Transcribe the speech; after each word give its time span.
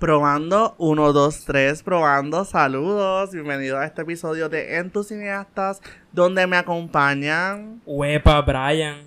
Probando, 0.00 0.76
1, 0.78 1.12
2, 1.12 1.44
3, 1.44 1.82
probando, 1.82 2.46
saludos, 2.46 3.32
bienvenido 3.32 3.76
a 3.76 3.84
este 3.84 4.00
episodio 4.00 4.48
de 4.48 4.78
En 4.78 4.88
tus 4.88 5.08
cineastas, 5.08 5.82
donde 6.10 6.46
me 6.46 6.56
acompañan... 6.56 7.82
Huepa, 7.84 8.40
Brian. 8.40 9.02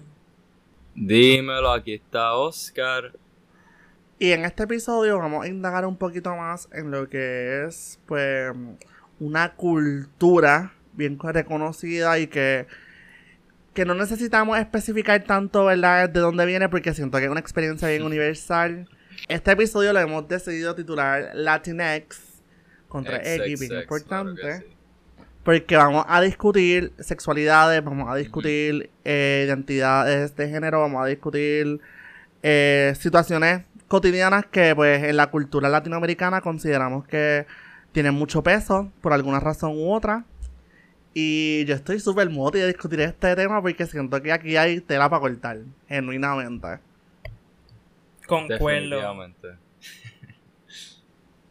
Dímelo, 0.93 1.71
aquí 1.71 1.95
está 1.95 2.35
Oscar. 2.35 3.11
Y 4.19 4.33
en 4.33 4.45
este 4.45 4.65
episodio 4.65 5.17
vamos 5.17 5.45
a 5.45 5.47
indagar 5.47 5.87
un 5.87 5.97
poquito 5.97 6.35
más 6.35 6.69
en 6.71 6.91
lo 6.91 7.09
que 7.09 7.65
es, 7.65 7.99
pues, 8.05 8.53
una 9.19 9.55
cultura 9.55 10.73
bien 10.93 11.17
reconocida 11.19 12.19
y 12.19 12.27
que, 12.27 12.67
que 13.73 13.83
no 13.83 13.95
necesitamos 13.95 14.59
especificar 14.59 15.23
tanto, 15.23 15.65
¿verdad?, 15.65 16.07
de 16.07 16.19
dónde 16.19 16.45
viene, 16.45 16.69
porque 16.69 16.93
siento 16.93 17.17
que 17.17 17.23
es 17.23 17.31
una 17.31 17.39
experiencia 17.39 17.87
bien 17.87 18.03
universal. 18.03 18.87
Este 19.27 19.51
episodio 19.51 19.93
lo 19.93 19.99
hemos 19.99 20.27
decidido 20.27 20.75
titular 20.75 21.31
Latinx 21.33 22.41
contra 22.87 23.17
X, 23.17 23.59
bien 23.59 23.81
importante. 23.81 24.65
Porque 25.43 25.75
vamos 25.75 26.05
a 26.07 26.21
discutir 26.21 26.93
sexualidades, 26.99 27.83
vamos 27.83 28.09
a 28.09 28.15
discutir 28.15 28.89
eh, 29.03 29.43
identidades 29.45 30.35
de 30.35 30.49
género, 30.49 30.79
vamos 30.79 31.03
a 31.03 31.07
discutir 31.07 31.81
eh, 32.41 32.93
situaciones 32.97 33.63
cotidianas 33.87 34.45
que 34.45 34.73
pues 34.75 35.03
en 35.03 35.17
la 35.17 35.29
cultura 35.29 35.69
latinoamericana 35.69 36.41
consideramos 36.41 37.05
que 37.07 37.45
tienen 37.91 38.13
mucho 38.13 38.41
peso 38.41 38.91
por 39.01 39.13
alguna 39.13 39.39
razón 39.39 39.71
u 39.75 39.91
otra. 39.91 40.25
Y 41.13 41.65
yo 41.65 41.75
estoy 41.75 41.99
súper 41.99 42.29
motivado 42.29 42.67
de 42.67 42.73
discutir 42.73 43.01
este 43.01 43.35
tema 43.35 43.61
porque 43.61 43.85
siento 43.85 44.21
que 44.21 44.31
aquí 44.31 44.57
hay 44.57 44.81
tela 44.81 45.09
para 45.09 45.19
cortar, 45.19 45.59
genuinamente. 45.87 46.79
Concuerdo. 48.27 48.99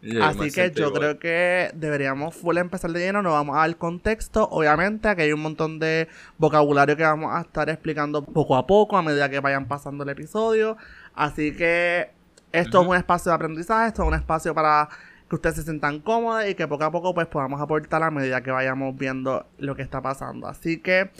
Así 0.22 0.50
que 0.50 0.72
yo 0.72 0.92
creo 0.92 1.18
que 1.20 1.70
deberíamos 1.74 2.34
full 2.34 2.56
empezar 2.58 2.90
de 2.90 2.98
lleno, 2.98 3.22
nos 3.22 3.32
vamos 3.32 3.56
a 3.56 3.60
dar 3.60 3.76
contexto. 3.76 4.48
Obviamente, 4.50 5.08
aquí 5.08 5.22
hay 5.22 5.32
un 5.32 5.40
montón 5.40 5.78
de 5.78 6.08
vocabulario 6.38 6.96
que 6.96 7.04
vamos 7.04 7.32
a 7.32 7.42
estar 7.42 7.68
explicando 7.70 8.24
poco 8.24 8.56
a 8.56 8.66
poco 8.66 8.96
a 8.96 9.02
medida 9.02 9.28
que 9.28 9.38
vayan 9.38 9.68
pasando 9.68 10.02
el 10.02 10.10
episodio. 10.10 10.76
Así 11.14 11.54
que 11.54 12.10
esto 12.50 12.82
es 12.82 12.88
un 12.88 12.96
espacio 12.96 13.30
de 13.30 13.36
aprendizaje, 13.36 13.88
esto 13.88 14.02
es 14.02 14.08
un 14.08 14.14
espacio 14.14 14.52
para 14.54 14.88
que 15.28 15.36
ustedes 15.36 15.56
se 15.56 15.62
sientan 15.62 16.00
cómodos 16.00 16.48
y 16.48 16.54
que 16.56 16.66
poco 16.66 16.84
a 16.84 16.90
poco 16.90 17.14
pues 17.14 17.28
podamos 17.28 17.60
aportar 17.60 18.02
a 18.02 18.10
medida 18.10 18.42
que 18.42 18.50
vayamos 18.50 18.96
viendo 18.96 19.46
lo 19.58 19.76
que 19.76 19.82
está 19.82 20.02
pasando. 20.02 20.48
Así 20.48 20.78
que 20.80 21.10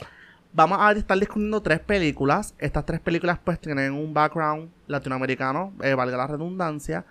vamos 0.53 0.77
a 0.79 0.91
estar 0.91 1.19
discutiendo 1.19 1.61
tres 1.61 1.79
películas. 1.79 2.53
Estas 2.59 2.85
tres 2.85 2.99
películas 2.99 3.39
pues 3.43 3.59
tienen 3.59 3.93
un 3.93 4.13
background 4.13 4.69
latinoamericano, 4.87 5.73
eh, 5.81 5.93
valga 5.95 6.17
la 6.17 6.27
redundancia. 6.27 7.05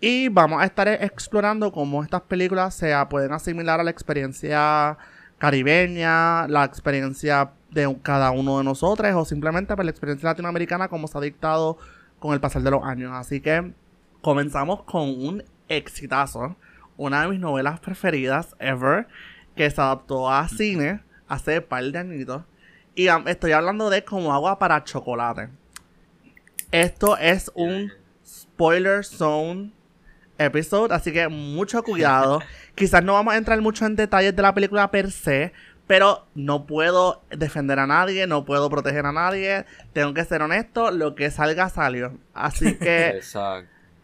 Y 0.00 0.28
vamos 0.28 0.60
a 0.60 0.64
estar 0.64 0.88
explorando 0.88 1.72
cómo 1.72 2.02
estas 2.02 2.22
películas 2.22 2.74
se 2.74 2.92
pueden 3.08 3.32
asimilar 3.32 3.80
a 3.80 3.84
la 3.84 3.90
experiencia 3.90 4.98
caribeña, 5.38 6.46
la 6.48 6.64
experiencia 6.64 7.50
de 7.70 7.96
cada 8.02 8.30
uno 8.30 8.58
de 8.58 8.64
nosotros 8.64 9.12
o 9.14 9.24
simplemente 9.24 9.68
por 9.68 9.76
pues, 9.76 9.86
la 9.86 9.90
experiencia 9.90 10.28
latinoamericana 10.28 10.88
como 10.88 11.08
se 11.08 11.18
ha 11.18 11.20
dictado 11.20 11.78
con 12.18 12.32
el 12.32 12.40
pasar 12.40 12.62
de 12.62 12.70
los 12.70 12.84
años. 12.84 13.12
Así 13.12 13.40
que 13.40 13.72
comenzamos 14.20 14.82
con 14.84 15.08
un 15.08 15.44
exitazo, 15.68 16.56
una 16.96 17.22
de 17.22 17.28
mis 17.28 17.40
novelas 17.40 17.80
preferidas 17.80 18.54
ever, 18.58 19.06
que 19.56 19.70
se 19.70 19.80
adaptó 19.80 20.30
a 20.30 20.48
cine 20.48 21.02
hace 21.28 21.60
par 21.60 21.84
de 21.84 21.98
añitos. 21.98 22.42
Y 22.94 23.08
estoy 23.26 23.52
hablando 23.52 23.90
de 23.90 24.04
como 24.04 24.32
agua 24.32 24.58
para 24.58 24.84
chocolate. 24.84 25.48
Esto 26.70 27.16
es 27.16 27.50
un 27.54 27.92
spoiler 28.24 29.04
zone 29.04 29.72
episode, 30.38 30.94
así 30.94 31.12
que 31.12 31.26
mucho 31.28 31.82
cuidado. 31.82 32.40
Quizás 32.76 33.02
no 33.02 33.14
vamos 33.14 33.34
a 33.34 33.36
entrar 33.36 33.60
mucho 33.60 33.84
en 33.86 33.96
detalles 33.96 34.34
de 34.36 34.42
la 34.42 34.54
película 34.54 34.90
per 34.92 35.10
se, 35.10 35.52
pero 35.88 36.26
no 36.36 36.66
puedo 36.66 37.22
defender 37.30 37.80
a 37.80 37.86
nadie, 37.86 38.28
no 38.28 38.44
puedo 38.44 38.70
proteger 38.70 39.06
a 39.06 39.12
nadie. 39.12 39.64
Tengo 39.92 40.14
que 40.14 40.24
ser 40.24 40.42
honesto, 40.42 40.92
lo 40.92 41.16
que 41.16 41.32
salga 41.32 41.68
salió. 41.70 42.16
Así 42.32 42.74
que 42.78 43.20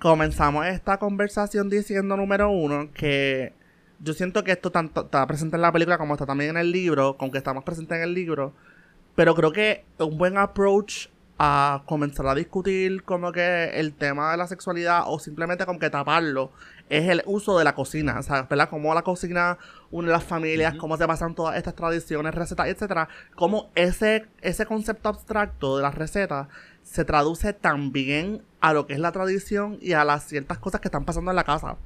comenzamos 0.00 0.66
esta 0.66 0.98
conversación 0.98 1.70
diciendo 1.70 2.16
número 2.16 2.50
uno 2.50 2.91
que 2.92 3.53
yo 4.00 4.15
siento 4.15 4.42
que 4.42 4.53
esto 4.53 4.72
tanto 4.72 5.03
está 5.03 5.26
presente 5.26 5.56
en 5.56 5.62
la 5.62 5.70
película 5.70 5.98
como 5.98 6.15
está 6.15 6.26
también 6.26 6.50
en 6.50 6.56
el 6.56 6.72
libro, 6.72 7.16
con 7.16 7.31
que 7.31 7.38
estamos 7.38 7.62
presentes 7.62 7.98
en 7.98 8.03
el 8.03 8.15
libro 8.15 8.53
pero 9.15 9.34
creo 9.34 9.53
que 9.53 9.84
un 9.98 10.19
buen 10.19 10.38
approach 10.38 11.09
a 11.43 11.82
comenzar 11.87 12.26
a 12.26 12.34
discutir 12.34 13.03
como 13.03 13.32
que 13.32 13.71
el 13.81 13.94
tema 13.94 14.31
de 14.31 14.37
la 14.37 14.47
sexualidad 14.47 15.04
o 15.06 15.19
simplemente 15.19 15.65
como 15.65 15.78
que 15.78 15.88
taparlo 15.88 16.53
es 16.91 17.09
el 17.09 17.22
uso 17.25 17.56
de 17.56 17.65
la 17.65 17.75
cocina, 17.75 18.19
o 18.19 18.22
sea, 18.22 18.43
¿verdad? 18.43 18.69
Cómo 18.69 18.93
la 18.93 19.00
cocina 19.00 19.56
une 19.91 20.10
las 20.10 20.25
familias, 20.25 20.75
cómo 20.75 20.98
se 20.98 21.06
pasan 21.06 21.34
todas 21.34 21.56
estas 21.56 21.75
tradiciones, 21.75 22.34
recetas, 22.34 22.66
etcétera, 22.66 23.09
cómo 23.37 23.71
ese, 23.75 24.26
ese 24.43 24.66
concepto 24.66 25.09
abstracto 25.09 25.77
de 25.78 25.82
las 25.82 25.94
recetas 25.94 26.48
se 26.82 27.06
traduce 27.06 27.54
también 27.54 28.42
a 28.60 28.75
lo 28.75 28.87
que 28.87 28.92
es 28.92 28.98
la 28.98 29.12
tradición 29.12 29.78
y 29.81 29.92
a 29.92 30.04
las 30.04 30.25
ciertas 30.27 30.59
cosas 30.59 30.82
que 30.82 30.88
están 30.88 31.06
pasando 31.06 31.31
en 31.31 31.37
la 31.37 31.44
casa. 31.44 31.78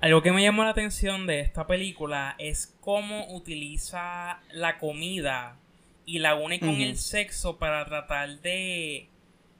Algo 0.00 0.22
que 0.22 0.32
me 0.32 0.42
llamó 0.42 0.64
la 0.64 0.70
atención 0.70 1.26
de 1.26 1.40
esta 1.40 1.66
película 1.66 2.36
es 2.38 2.74
cómo 2.80 3.36
utiliza 3.36 4.40
la 4.52 4.78
comida 4.78 5.58
y 6.06 6.18
la 6.18 6.34
une 6.34 6.60
con 6.60 6.80
el 6.80 6.96
sexo 6.96 7.58
para 7.58 7.84
tratar 7.86 8.40
de, 8.40 9.08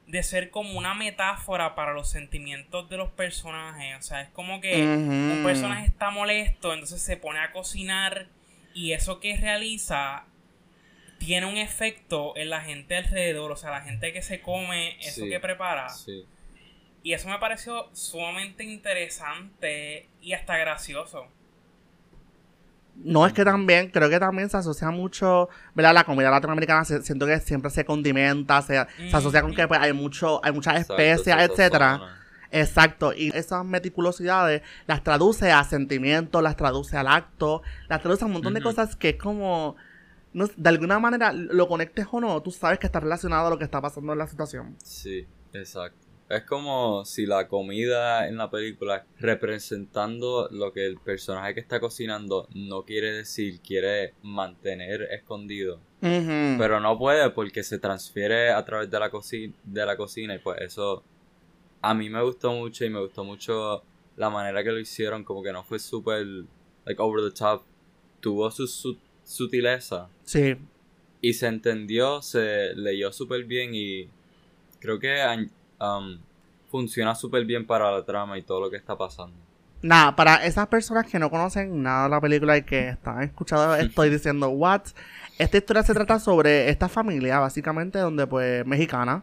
de 0.06 0.22
ser 0.22 0.50
como 0.50 0.78
una 0.78 0.94
metáfora 0.94 1.74
para 1.74 1.92
los 1.92 2.10
sentimientos 2.10 2.88
de 2.88 2.96
los 2.96 3.10
personajes. 3.10 3.96
O 3.98 4.02
sea, 4.02 4.22
es 4.22 4.28
como 4.30 4.60
que 4.60 4.82
un 4.82 5.42
personaje 5.44 5.86
está 5.86 6.10
molesto, 6.10 6.72
entonces 6.72 7.00
se 7.00 7.16
pone 7.16 7.38
a 7.38 7.52
cocinar 7.52 8.28
y 8.74 8.92
eso 8.92 9.20
que 9.20 9.36
realiza 9.36 10.24
tiene 11.18 11.46
un 11.46 11.56
efecto 11.56 12.36
en 12.36 12.50
la 12.50 12.60
gente 12.60 12.96
alrededor, 12.96 13.50
o 13.52 13.56
sea, 13.56 13.70
la 13.70 13.80
gente 13.80 14.12
que 14.12 14.20
se 14.20 14.40
come 14.40 14.98
eso 15.00 15.24
que 15.26 15.40
prepara. 15.40 15.86
Y 17.02 17.12
eso 17.12 17.28
me 17.28 17.38
pareció 17.38 17.88
sumamente 17.94 18.64
interesante 18.64 20.08
y 20.20 20.32
hasta 20.32 20.56
gracioso. 20.56 21.28
No 22.96 23.26
es 23.26 23.32
que 23.32 23.44
también, 23.44 23.90
creo 23.90 24.08
que 24.08 24.20
también 24.20 24.48
se 24.48 24.56
asocia 24.56 24.90
mucho, 24.90 25.48
¿verdad? 25.74 25.94
La 25.94 26.04
comida 26.04 26.30
latinoamericana 26.30 26.84
siento 26.84 27.26
que 27.26 27.40
siempre 27.40 27.70
se 27.70 27.84
condimenta, 27.84 28.62
se, 28.62 28.78
asocia 29.12 29.42
con 29.42 29.54
que 29.54 29.66
pues, 29.66 29.80
hay 29.80 29.92
mucho, 29.92 30.40
hay 30.44 30.52
muchas 30.52 30.80
especias, 30.80 31.50
etcétera. 31.50 32.00
Exacto, 32.50 33.12
y 33.12 33.36
esas 33.36 33.64
meticulosidades 33.64 34.62
las 34.86 35.02
traduce 35.02 35.50
a 35.50 35.64
sentimientos, 35.64 36.40
las 36.40 36.56
traduce 36.56 36.96
al 36.96 37.08
acto, 37.08 37.62
las 37.88 38.00
traduce 38.00 38.22
a 38.22 38.26
un 38.28 38.32
montón 38.34 38.54
de 38.54 38.62
cosas 38.62 38.94
que 38.94 39.08
es 39.10 39.16
como, 39.16 39.74
de 40.32 40.68
alguna 40.68 41.00
manera, 41.00 41.32
lo 41.32 41.66
conectes 41.66 42.06
o 42.12 42.20
no, 42.20 42.40
tú 42.42 42.52
sabes 42.52 42.78
que 42.78 42.86
está 42.86 43.00
relacionado 43.00 43.48
a 43.48 43.50
lo 43.50 43.58
que 43.58 43.64
está 43.64 43.80
pasando 43.80 44.12
en 44.12 44.20
la 44.20 44.28
situación. 44.28 44.76
Sí, 44.84 45.26
exacto. 45.52 46.03
Es 46.28 46.42
como 46.44 47.04
si 47.04 47.26
la 47.26 47.48
comida 47.48 48.26
en 48.26 48.38
la 48.38 48.50
película 48.50 49.04
representando 49.18 50.48
lo 50.50 50.72
que 50.72 50.86
el 50.86 50.98
personaje 50.98 51.54
que 51.54 51.60
está 51.60 51.80
cocinando 51.80 52.48
no 52.54 52.84
quiere 52.84 53.12
decir, 53.12 53.60
quiere 53.60 54.14
mantener 54.22 55.02
escondido. 55.12 55.80
Pero 56.00 56.80
no 56.80 56.98
puede 56.98 57.30
porque 57.30 57.62
se 57.62 57.78
transfiere 57.78 58.50
a 58.50 58.62
través 58.64 58.90
de 58.90 58.98
la, 58.98 59.10
de 59.64 59.86
la 59.86 59.96
cocina 59.96 60.34
y 60.34 60.38
pues 60.38 60.60
eso 60.60 61.02
a 61.80 61.92
mí 61.94 62.08
me 62.08 62.22
gustó 62.22 62.52
mucho 62.52 62.84
y 62.84 62.90
me 62.90 63.00
gustó 63.00 63.24
mucho 63.24 63.82
la 64.16 64.30
manera 64.30 64.64
que 64.64 64.70
lo 64.70 64.78
hicieron, 64.78 65.24
como 65.24 65.42
que 65.42 65.52
no 65.52 65.64
fue 65.64 65.78
súper, 65.78 66.26
like, 66.86 67.00
over 67.00 67.22
the 67.22 67.36
top. 67.36 67.62
Tuvo 68.20 68.50
su, 68.50 68.96
sutileza. 69.22 70.08
Sí. 70.24 70.56
Y 71.20 71.34
se 71.34 71.46
entendió, 71.46 72.22
se 72.22 72.74
leyó 72.74 73.12
súper 73.12 73.44
bien 73.44 73.74
y 73.74 74.08
creo 74.78 74.98
que 74.98 75.20
Um, 75.84 76.18
funciona 76.70 77.14
súper 77.14 77.44
bien 77.44 77.66
para 77.66 77.90
la 77.90 78.04
trama 78.04 78.36
y 78.36 78.42
todo 78.42 78.60
lo 78.60 78.70
que 78.70 78.76
está 78.76 78.96
pasando. 78.96 79.36
Nada, 79.80 80.16
para 80.16 80.44
esas 80.44 80.66
personas 80.66 81.06
que 81.06 81.18
no 81.18 81.30
conocen 81.30 81.82
nada 81.82 82.04
de 82.04 82.08
la 82.08 82.20
película 82.20 82.56
y 82.56 82.62
que 82.62 82.88
están 82.88 83.22
escuchando, 83.22 83.74
estoy 83.76 84.10
diciendo, 84.10 84.48
what? 84.48 84.82
Esta 85.38 85.58
historia 85.58 85.82
se 85.82 85.94
trata 85.94 86.18
sobre 86.18 86.70
esta 86.70 86.88
familia, 86.88 87.38
básicamente, 87.38 87.98
donde, 87.98 88.26
pues, 88.26 88.66
mexicana, 88.66 89.22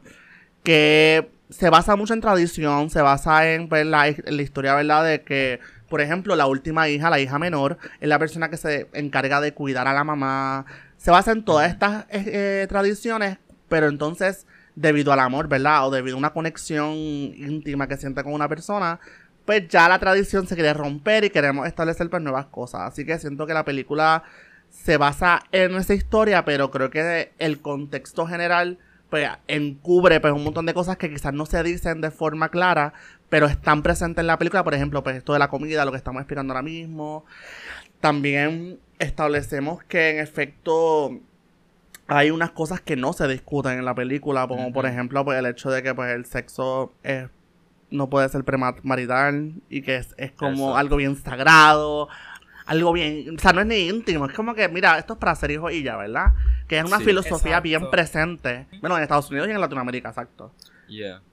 que 0.63 1.29
se 1.49 1.69
basa 1.69 1.95
mucho 1.95 2.13
en 2.13 2.21
tradición, 2.21 2.89
se 2.89 3.01
basa 3.01 3.51
en, 3.51 3.67
pues, 3.67 3.85
la, 3.85 4.07
historia, 4.07 4.75
¿verdad? 4.75 5.03
De 5.03 5.23
que, 5.23 5.59
por 5.89 5.99
ejemplo, 5.99 6.35
la 6.35 6.47
última 6.47 6.87
hija, 6.89 7.09
la 7.09 7.19
hija 7.19 7.39
menor, 7.39 7.77
es 7.99 8.07
la 8.07 8.19
persona 8.19 8.49
que 8.49 8.57
se 8.57 8.87
encarga 8.93 9.41
de 9.41 9.53
cuidar 9.53 9.87
a 9.87 9.93
la 9.93 10.03
mamá. 10.03 10.65
Se 10.95 11.11
basa 11.11 11.31
en 11.31 11.43
todas 11.43 11.71
estas 11.71 12.05
eh, 12.09 12.23
eh, 12.27 12.67
tradiciones, 12.69 13.39
pero 13.67 13.87
entonces 13.87 14.45
debido 14.75 15.11
al 15.11 15.19
amor, 15.19 15.47
¿verdad? 15.47 15.87
O 15.87 15.91
debido 15.91 16.15
a 16.15 16.19
una 16.19 16.33
conexión 16.33 16.93
íntima 16.93 17.87
que 17.87 17.97
siente 17.97 18.23
con 18.23 18.33
una 18.33 18.47
persona, 18.47 18.99
pues 19.45 19.67
ya 19.67 19.89
la 19.89 19.99
tradición 19.99 20.47
se 20.47 20.55
quiere 20.55 20.73
romper 20.73 21.23
y 21.25 21.29
queremos 21.29 21.67
establecer 21.67 22.09
pues 22.09 22.21
nuevas 22.21 22.47
cosas. 22.47 22.81
Así 22.81 23.05
que 23.05 23.17
siento 23.19 23.47
que 23.47 23.53
la 23.53 23.65
película 23.65 24.23
se 24.69 24.97
basa 24.97 25.43
en 25.51 25.75
esa 25.75 25.93
historia, 25.93 26.45
pero 26.45 26.71
creo 26.71 26.89
que 26.89 27.33
el 27.39 27.61
contexto 27.61 28.25
general 28.25 28.77
pues 29.09 29.27
encubre 29.49 30.21
pues 30.21 30.31
un 30.33 30.45
montón 30.45 30.65
de 30.65 30.73
cosas 30.73 30.95
que 30.95 31.09
quizás 31.09 31.33
no 31.33 31.45
se 31.45 31.61
dicen 31.63 31.99
de 31.99 32.11
forma 32.11 32.47
clara, 32.47 32.93
pero 33.29 33.45
están 33.45 33.83
presentes 33.83 34.21
en 34.21 34.27
la 34.27 34.37
película, 34.37 34.63
por 34.63 34.73
ejemplo, 34.73 35.03
pues 35.03 35.17
esto 35.17 35.33
de 35.33 35.39
la 35.39 35.49
comida, 35.49 35.83
lo 35.83 35.91
que 35.91 35.97
estamos 35.97 36.21
explicando 36.21 36.53
ahora 36.53 36.63
mismo. 36.63 37.25
También 37.99 38.79
establecemos 38.99 39.83
que 39.83 40.11
en 40.11 40.19
efecto 40.19 41.19
hay 42.13 42.29
unas 42.29 42.51
cosas 42.51 42.81
que 42.81 42.95
no 42.95 43.13
se 43.13 43.27
discuten 43.27 43.79
en 43.79 43.85
la 43.85 43.95
película, 43.95 44.47
como 44.47 44.73
por 44.73 44.85
ejemplo 44.85 45.23
pues 45.23 45.39
el 45.39 45.45
hecho 45.45 45.71
de 45.71 45.81
que 45.81 45.95
pues 45.95 46.13
el 46.13 46.25
sexo 46.25 46.91
es 47.03 47.29
no 47.89 48.09
puede 48.09 48.27
ser 48.29 48.43
premarital 48.43 49.53
y 49.69 49.81
que 49.81 49.97
es, 49.97 50.31
como 50.35 50.77
algo 50.77 50.95
bien 50.95 51.15
sagrado, 51.15 52.07
algo 52.65 52.93
bien, 52.93 53.35
o 53.35 53.39
sea, 53.39 53.51
no 53.51 53.61
es 53.61 53.67
ni 53.67 53.87
íntimo, 53.89 54.25
es 54.25 54.33
como 54.33 54.55
que, 54.55 54.69
mira, 54.69 54.97
esto 54.97 55.13
es 55.13 55.19
para 55.19 55.35
ser 55.35 55.51
hijo 55.51 55.69
y 55.69 55.83
ya, 55.83 55.97
¿verdad? 55.97 56.33
Que 56.67 56.79
es 56.79 56.85
una 56.85 57.01
filosofía 57.01 57.59
bien 57.59 57.89
presente, 57.89 58.67
bueno, 58.79 58.95
en 58.97 59.03
Estados 59.03 59.29
Unidos 59.29 59.49
y 59.49 59.51
en 59.51 59.59
Latinoamérica, 59.59 60.09
exacto. 60.09 60.53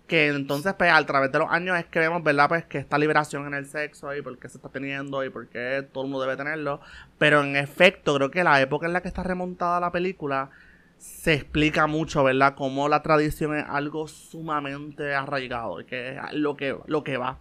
Que 0.07 0.29
entonces, 0.29 0.75
pues, 0.79 0.93
a 0.93 1.05
través 1.05 1.31
de 1.33 1.39
los 1.39 1.51
años 1.51 1.79
es 1.79 1.87
que 1.87 1.99
vemos, 1.99 2.23
¿verdad? 2.23 2.49
Pues 2.49 2.65
que 2.65 2.79
esta 2.79 2.97
liberación 2.99 3.47
en 3.47 3.55
el 3.55 3.67
sexo 3.67 4.15
y 4.15 4.23
por 4.23 4.39
qué 4.39 4.49
se 4.49 4.59
está 4.59 4.69
teniendo 4.69 5.25
y 5.25 5.31
por 5.31 5.49
qué 5.49 5.87
todo 5.93 6.05
el 6.05 6.11
mundo 6.11 6.25
debe 6.25 6.37
tenerlo. 6.37 6.81
Pero 7.19 7.43
en 7.43 7.57
efecto, 7.57 8.15
creo 8.15 8.31
que 8.31 8.43
la 8.43 8.61
época 8.61 8.87
en 8.87 8.93
la 8.93 9.03
que 9.03 9.09
está 9.09 9.23
remontada 9.23 9.81
la 9.81 9.93
película 9.93 10.51
se 10.99 11.35
explica 11.35 11.87
mucho, 11.87 12.25
¿verdad? 12.25 12.55
Cómo 12.57 12.89
la 12.89 13.03
tradición 13.03 13.57
es 13.57 13.65
algo 13.69 14.09
sumamente 14.09 15.15
arraigado, 15.15 15.85
que 15.87 16.11
es 16.11 16.33
lo 16.33 16.57
que, 16.57 16.77
lo 16.87 17.05
que 17.05 17.17
va. 17.17 17.39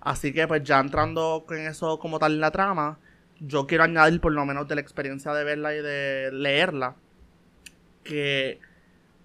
Así 0.00 0.32
que 0.32 0.46
pues 0.46 0.62
ya 0.62 0.80
entrando 0.80 1.44
con 1.46 1.58
eso 1.58 1.98
como 1.98 2.18
tal 2.18 2.34
en 2.34 2.40
la 2.40 2.50
trama, 2.50 2.98
yo 3.40 3.66
quiero 3.66 3.84
añadir 3.84 4.20
por 4.20 4.32
lo 4.32 4.44
menos 4.46 4.66
de 4.68 4.76
la 4.76 4.80
experiencia 4.80 5.32
de 5.34 5.44
verla 5.44 5.74
y 5.74 5.82
de 5.82 6.30
leerla, 6.32 6.94
que 8.02 8.60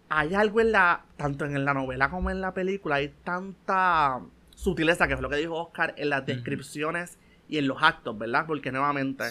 hay 0.09 0.33
algo 0.33 0.59
en 0.59 0.71
la, 0.71 1.05
tanto 1.15 1.45
en 1.45 1.63
la 1.63 1.73
novela 1.73 2.09
como 2.09 2.29
en 2.29 2.41
la 2.41 2.53
película, 2.53 2.95
hay 2.95 3.13
tanta 3.23 4.19
sutileza, 4.55 5.07
que 5.07 5.13
es 5.13 5.21
lo 5.21 5.29
que 5.29 5.37
dijo 5.37 5.55
Oscar, 5.55 5.93
en 5.97 6.09
las 6.09 6.25
descripciones 6.25 7.17
y 7.47 7.57
en 7.57 7.67
los 7.67 7.81
actos, 7.81 8.17
¿verdad? 8.17 8.45
Porque 8.45 8.71
nuevamente 8.71 9.23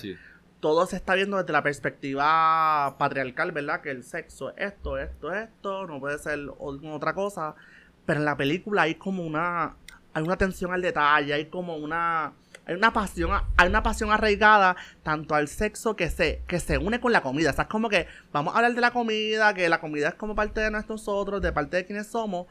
todo 0.60 0.86
se 0.86 0.96
está 0.96 1.14
viendo 1.14 1.38
desde 1.38 1.52
la 1.52 1.62
perspectiva 1.62 2.96
patriarcal, 2.98 3.52
¿verdad? 3.52 3.80
Que 3.80 3.90
el 3.90 4.04
sexo 4.04 4.50
es 4.50 4.72
esto, 4.74 4.98
esto, 4.98 5.32
esto, 5.32 5.86
no 5.86 5.98
puede 5.98 6.18
ser 6.18 6.38
otra 6.58 7.14
cosa. 7.14 7.54
Pero 8.06 8.20
en 8.20 8.26
la 8.26 8.36
película 8.36 8.82
hay 8.82 8.94
como 8.94 9.24
una. 9.24 9.76
Hay 10.12 10.24
una 10.24 10.34
atención 10.34 10.72
al 10.72 10.82
detalle, 10.82 11.32
hay 11.32 11.46
como 11.46 11.76
una. 11.76 12.34
Hay 12.66 12.74
una 12.74 12.92
pasión, 12.92 13.30
hay 13.56 13.68
una 13.68 13.82
pasión 13.82 14.12
arraigada 14.12 14.76
tanto 15.02 15.34
al 15.34 15.48
sexo 15.48 15.96
que 15.96 16.10
se, 16.10 16.42
que 16.46 16.60
se 16.60 16.78
une 16.78 17.00
con 17.00 17.12
la 17.12 17.22
comida. 17.22 17.50
O 17.50 17.52
sea, 17.52 17.64
es 17.64 17.70
como 17.70 17.88
que 17.88 18.06
vamos 18.32 18.54
a 18.54 18.58
hablar 18.58 18.74
de 18.74 18.80
la 18.80 18.92
comida, 18.92 19.54
que 19.54 19.68
la 19.68 19.80
comida 19.80 20.08
es 20.08 20.14
como 20.14 20.34
parte 20.34 20.60
de 20.60 20.70
nosotros, 20.70 21.40
de 21.40 21.52
parte 21.52 21.78
de 21.78 21.86
quienes 21.86 22.08
somos. 22.08 22.46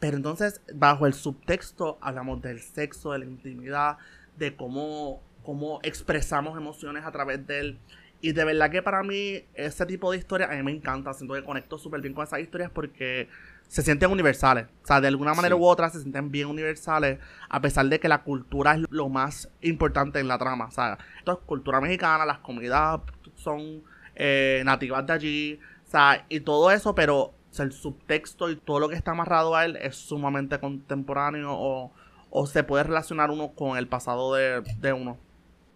Pero 0.00 0.16
entonces, 0.16 0.60
bajo 0.74 1.06
el 1.06 1.14
subtexto, 1.14 1.98
hablamos 2.00 2.42
del 2.42 2.60
sexo, 2.60 3.12
de 3.12 3.20
la 3.20 3.24
intimidad, 3.26 3.98
de 4.36 4.56
cómo 4.56 5.22
cómo 5.42 5.80
expresamos 5.82 6.56
emociones 6.56 7.04
a 7.04 7.12
través 7.12 7.46
de 7.46 7.60
él. 7.60 7.78
Y 8.20 8.32
de 8.32 8.44
verdad 8.44 8.70
que 8.70 8.82
para 8.82 9.02
mí 9.02 9.44
ese 9.54 9.84
tipo 9.84 10.12
de 10.12 10.18
historias 10.18 10.50
a 10.50 10.54
mí 10.54 10.62
me 10.62 10.70
encanta. 10.70 11.12
Siento 11.12 11.34
que 11.34 11.42
conecto 11.42 11.76
súper 11.76 12.00
bien 12.00 12.14
con 12.14 12.24
esas 12.24 12.38
historias 12.38 12.70
porque 12.70 13.28
se 13.66 13.82
sienten 13.82 14.10
universales. 14.10 14.66
O 14.84 14.86
sea, 14.86 15.00
de 15.00 15.08
alguna 15.08 15.34
manera 15.34 15.56
u 15.56 15.64
otra 15.64 15.90
se 15.90 16.00
sienten 16.00 16.30
bien 16.30 16.46
universales 16.46 17.18
a 17.48 17.60
pesar 17.60 17.86
de 17.86 17.98
que 17.98 18.08
la 18.08 18.22
cultura 18.22 18.74
es 18.74 18.82
lo 18.90 19.08
más 19.08 19.50
importante 19.60 20.20
en 20.20 20.28
la 20.28 20.38
trama. 20.38 20.66
O 20.66 20.70
sea, 20.70 20.98
esto 21.18 21.32
es 21.32 21.38
cultura 21.46 21.80
mexicana, 21.80 22.24
las 22.24 22.38
comunidades 22.38 23.00
son 23.34 23.82
eh, 24.14 24.62
nativas 24.64 25.04
de 25.06 25.12
allí. 25.12 25.60
O 25.86 25.90
sea, 25.90 26.24
y 26.28 26.40
todo 26.40 26.70
eso, 26.70 26.94
pero 26.94 27.34
el 27.58 27.72
subtexto 27.72 28.50
y 28.50 28.56
todo 28.56 28.78
lo 28.78 28.88
que 28.88 28.94
está 28.94 29.10
amarrado 29.10 29.56
a 29.56 29.64
él 29.64 29.76
es 29.76 29.96
sumamente 29.96 30.58
contemporáneo 30.58 31.52
o, 31.52 31.92
o 32.30 32.46
se 32.46 32.62
puede 32.62 32.84
relacionar 32.84 33.30
uno 33.30 33.52
con 33.52 33.76
el 33.76 33.88
pasado 33.88 34.34
de, 34.34 34.62
de 34.78 34.92
uno. 34.92 35.18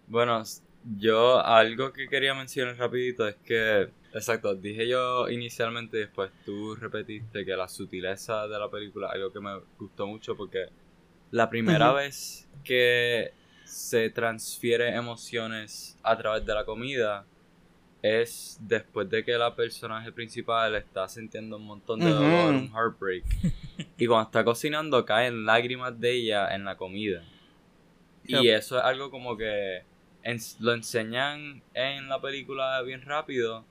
Bueno, 0.07 0.41
yo 0.97 1.45
algo 1.45 1.91
que 1.91 2.07
quería 2.07 2.33
mencionar 2.33 2.77
rapidito 2.77 3.27
es 3.27 3.35
que, 3.43 3.89
exacto, 4.13 4.55
dije 4.55 4.87
yo 4.87 5.29
inicialmente 5.29 5.97
y 5.97 5.99
después 6.01 6.31
tú 6.45 6.75
repetiste 6.75 7.45
que 7.45 7.55
la 7.57 7.67
sutileza 7.67 8.47
de 8.47 8.57
la 8.57 8.69
película, 8.69 9.09
algo 9.09 9.31
que 9.31 9.41
me 9.41 9.59
gustó 9.77 10.07
mucho 10.07 10.35
porque 10.35 10.67
la 11.31 11.49
primera 11.49 11.91
vez 11.91 12.47
que 12.63 13.33
se 13.65 14.09
transfiere 14.09 14.95
emociones 14.95 15.97
a 16.03 16.17
través 16.17 16.45
de 16.45 16.53
la 16.53 16.63
comida 16.63 17.25
es 18.01 18.57
después 18.61 19.09
de 19.09 19.25
que 19.25 19.33
la 19.33 19.53
personaje 19.55 20.11
principal 20.13 20.75
está 20.75 21.09
sintiendo 21.09 21.57
un 21.57 21.65
montón 21.65 21.99
de 21.99 22.11
dolor, 22.11 22.53
un 22.53 22.71
heartbreak. 22.73 23.25
y 23.97 24.07
cuando 24.07 24.27
está 24.27 24.45
cocinando 24.45 25.03
caen 25.03 25.45
lágrimas 25.45 25.99
de 25.99 26.13
ella 26.13 26.55
en 26.55 26.63
la 26.63 26.77
comida. 26.77 27.23
Y 28.23 28.47
eso 28.49 28.77
es 28.77 28.83
algo 28.83 29.09
como 29.09 29.35
que 29.35 29.83
lo 30.59 30.73
enseñan 30.73 31.61
en 31.73 32.09
la 32.09 32.19
película 32.19 32.81
bien 32.81 33.01
rápido 33.01 33.65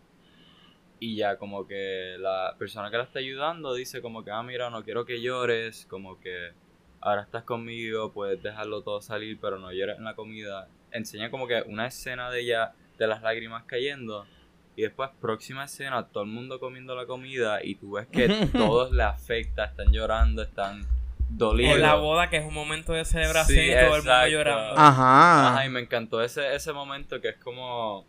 y 0.99 1.17
ya 1.17 1.37
como 1.37 1.67
que 1.67 2.17
la 2.19 2.55
persona 2.59 2.91
que 2.91 2.97
la 2.97 3.05
está 3.05 3.19
ayudando 3.19 3.75
dice 3.75 4.01
como 4.01 4.25
que, 4.25 4.31
ah, 4.31 4.43
mira, 4.43 4.71
no 4.71 4.83
quiero 4.83 5.05
que 5.05 5.21
llores, 5.21 5.87
como 5.91 6.19
que 6.21 6.53
ahora 7.01 7.23
estás 7.23 7.45
conmigo, 7.45 8.13
puedes 8.13 8.43
dejarlo 8.43 8.83
todo 8.83 9.03
salir, 9.03 9.39
pero 9.41 9.59
no 9.59 9.73
llores 9.73 9.99
en 9.99 10.05
la 10.05 10.15
comida. 10.15 10.69
Enseña 10.91 11.31
como 11.31 11.47
que 11.47 11.63
una 11.67 11.87
escena 11.87 12.31
de 12.31 12.41
ella, 12.41 12.73
de 12.99 13.07
las 13.07 13.23
lágrimas 13.23 13.65
cayendo, 13.65 14.27
y 14.75 14.83
después 14.83 15.11
próxima 15.21 15.65
escena, 15.65 16.07
todo 16.07 16.25
el 16.25 16.31
mundo 16.31 16.61
comiendo 16.61 16.95
la 16.95 17.07
comida 17.07 17.63
y 17.63 17.75
tú 17.75 17.93
ves 17.93 18.07
que 18.07 18.29
todos 18.53 18.93
le 18.93 19.03
afecta, 19.03 19.67
están 19.67 19.93
llorando, 19.93 20.43
están 20.43 20.87
en 21.29 21.83
la 21.83 21.95
boda, 21.95 22.31
que 22.31 22.37
es 22.37 22.45
un 22.45 22.55
momento 22.55 22.93
de 22.93 23.05
celebración 23.05 23.65
y 23.65 23.71
todo 23.73 23.97
el 23.97 24.03
mundo 24.03 24.27
llorando. 24.29 24.75
Ajá. 24.79 25.49
Ajá, 25.49 25.67
y 25.67 25.69
me 25.69 25.81
encantó 25.81 26.23
ese, 26.23 26.55
ese 26.55 26.73
momento 26.73 27.21
que 27.21 27.31
es 27.31 27.37
como, 27.37 28.05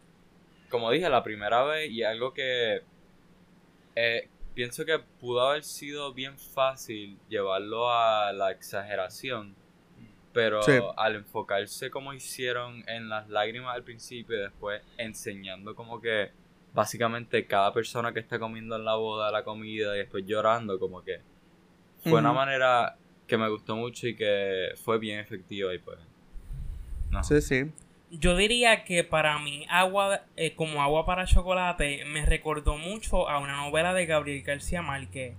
como 0.69 0.91
dije, 0.91 1.09
la 1.09 1.23
primera 1.23 1.63
vez 1.63 1.91
y 1.91 2.03
algo 2.03 2.33
que 2.33 2.81
eh, 3.95 4.29
pienso 4.53 4.85
que 4.85 4.99
pudo 4.99 5.41
haber 5.41 5.63
sido 5.63 6.13
bien 6.13 6.37
fácil 6.37 7.17
llevarlo 7.29 7.91
a 7.91 8.31
la 8.33 8.51
exageración. 8.51 9.55
Pero 10.33 10.61
al 10.97 11.15
enfocarse 11.15 11.89
como 11.89 12.13
hicieron 12.13 12.83
en 12.87 13.09
las 13.09 13.27
lágrimas 13.27 13.75
al 13.75 13.83
principio 13.83 14.37
y 14.37 14.41
después 14.41 14.83
enseñando 14.99 15.73
como 15.73 15.99
que 15.99 16.29
básicamente 16.73 17.47
cada 17.47 17.73
persona 17.73 18.13
que 18.13 18.19
está 18.19 18.37
comiendo 18.37 18.75
en 18.75 18.85
la 18.85 18.93
boda 18.95 19.31
la 19.31 19.43
comida 19.43 19.95
y 19.95 19.99
después 19.99 20.25
llorando, 20.27 20.77
como 20.77 21.03
que 21.03 21.21
fue 22.03 22.19
una 22.19 22.33
manera 22.33 22.95
que 23.27 23.37
me 23.37 23.49
gustó 23.49 23.75
mucho 23.75 24.07
y 24.07 24.15
que 24.15 24.69
fue 24.83 24.97
bien 24.99 25.19
efectivo 25.19 25.71
y 25.73 25.79
pues. 25.79 25.99
No. 27.11 27.23
Sí, 27.23 27.41
sí. 27.41 27.71
Yo 28.09 28.37
diría 28.37 28.85
que 28.85 29.03
para 29.03 29.37
mí, 29.39 29.65
agua 29.69 30.21
eh, 30.37 30.55
como 30.55 30.81
agua 30.81 31.05
para 31.05 31.25
chocolate 31.25 32.05
me 32.05 32.25
recordó 32.25 32.77
mucho 32.77 33.29
a 33.29 33.39
una 33.39 33.57
novela 33.57 33.93
de 33.93 34.05
Gabriel 34.05 34.41
García 34.43 34.81
Márquez. 34.81 35.35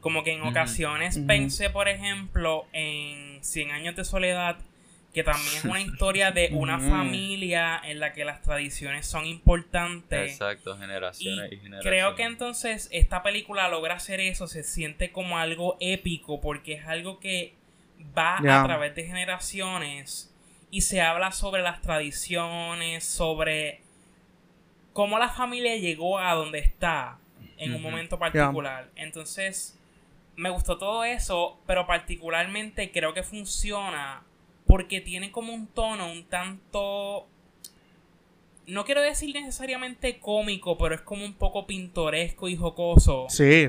Como 0.00 0.22
que 0.22 0.32
en 0.32 0.42
ocasiones 0.42 1.18
pensé, 1.26 1.68
por 1.68 1.88
ejemplo, 1.88 2.64
en 2.72 3.42
Cien 3.44 3.70
años 3.70 3.96
de 3.96 4.04
soledad 4.04 4.58
que 5.12 5.24
también 5.24 5.56
es 5.56 5.64
una 5.64 5.80
historia 5.80 6.30
de 6.30 6.50
una 6.52 6.78
familia 6.78 7.80
en 7.84 8.00
la 8.00 8.12
que 8.12 8.24
las 8.24 8.42
tradiciones 8.42 9.06
son 9.06 9.26
importantes. 9.26 10.32
Exacto, 10.32 10.76
generaciones 10.78 11.52
y, 11.52 11.56
generaciones. 11.56 11.84
Creo 11.84 12.14
que 12.14 12.22
entonces 12.24 12.88
esta 12.92 13.22
película 13.22 13.68
logra 13.68 13.94
hacer 13.94 14.20
eso, 14.20 14.46
se 14.46 14.62
siente 14.62 15.10
como 15.10 15.38
algo 15.38 15.76
épico 15.80 16.40
porque 16.40 16.74
es 16.74 16.86
algo 16.86 17.18
que 17.18 17.54
va 18.16 18.38
a 18.38 18.64
través 18.64 18.94
de 18.94 19.04
generaciones 19.04 20.34
y 20.70 20.82
se 20.82 21.00
habla 21.00 21.32
sobre 21.32 21.62
las 21.62 21.80
tradiciones, 21.82 23.04
sobre 23.04 23.82
cómo 24.92 25.18
la 25.18 25.28
familia 25.28 25.76
llegó 25.76 26.18
a 26.18 26.34
donde 26.34 26.60
está 26.60 27.18
en 27.56 27.74
un 27.74 27.82
momento 27.82 28.18
particular. 28.18 28.90
Entonces, 28.94 29.78
me 30.36 30.48
gustó 30.48 30.78
todo 30.78 31.04
eso, 31.04 31.60
pero 31.66 31.86
particularmente 31.86 32.90
creo 32.90 33.12
que 33.12 33.22
funciona 33.22 34.22
porque 34.70 35.00
tiene 35.00 35.32
como 35.32 35.52
un 35.52 35.66
tono 35.66 36.12
un 36.12 36.24
tanto 36.24 37.26
no 38.68 38.84
quiero 38.84 39.02
decir 39.02 39.34
necesariamente 39.34 40.20
cómico, 40.20 40.78
pero 40.78 40.94
es 40.94 41.00
como 41.00 41.24
un 41.24 41.34
poco 41.34 41.66
pintoresco 41.66 42.48
y 42.48 42.54
jocoso. 42.54 43.26
Sí. 43.28 43.68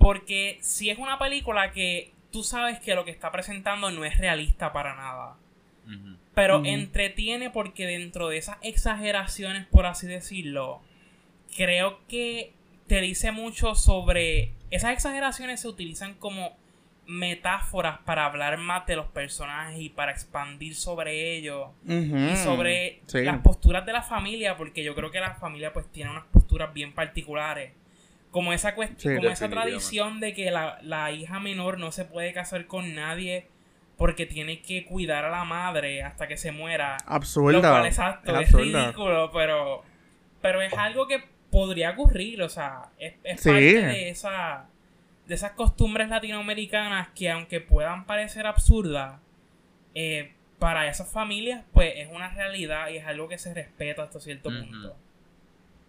Porque 0.00 0.58
si 0.60 0.90
es 0.90 0.98
una 0.98 1.20
película 1.20 1.70
que 1.70 2.12
tú 2.32 2.42
sabes 2.42 2.80
que 2.80 2.96
lo 2.96 3.04
que 3.04 3.12
está 3.12 3.30
presentando 3.30 3.92
no 3.92 4.04
es 4.04 4.18
realista 4.18 4.72
para 4.72 4.96
nada. 4.96 5.36
Pero 6.34 6.64
entretiene 6.64 7.50
porque 7.50 7.86
dentro 7.86 8.28
de 8.28 8.38
esas 8.38 8.56
exageraciones, 8.62 9.66
por 9.66 9.86
así 9.86 10.08
decirlo, 10.08 10.80
creo 11.56 12.00
que 12.08 12.52
te 12.88 13.00
dice 13.00 13.30
mucho 13.30 13.76
sobre... 13.76 14.52
Esas 14.72 14.92
exageraciones 14.94 15.60
se 15.60 15.68
utilizan 15.68 16.14
como 16.14 16.56
metáforas 17.10 17.98
para 18.04 18.24
hablar 18.24 18.56
más 18.58 18.86
de 18.86 18.94
los 18.94 19.06
personajes 19.06 19.80
y 19.80 19.88
para 19.88 20.12
expandir 20.12 20.76
sobre 20.76 21.36
ellos 21.36 21.70
y 21.84 22.36
sobre 22.36 23.02
las 23.12 23.38
posturas 23.38 23.84
de 23.84 23.92
la 23.92 24.02
familia 24.02 24.56
porque 24.56 24.84
yo 24.84 24.94
creo 24.94 25.10
que 25.10 25.18
la 25.18 25.34
familia 25.34 25.72
pues 25.72 25.90
tiene 25.90 26.12
unas 26.12 26.26
posturas 26.26 26.72
bien 26.72 26.92
particulares. 26.92 27.72
Como 28.30 28.52
esa 28.52 28.76
cuestión, 28.76 29.16
como 29.16 29.28
esa 29.28 29.48
tradición 29.48 30.20
de 30.20 30.34
que 30.34 30.52
la, 30.52 30.78
la 30.82 31.10
hija 31.10 31.40
menor 31.40 31.80
no 31.80 31.90
se 31.90 32.04
puede 32.04 32.32
casar 32.32 32.66
con 32.68 32.94
nadie 32.94 33.48
porque 33.96 34.24
tiene 34.24 34.62
que 34.62 34.84
cuidar 34.84 35.24
a 35.24 35.30
la 35.30 35.42
madre 35.42 36.04
hasta 36.04 36.28
que 36.28 36.36
se 36.36 36.52
muera. 36.52 36.96
Absurdo. 37.06 37.60
Lo 37.60 37.60
cual, 37.60 37.86
exacto, 37.86 38.38
es, 38.38 38.52
ridículo, 38.52 39.32
pero, 39.32 39.82
pero 40.40 40.62
es 40.62 40.72
algo 40.74 41.08
que 41.08 41.24
podría 41.50 41.90
ocurrir, 41.90 42.40
o 42.40 42.48
sea, 42.48 42.84
es, 42.98 43.14
parte 43.42 43.60
de 43.60 44.10
esa 44.10 44.68
de 45.30 45.36
esas 45.36 45.52
costumbres 45.52 46.08
latinoamericanas 46.08 47.10
que 47.14 47.30
aunque 47.30 47.60
puedan 47.60 48.04
parecer 48.04 48.48
absurdas, 48.48 49.20
eh, 49.94 50.32
para 50.58 50.88
esas 50.88 51.08
familias 51.08 51.62
pues 51.72 51.92
es 51.98 52.08
una 52.12 52.34
realidad 52.34 52.88
y 52.88 52.96
es 52.96 53.06
algo 53.06 53.28
que 53.28 53.38
se 53.38 53.54
respeta 53.54 54.02
hasta 54.02 54.18
cierto 54.18 54.50
punto. 54.50 54.96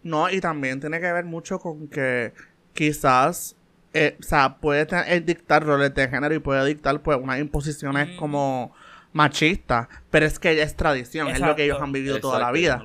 No, 0.04 0.30
y 0.30 0.40
también 0.40 0.80
tiene 0.80 1.00
que 1.00 1.12
ver 1.12 1.26
mucho 1.26 1.58
con 1.58 1.88
que 1.88 2.34
quizás 2.74 3.56
eh, 3.96 4.16
o 4.20 4.24
sea, 4.24 4.58
puede 4.58 4.86
tener, 4.86 5.26
dictar 5.26 5.66
roles 5.66 5.92
de 5.96 6.08
género 6.08 6.36
y 6.36 6.40
puede 6.40 6.64
dictar 6.68 7.02
pues 7.02 7.18
unas 7.20 7.40
imposiciones 7.40 8.16
como 8.20 8.72
machistas, 9.12 9.88
pero 10.12 10.28
es 10.28 10.38
que 10.38 10.62
es 10.62 10.76
tradición, 10.76 11.30
es 11.30 11.40
lo 11.40 11.56
que 11.56 11.64
ellos 11.64 11.82
han 11.82 11.92
vivido 11.92 12.20
toda 12.20 12.40
la 12.40 12.52
vida. 12.52 12.80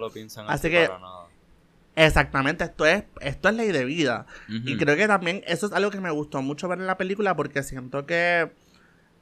así 0.49 0.71
que 0.71 0.89
Exactamente, 1.97 2.63
esto 2.65 2.85
es, 2.85 3.05
esto 3.21 3.49
es 3.49 3.55
ley 3.55 3.73
de 3.73 3.87
vida. 3.87 4.27
Y 4.49 4.77
creo 4.77 4.97
que 4.97 5.09
también 5.09 5.43
eso 5.47 5.67
es 5.67 5.73
algo 5.73 5.91
que 5.91 6.01
me 6.01 6.11
gustó 6.11 6.43
mucho 6.43 6.69
ver 6.69 6.79
en 6.79 6.87
la 6.87 6.99
película 6.99 7.35
porque 7.35 7.63
siento 7.63 8.05
que 8.05 8.53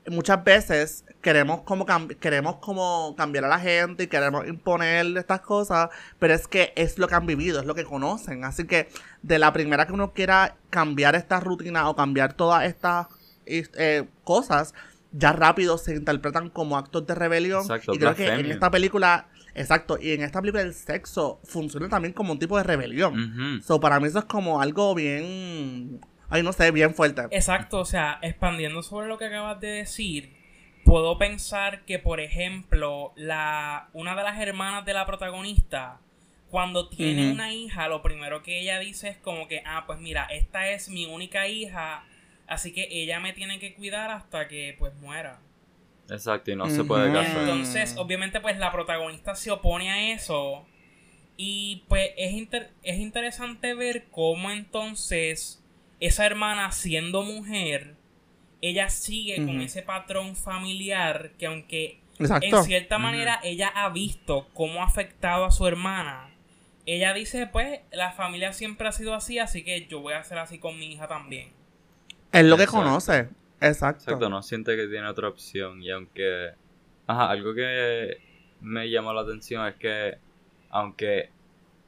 muchas 0.09 0.45
veces 0.45 1.05
queremos 1.23 1.63
como 1.63 1.87
queremos 2.21 2.57
como 2.57 3.15
cambiar 3.17 3.45
a 3.45 3.49
la 3.49 3.59
gente 3.59 4.03
y 4.03 4.07
queremos 4.09 4.47
imponer 4.49 5.17
estas 5.17 5.41
cosas, 5.41 5.89
pero 6.19 6.35
es 6.35 6.49
que 6.49 6.73
es 6.77 6.99
lo 6.99 7.07
que 7.07 7.15
han 7.15 7.27
vivido, 7.27 7.61
es 7.61 7.67
lo 7.67 7.77
que 7.77 7.85
conocen. 7.85 8.45
Así 8.45 8.67
que 8.67 8.89
de 9.23 9.39
la 9.39 9.53
primera 9.53 9.87
que 9.87 9.93
uno 9.93 10.13
quiera 10.13 10.57
cambiar 10.71 11.15
esta 11.15 11.39
rutina 11.39 11.89
o 11.89 11.95
cambiar 11.95 12.33
todas 12.35 12.65
estas 12.65 13.07
eh, 13.47 14.05
cosas, 14.25 14.75
ya 15.13 15.33
rápido 15.33 15.79
se 15.79 15.95
interpretan 15.95 16.51
como 16.51 16.77
actos 16.77 17.07
de 17.07 17.15
rebelión. 17.15 17.65
y 17.93 17.99
creo 17.99 18.15
que 18.17 18.27
en 18.27 18.51
esta 18.51 18.71
película, 18.71 19.29
exacto, 19.55 19.99
y 20.01 20.13
en 20.13 20.23
esta 20.23 20.41
película 20.41 20.63
el 20.63 20.75
sexo 20.75 21.41
funciona 21.45 21.89
también 21.89 22.13
como 22.13 22.33
un 22.33 22.39
tipo 22.39 22.57
de 22.57 22.65
rebelión. 22.65 23.63
So 23.65 23.81
para 23.81 24.01
mí 24.01 24.09
eso 24.09 24.19
es 24.19 24.25
como 24.25 24.61
algo 24.61 24.95
bien 24.95 26.01
ay, 26.35 26.43
no 26.43 26.53
sé, 26.53 26.71
bien 26.73 26.95
fuerte. 26.95 27.23
Exacto, 27.31 27.79
o 27.79 27.85
sea, 27.85 28.19
expandiendo 28.21 28.83
sobre 28.83 29.07
lo 29.07 29.19
que 29.19 29.27
acabas 29.27 29.61
de 29.61 29.69
decir, 29.69 30.35
puedo 30.85 31.17
pensar 31.17 31.85
que, 31.85 32.01
por 32.01 32.19
ejemplo, 32.19 33.13
la, 33.15 33.89
una 33.93 34.17
de 34.17 34.23
las 34.25 34.41
hermanas 34.41 34.85
de 34.85 34.95
la 34.95 35.07
protagonista, 35.07 36.01
cuando 36.51 36.89
tiene 36.89 37.33
una 37.33 37.53
hija, 37.53 37.89
lo 37.89 38.03
primero 38.03 38.43
que 38.43 38.61
ella 38.61 38.81
dice 38.81 39.09
es 39.09 39.17
como 39.17 39.47
que, 39.47 39.63
ah, 39.65 39.85
pues 39.87 40.01
mira, 40.01 40.27
esta 40.27 40.71
es 40.71 40.89
mi 40.89 41.07
única 41.07 41.47
hija, 41.47 42.05
así 42.47 42.73
que 42.73 42.89
ella 42.91 43.21
me 43.21 43.33
tiene 43.33 43.59
que 43.61 43.75
cuidar 43.75 44.11
hasta 44.11 44.49
que 44.49 44.75
pues 44.79 44.93
muera. 44.95 45.41
Exacto, 46.11 46.51
y 46.51 46.57
no 46.57 46.69
se 46.69 46.85
puede 46.85 47.13
casar. 47.13 47.43
Entonces, 47.43 47.97
obviamente, 47.97 48.41
pues 48.41 48.59
la 48.59 48.71
protagonista 48.73 49.35
se 49.35 49.51
opone 49.51 49.91
a 49.91 50.13
eso. 50.13 50.67
Y 51.37 51.85
pues 51.89 52.11
es, 52.17 52.33
es 52.83 52.99
interesante 52.99 53.75
ver 53.75 54.07
cómo 54.11 54.51
entonces 54.51 55.63
esa 55.99 56.27
hermana 56.27 56.71
siendo 56.71 57.23
mujer, 57.23 57.97
ella 58.61 58.89
sigue 58.89 59.37
con 59.37 59.61
ese 59.61 59.83
patrón 59.83 60.37
familiar 60.37 61.33
que 61.39 61.47
aunque 61.47 62.01
en 62.19 62.65
cierta 62.65 62.99
manera 62.99 63.41
ella 63.43 63.69
ha 63.75 63.89
visto 63.89 64.49
cómo 64.55 64.83
ha 64.83 64.87
afectado 64.87 65.45
a 65.45 65.51
su 65.51 65.67
hermana, 65.67 66.31
ella 66.87 67.15
dice, 67.15 67.47
pues, 67.47 67.81
la 67.93 68.13
familia 68.13 68.53
siempre 68.53 68.87
ha 68.87 68.93
sido 68.93 69.15
así, 69.15 69.39
así 69.39 69.65
que 69.65 69.87
yo 69.87 70.01
voy 70.01 70.13
a 70.13 70.23
ser 70.23 70.39
así 70.39 70.59
con 70.59 70.79
mi 70.79 70.93
hija 70.93 71.09
también. 71.09 71.51
Es 72.31 72.45
lo 72.45 72.57
que 72.57 72.67
conoce. 72.67 73.29
Exacto. 73.69 74.05
Exacto, 74.05 74.29
no 74.29 74.43
siente 74.43 74.77
que 74.77 74.87
tiene 74.87 75.09
otra 75.09 75.29
opción. 75.29 75.83
Y 75.83 75.91
aunque... 75.91 76.53
Ajá, 77.07 77.31
algo 77.31 77.55
que 77.55 78.19
me 78.61 78.89
llamó 78.91 79.13
la 79.13 79.23
atención 79.23 79.67
es 79.67 79.75
que 79.75 80.19
aunque 80.71 81.31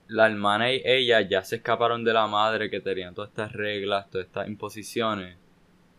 la 0.09 0.27
hermana 0.27 0.73
y 0.73 0.83
ella 0.85 1.21
ya 1.23 1.43
se 1.43 1.57
escaparon 1.57 2.05
de 2.05 2.13
la 2.13 2.27
madre 2.27 2.71
que 2.71 2.81
tenían 2.81 3.15
todas 3.15 3.31
estas 3.31 3.53
reglas, 3.53 4.09
todas 4.11 4.27
estas 4.27 4.47
imposiciones, 4.47 5.37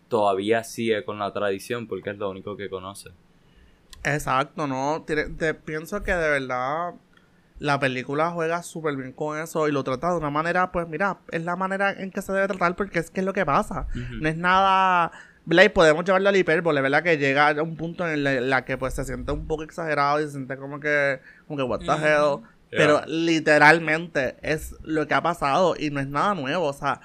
todavía 0.07 0.63
sigue 0.63 1.03
con 1.03 1.19
la 1.19 1.33
tradición 1.33 1.87
porque 1.87 2.11
es 2.11 2.17
lo 2.17 2.29
único 2.29 2.55
que 2.55 2.69
conoce. 2.69 3.09
Exacto, 4.03 4.67
no, 4.67 5.03
te, 5.05 5.53
pienso 5.53 6.03
que 6.03 6.13
de 6.13 6.29
verdad 6.29 6.93
la 7.59 7.79
película 7.79 8.29
juega 8.31 8.61
súper 8.61 8.95
bien 8.95 9.11
con 9.11 9.37
eso 9.37 9.67
y 9.67 9.71
lo 9.71 9.83
trata 9.83 10.11
de 10.11 10.17
una 10.17 10.29
manera, 10.29 10.71
pues 10.71 10.87
mira, 10.87 11.17
es 11.31 11.43
la 11.43 11.55
manera 11.55 11.91
en 11.91 12.11
que 12.11 12.21
se 12.21 12.31
debe 12.31 12.47
tratar 12.47 12.75
porque 12.75 12.99
es 12.99 13.09
que 13.09 13.21
es 13.21 13.25
lo 13.25 13.33
que 13.33 13.45
pasa. 13.45 13.87
No 14.21 14.29
es 14.29 14.37
nada, 14.37 15.11
¿verdad? 15.47 15.63
Y 15.63 15.69
podemos 15.69 16.03
llevarlo 16.03 16.27
al 16.27 16.35
hipérbole, 16.35 16.81
¿verdad? 16.81 17.03
Que 17.03 17.17
llega 17.17 17.49
a 17.49 17.63
un 17.63 17.77
punto 17.77 18.05
en 18.07 18.23
la, 18.23 18.41
la, 18.41 18.65
que 18.65 18.77
pues 18.77 18.93
se 18.93 19.05
siente 19.05 19.31
un 19.31 19.47
poco 19.47 19.63
exagerado 19.63 20.19
y 20.19 20.25
se 20.25 20.31
siente 20.31 20.57
como 20.57 20.81
que, 20.81 21.21
como 21.47 21.57
que 21.57 21.63
what 21.63 21.79
the 21.79 21.85
hell. 21.85 22.41
Pero 22.69 23.01
literalmente 23.07 24.35
es 24.41 24.75
lo 24.83 25.07
que 25.07 25.13
ha 25.13 25.23
pasado 25.23 25.75
y 25.79 25.89
no 25.89 26.01
es 26.01 26.07
nada 26.07 26.35
nuevo. 26.35 26.65
O 26.65 26.73
sea, 26.73 26.99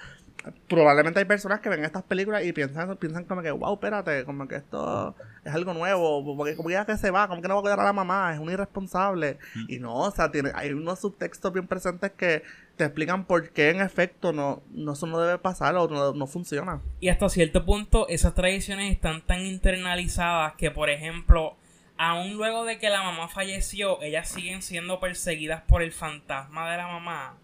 probablemente 0.68 1.20
hay 1.20 1.24
personas 1.24 1.60
que 1.60 1.68
ven 1.68 1.84
estas 1.84 2.02
películas 2.02 2.44
y 2.44 2.52
piensan, 2.52 2.96
piensan 2.96 3.24
como 3.26 3.42
que, 3.42 3.52
wow, 3.52 3.74
espérate, 3.74 4.24
como 4.24 4.48
que 4.48 4.56
esto 4.56 5.14
es 5.44 5.54
algo 5.54 5.72
nuevo, 5.72 6.36
porque 6.36 6.56
como 6.56 6.70
ya 6.70 6.84
que 6.84 6.96
se 6.96 7.12
va, 7.12 7.28
como 7.28 7.42
que 7.42 7.46
no 7.46 7.54
va 7.54 7.60
a 7.60 7.62
cuidar 7.62 7.78
a 7.78 7.84
la 7.84 7.92
mamá, 7.92 8.34
es 8.34 8.40
un 8.40 8.50
irresponsable. 8.50 9.38
Y 9.68 9.78
no, 9.78 9.94
o 9.94 10.10
sea, 10.10 10.32
tiene, 10.32 10.50
hay 10.54 10.72
unos 10.72 10.98
subtextos 10.98 11.52
bien 11.52 11.68
presentes 11.68 12.10
que 12.10 12.42
te 12.76 12.84
explican 12.84 13.24
por 13.24 13.50
qué 13.50 13.70
en 13.70 13.80
efecto 13.80 14.32
no, 14.32 14.62
no 14.70 14.92
eso 14.92 15.06
no 15.06 15.20
debe 15.20 15.38
pasar 15.38 15.76
o 15.76 15.88
no, 15.88 16.12
no 16.12 16.26
funciona. 16.26 16.80
Y 17.00 17.08
hasta 17.08 17.28
cierto 17.28 17.64
punto 17.64 18.08
esas 18.08 18.34
tradiciones 18.34 18.92
están 18.92 19.22
tan 19.22 19.46
internalizadas 19.46 20.54
que, 20.54 20.70
por 20.70 20.90
ejemplo, 20.90 21.56
aún 21.96 22.34
luego 22.34 22.64
de 22.64 22.78
que 22.78 22.90
la 22.90 23.02
mamá 23.02 23.28
falleció, 23.28 24.02
ellas 24.02 24.28
siguen 24.28 24.62
siendo 24.62 25.00
perseguidas 25.00 25.62
por 25.62 25.82
el 25.82 25.92
fantasma 25.92 26.70
de 26.70 26.76
la 26.76 26.86
mamá. 26.88 27.38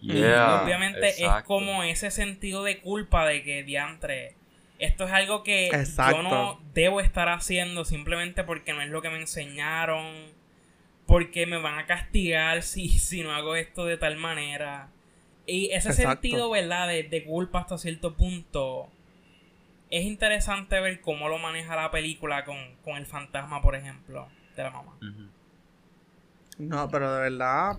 y 0.00 0.22
obviamente 0.22 1.24
es 1.24 1.42
como 1.44 1.82
ese 1.82 2.10
sentido 2.10 2.64
de 2.64 2.80
culpa 2.80 3.26
de 3.26 3.42
que 3.42 3.62
diantre. 3.62 4.34
Esto 4.78 5.04
es 5.04 5.12
algo 5.12 5.44
que 5.44 5.70
yo 6.10 6.22
no 6.22 6.60
debo 6.74 7.00
estar 7.00 7.28
haciendo 7.28 7.84
simplemente 7.84 8.42
porque 8.42 8.72
no 8.72 8.82
es 8.82 8.90
lo 8.90 9.00
que 9.00 9.10
me 9.10 9.20
enseñaron. 9.20 10.33
Porque 11.06 11.46
me 11.46 11.58
van 11.58 11.78
a 11.78 11.86
castigar 11.86 12.62
si, 12.62 12.88
si 12.88 13.22
no 13.22 13.32
hago 13.32 13.56
esto 13.56 13.84
de 13.84 13.96
tal 13.96 14.16
manera. 14.16 14.88
Y 15.46 15.70
ese 15.72 15.92
sentido, 15.92 16.50
¿verdad? 16.50 16.88
De, 16.88 17.02
de 17.02 17.24
culpa 17.24 17.60
hasta 17.60 17.76
cierto 17.76 18.14
punto 18.14 18.88
es 19.94 20.04
interesante 20.04 20.80
ver 20.80 21.00
cómo 21.00 21.28
lo 21.28 21.38
maneja 21.38 21.76
la 21.76 21.92
película 21.92 22.44
con, 22.44 22.96
el 22.96 23.06
fantasma, 23.06 23.62
por 23.62 23.76
ejemplo, 23.76 24.26
de 24.56 24.62
la 24.64 24.70
mamá. 24.70 24.92
No, 26.58 26.88
pero 26.88 27.14
de 27.14 27.20
verdad 27.20 27.78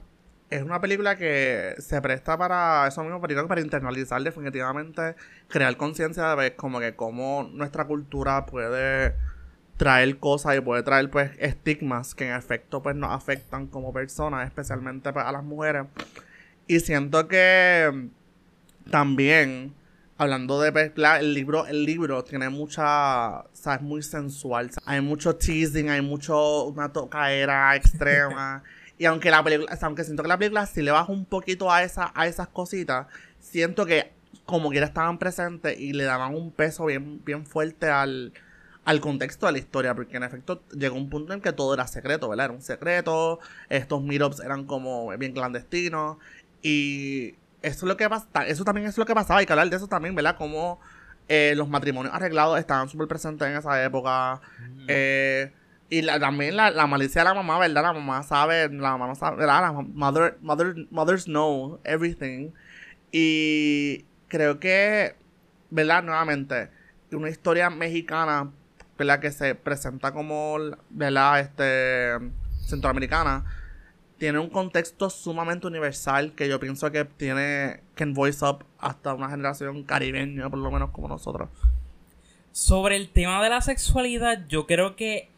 es 0.49 0.61
una 0.61 0.79
película 0.79 1.17
que 1.17 1.75
se 1.79 2.01
presta 2.01 2.37
para 2.37 2.87
eso 2.87 3.03
mismo, 3.03 3.19
para, 3.19 3.47
para 3.47 3.59
internalizar 3.59 4.21
definitivamente, 4.21 5.15
crear 5.49 5.75
conciencia 5.75 6.29
de 6.29 6.35
ver 6.35 6.55
como 6.55 6.79
que 6.79 6.95
cómo 6.95 7.49
nuestra 7.51 7.85
cultura 7.85 8.45
puede 8.45 9.15
traer 9.77 10.17
cosas 10.19 10.57
y 10.57 10.61
puede 10.61 10.83
traer 10.83 11.09
pues 11.09 11.31
estigmas 11.39 12.15
que 12.15 12.29
en 12.29 12.35
efecto 12.35 12.81
pues 12.81 12.95
nos 12.95 13.11
afectan 13.11 13.67
como 13.67 13.93
personas, 13.93 14.47
especialmente 14.47 15.11
pues, 15.13 15.25
a 15.25 15.31
las 15.31 15.43
mujeres. 15.43 15.85
Y 16.67 16.79
siento 16.79 17.27
que 17.27 18.09
también 18.89 19.73
Hablando 20.17 20.61
de 20.61 20.71
pues, 20.71 20.93
el 21.19 21.33
libro, 21.33 21.65
el 21.65 21.83
libro 21.83 22.23
tiene 22.23 22.47
mucha, 22.47 23.39
o 23.41 23.49
sea, 23.51 23.75
es 23.75 23.81
muy 23.81 24.01
sensual. 24.01 24.71
Hay 24.85 25.01
mucho 25.01 25.35
teasing, 25.35 25.89
hay 25.89 25.99
mucho, 26.01 26.63
una 26.65 26.87
tocaera 26.93 27.75
extrema. 27.75 28.63
y 28.97 29.03
aunque 29.03 29.29
la 29.29 29.43
película, 29.43 29.77
aunque 29.81 30.05
siento 30.05 30.23
que 30.23 30.29
la 30.29 30.37
película 30.37 30.65
sí 30.67 30.81
le 30.81 30.91
baja 30.91 31.11
un 31.11 31.25
poquito 31.25 31.69
a, 31.69 31.83
esa, 31.83 32.13
a 32.15 32.27
esas 32.27 32.47
cositas, 32.47 33.07
siento 33.41 33.85
que 33.85 34.13
como 34.45 34.69
quiera 34.69 34.85
estaban 34.85 35.17
presentes 35.17 35.77
y 35.77 35.91
le 35.91 36.05
daban 36.05 36.33
un 36.33 36.49
peso 36.51 36.85
bien, 36.85 37.21
bien 37.25 37.45
fuerte 37.45 37.89
al, 37.89 38.31
al 38.85 39.01
contexto 39.01 39.47
de 39.47 39.51
la 39.53 39.57
historia, 39.57 39.95
porque 39.95 40.17
en 40.17 40.23
efecto 40.23 40.63
llegó 40.71 40.95
un 40.95 41.09
punto 41.09 41.33
en 41.33 41.41
que 41.41 41.51
todo 41.51 41.73
era 41.73 41.87
secreto, 41.87 42.29
¿verdad? 42.29 42.45
Era 42.45 42.53
un 42.53 42.61
secreto, 42.61 43.39
estos 43.69 44.01
meetups 44.01 44.39
eran 44.39 44.65
como 44.65 45.15
bien 45.17 45.33
clandestinos 45.33 46.17
y 46.61 47.35
eso 47.61 47.85
es 47.85 47.89
lo 47.89 47.97
que 47.97 48.07
pasa, 48.07 48.45
eso 48.47 48.63
también 48.63 48.87
es 48.87 48.97
lo 48.97 49.05
que 49.05 49.15
pasaba, 49.15 49.39
hay 49.39 49.47
que 49.47 49.53
hablar 49.53 49.69
de 49.69 49.75
eso 49.75 49.87
también, 49.87 50.13
¿verdad? 50.13 50.37
Como 50.37 50.79
eh, 51.27 51.53
los 51.57 51.67
matrimonios 51.67 52.13
arreglados 52.13 52.59
estaban 52.59 52.87
súper 52.87 53.07
presentes 53.07 53.47
en 53.47 53.57
esa 53.57 53.83
época. 53.83 54.39
Eh, 54.87 55.51
y 55.89 56.05
también 56.05 56.55
la, 56.55 56.87
malicia 56.87 57.21
de 57.21 57.29
la 57.29 57.33
mamá, 57.33 57.57
¿verdad? 57.57 57.81
La 57.81 57.93
mamá 57.93 58.21
sabe, 58.23 58.69
la 58.69 58.91
mamá 58.91 59.07
no 59.07 59.15
sabe, 59.15 59.37
¿verdad? 59.37 59.61
La 59.61 59.71
mother, 59.71 60.37
mother, 60.41 60.75
mothers 60.91 61.25
know 61.25 61.79
everything. 61.83 62.51
Y 63.11 64.05
creo 64.27 64.59
que, 64.59 65.15
¿verdad? 65.71 66.03
Nuevamente, 66.03 66.69
una 67.11 67.29
historia 67.29 67.69
mexicana, 67.69 68.51
¿verdad? 68.97 69.19
Que 69.19 69.31
se 69.31 69.55
presenta 69.55 70.11
como, 70.11 70.57
¿verdad? 70.89 71.39
Este, 71.39 72.31
centroamericana 72.65 73.45
tiene 74.17 74.39
un 74.39 74.49
contexto 74.49 75.09
sumamente 75.09 75.67
universal 75.67 76.33
que 76.33 76.47
yo 76.47 76.59
pienso 76.59 76.91
que 76.91 77.05
tiene 77.05 77.81
can 77.95 78.13
voice 78.13 78.43
up 78.45 78.65
hasta 78.79 79.13
una 79.13 79.29
generación 79.29 79.83
caribeña, 79.83 80.49
por 80.49 80.59
lo 80.59 80.71
menos 80.71 80.91
como 80.91 81.07
nosotros. 81.07 81.49
Sobre 82.51 82.95
el 82.95 83.09
tema 83.09 83.43
de 83.43 83.49
la 83.49 83.61
sexualidad, 83.61 84.47
yo 84.47 84.65
creo 84.65 84.95
que 84.95 85.29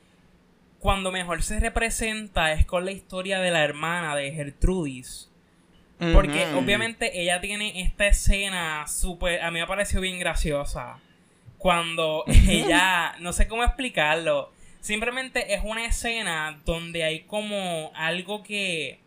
cuando 0.79 1.11
mejor 1.11 1.41
se 1.41 1.59
representa 1.59 2.53
es 2.53 2.65
con 2.65 2.85
la 2.85 2.91
historia 2.91 3.39
de 3.39 3.49
la 3.49 3.63
hermana 3.63 4.15
de 4.15 4.31
Gertrudis. 4.31 5.31
Porque 6.13 6.45
obviamente 6.53 7.19
ella 7.19 7.41
tiene 7.41 7.81
esta 7.81 8.05
escena 8.05 8.85
súper, 8.87 9.41
a 9.41 9.49
mí 9.49 9.59
me 9.59 9.65
pareció 9.65 9.99
bien 9.99 10.19
graciosa. 10.19 10.99
Cuando 11.57 12.23
ella, 12.47 13.15
no 13.19 13.33
sé 13.33 13.47
cómo 13.47 13.63
explicarlo, 13.63 14.51
simplemente 14.79 15.53
es 15.53 15.61
una 15.63 15.85
escena 15.85 16.61
donde 16.65 17.03
hay 17.03 17.21
como 17.21 17.91
algo 17.95 18.43
que, 18.43 18.99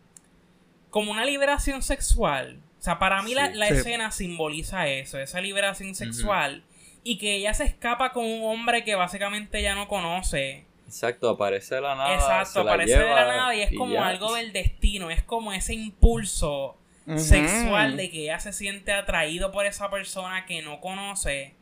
como 0.89 1.11
una 1.11 1.25
liberación 1.25 1.81
sexual. 1.81 2.59
O 2.79 2.83
sea, 2.83 2.97
para 2.97 3.21
mí 3.21 3.35
la, 3.35 3.45
escena 3.67 4.11
simboliza 4.11 4.87
eso, 4.87 5.19
esa 5.19 5.39
liberación 5.39 5.93
sexual. 5.93 6.63
Y 7.03 7.17
que 7.17 7.35
ella 7.35 7.53
se 7.53 7.63
escapa 7.63 8.11
con 8.11 8.25
un 8.25 8.43
hombre 8.43 8.83
que 8.83 8.95
básicamente 8.95 9.59
ella 9.59 9.75
no 9.75 9.87
conoce. 9.87 10.65
Exacto, 10.87 11.29
aparece 11.29 11.75
de 11.75 11.81
la 11.81 11.95
nada. 11.95 12.13
Exacto, 12.13 12.61
aparece 12.61 12.97
de 12.97 13.05
la 13.05 13.25
nada 13.25 13.55
y 13.55 13.61
es 13.61 13.71
como 13.77 14.03
algo 14.03 14.33
del 14.33 14.51
destino, 14.51 15.09
es 15.09 15.23
como 15.23 15.53
ese 15.53 15.73
impulso 15.73 16.75
sexual 17.15 17.97
de 17.97 18.09
que 18.09 18.23
ella 18.23 18.39
se 18.39 18.51
siente 18.51 18.91
atraído 18.91 19.51
por 19.51 19.65
esa 19.65 19.89
persona 19.89 20.45
que 20.45 20.61
no 20.61 20.81
conoce. 20.81 21.53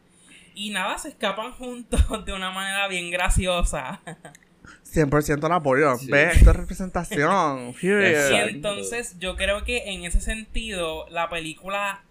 Y 0.55 0.71
nada, 0.71 0.97
se 0.97 1.09
escapan 1.09 1.51
juntos 1.53 2.01
de 2.25 2.33
una 2.33 2.51
manera 2.51 2.87
bien 2.87 3.11
graciosa. 3.11 4.01
100% 4.93 5.47
la 5.47 5.55
apoyo. 5.55 5.95
Ve, 6.07 6.31
esto 6.31 6.51
es 6.51 6.55
representación. 6.55 7.75
y 7.81 7.87
entonces 7.87 9.17
yo 9.19 9.35
creo 9.35 9.63
que 9.63 9.91
en 9.91 10.05
ese 10.05 10.21
sentido 10.21 11.07
la 11.09 11.29
película 11.29 12.03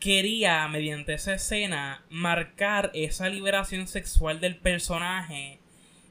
quería, 0.00 0.66
mediante 0.68 1.14
esa 1.14 1.34
escena, 1.34 2.04
marcar 2.10 2.90
esa 2.94 3.28
liberación 3.28 3.88
sexual 3.88 4.40
del 4.40 4.56
personaje 4.56 5.60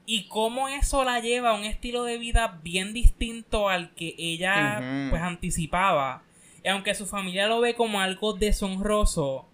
y 0.06 0.26
cómo 0.28 0.68
eso 0.68 1.04
la 1.04 1.20
lleva 1.20 1.50
a 1.50 1.54
un 1.54 1.64
estilo 1.64 2.04
de 2.04 2.18
vida 2.18 2.60
bien 2.62 2.92
distinto 2.92 3.68
al 3.68 3.94
que 3.94 4.14
ella 4.18 5.08
pues 5.10 5.22
anticipaba. 5.22 6.22
Y 6.62 6.68
aunque 6.68 6.94
su 6.94 7.06
familia 7.06 7.46
lo 7.46 7.60
ve 7.60 7.74
como 7.74 8.00
algo 8.00 8.32
deshonroso, 8.34 9.46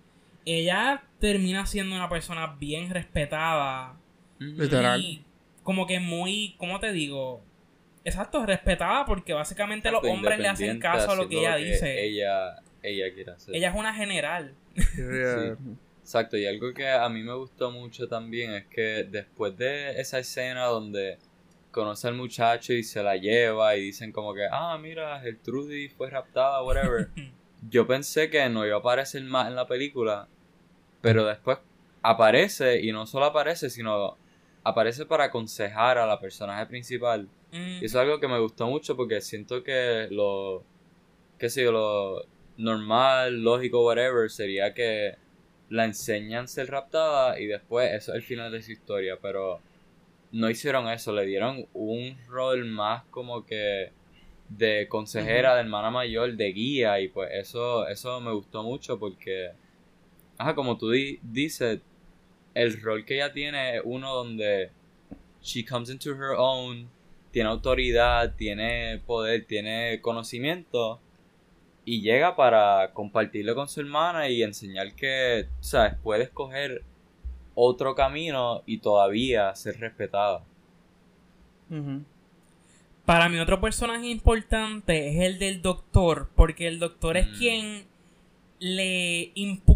ella 0.44 1.02
termina 1.21 1.67
siendo 1.67 1.95
una 1.95 2.09
persona 2.09 2.57
bien 2.59 2.91
respetada. 2.91 3.97
Literal. 4.39 5.00
Y 5.00 5.25
como 5.62 5.87
que 5.87 6.00
muy, 6.00 6.55
¿cómo 6.59 6.81
te 6.81 6.93
digo? 6.93 7.43
Exacto, 8.05 8.45
respetada 8.47 9.05
porque 9.05 9.33
básicamente 9.35 9.91
los 9.91 10.03
hombres 10.05 10.39
le 10.39 10.49
hacen 10.49 10.81
caso 10.81 11.12
a 11.12 11.15
lo 11.15 11.29
que 11.29 11.39
ella 11.39 11.57
dice. 11.57 12.05
Ella, 12.05 12.57
ella 12.83 13.15
quiere 13.15 13.33
hacer. 13.33 13.55
Ella 13.55 13.69
es 13.69 13.77
una 13.77 13.95
general. 13.95 14.55
Exacto, 16.00 16.37
y 16.37 16.47
algo 16.47 16.73
que 16.73 16.89
a 16.89 17.09
mí 17.09 17.23
me 17.23 17.35
gustó 17.35 17.71
mucho 17.71 18.09
también 18.09 18.53
es 18.53 18.67
que 18.67 19.05
después 19.05 19.57
de 19.57 20.00
esa 20.00 20.19
escena 20.19 20.65
donde 20.65 21.19
conoce 21.71 22.09
al 22.09 22.15
muchacho 22.15 22.73
y 22.73 22.83
se 22.83 23.03
la 23.03 23.17
lleva 23.17 23.77
y 23.77 23.83
dicen 23.83 24.11
como 24.11 24.35
que, 24.35 24.47
ah, 24.50 24.77
mira, 24.81 25.21
Gertrudy 25.21 25.89
fue 25.89 26.11
raptada, 26.11 26.62
whatever. 26.65 27.11
Yo 27.71 27.87
pensé 27.87 28.31
que 28.31 28.49
no 28.49 28.67
iba 28.67 28.77
a 28.77 28.81
aparecer 28.81 29.23
más 29.23 29.49
en 29.49 29.55
la 29.55 29.67
película, 29.67 30.27
pero 31.00 31.25
después 31.25 31.59
aparece 32.02 32.80
y 32.80 32.92
no 32.92 33.07
solo 33.07 33.26
aparece, 33.26 33.71
sino 33.71 34.16
aparece 34.62 35.07
para 35.07 35.25
aconsejar 35.25 35.99
a 35.99 36.07
la 36.07 36.21
personaje 36.21 36.66
principal. 36.66 37.28
Y 37.52 37.85
eso 37.85 37.99
es 37.99 38.04
algo 38.04 38.21
que 38.21 38.28
me 38.28 38.38
gustó 38.38 38.69
mucho 38.69 38.97
porque 38.97 39.21
siento 39.21 39.64
que 39.64 40.07
lo, 40.11 40.62
qué 41.38 41.50
sé 41.50 41.64
yo, 41.64 41.73
lo 41.73 42.25
normal, 42.57 43.42
lógico, 43.42 43.85
whatever, 43.85 44.30
sería 44.30 44.73
que 44.73 45.16
la 45.69 45.85
enseñan 45.85 46.45
a 46.45 46.49
ser 46.49 46.71
raptada 46.71 47.40
y 47.40 47.47
después 47.47 47.92
eso 47.92 48.12
es 48.12 48.16
el 48.16 48.23
final 48.23 48.52
de 48.52 48.62
su 48.62 48.73
historia, 48.73 49.19
pero 49.21 49.61
no 50.33 50.49
hicieron 50.49 50.88
eso, 50.88 51.13
le 51.13 51.26
dieron 51.26 51.67
un 51.73 52.17
rol 52.28 52.67
más 52.67 53.04
como 53.10 53.45
que 53.45 53.93
de 54.49 54.86
consejera, 54.89 55.54
de 55.54 55.60
hermana 55.60 55.91
mayor, 55.91 56.34
de 56.34 56.52
guía 56.52 57.00
y 57.00 57.08
pues 57.08 57.30
eso 57.32 57.86
eso 57.89 58.21
me 58.21 58.32
gustó 58.32 58.63
mucho 58.63 58.99
porque 58.99 59.50
ajá, 60.41 60.55
como 60.55 60.79
tú 60.79 60.91
dices, 60.91 61.81
el 62.55 62.81
rol 62.81 63.05
que 63.05 63.17
ella 63.17 63.33
tiene 63.33 63.76
es 63.76 63.83
uno 63.85 64.15
donde 64.15 64.71
she 65.43 65.67
comes 65.67 65.91
into 65.91 66.11
her 66.13 66.35
own, 66.37 66.89
tiene 67.31 67.50
autoridad, 67.50 68.35
tiene 68.37 69.03
poder, 69.07 69.45
tiene 69.45 70.00
conocimiento 70.00 70.99
y 71.85 72.00
llega 72.00 72.37
para 72.37 72.91
compartirlo 72.95 73.55
con 73.55 73.69
su 73.69 73.81
hermana 73.81 74.31
y 74.31 74.43
enseñar 74.43 74.95
que, 74.95 75.47
sabes, 75.61 75.95
puede 76.03 76.25
escoger 76.25 76.85
otro 77.55 77.95
camino 77.95 78.63
y 78.65 78.79
todavía 78.79 79.55
ser 79.55 79.79
respetada. 79.79 80.43
Para 83.05 83.29
mí 83.29 83.39
otro 83.39 83.61
personaje 83.61 84.07
importante 84.07 85.11
es 85.11 85.21
el 85.21 85.39
del 85.39 85.61
doctor, 85.61 86.31
porque 86.35 86.67
el 86.67 86.79
doctor 86.79 87.19
es 87.19 87.29
mm. 87.29 87.39
quien 87.39 87.90
le 88.60 89.32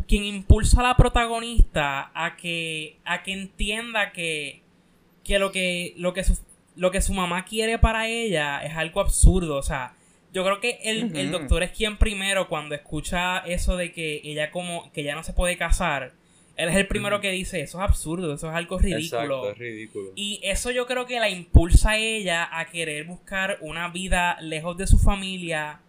quien 0.06 0.24
impulsa 0.24 0.80
a 0.80 0.82
la 0.82 0.96
protagonista 0.96 2.10
a 2.14 2.36
que 2.36 2.98
a 3.04 3.22
que 3.22 3.32
entienda 3.32 4.12
que 4.12 4.62
que 5.24 5.38
lo 5.38 5.50
que 5.50 5.94
lo 5.96 6.12
que 6.12 6.22
su, 6.22 6.38
lo 6.76 6.90
que 6.90 7.00
su 7.00 7.14
mamá 7.14 7.46
quiere 7.46 7.78
para 7.78 8.08
ella 8.08 8.62
es 8.62 8.76
algo 8.76 9.00
absurdo, 9.00 9.56
o 9.56 9.62
sea, 9.62 9.94
yo 10.34 10.44
creo 10.44 10.60
que 10.60 10.78
el, 10.82 11.16
el 11.16 11.30
doctor 11.30 11.62
es 11.62 11.70
quien 11.70 11.96
primero 11.96 12.48
cuando 12.48 12.74
escucha 12.74 13.38
eso 13.38 13.76
de 13.78 13.92
que 13.92 14.20
ella 14.22 14.50
como 14.50 14.92
que 14.92 15.02
ya 15.02 15.14
no 15.14 15.22
se 15.22 15.32
puede 15.32 15.56
casar, 15.56 16.12
él 16.56 16.68
es 16.68 16.76
el 16.76 16.86
primero 16.86 17.20
que 17.20 17.30
dice, 17.30 17.60
eso 17.60 17.78
es 17.78 17.84
absurdo, 17.84 18.34
eso 18.34 18.48
es 18.48 18.54
algo 18.54 18.78
ridículo. 18.78 19.50
es 19.50 19.58
ridículo. 19.58 20.10
Y 20.14 20.40
eso 20.42 20.70
yo 20.70 20.86
creo 20.86 21.06
que 21.06 21.18
la 21.18 21.28
impulsa 21.28 21.92
a 21.92 21.96
ella 21.96 22.48
a 22.52 22.66
querer 22.66 23.04
buscar 23.06 23.58
una 23.60 23.88
vida 23.88 24.36
lejos 24.40 24.76
de 24.76 24.86
su 24.86 24.98
familia, 24.98 25.80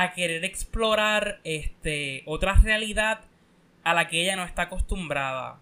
a 0.00 0.12
querer 0.12 0.44
explorar 0.44 1.40
este 1.42 2.22
otra 2.24 2.54
realidad 2.54 3.22
a 3.82 3.94
la 3.94 4.06
que 4.06 4.22
ella 4.22 4.36
no 4.36 4.44
está 4.44 4.62
acostumbrada. 4.62 5.56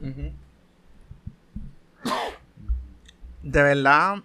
De 3.42 3.62
verdad, 3.62 4.16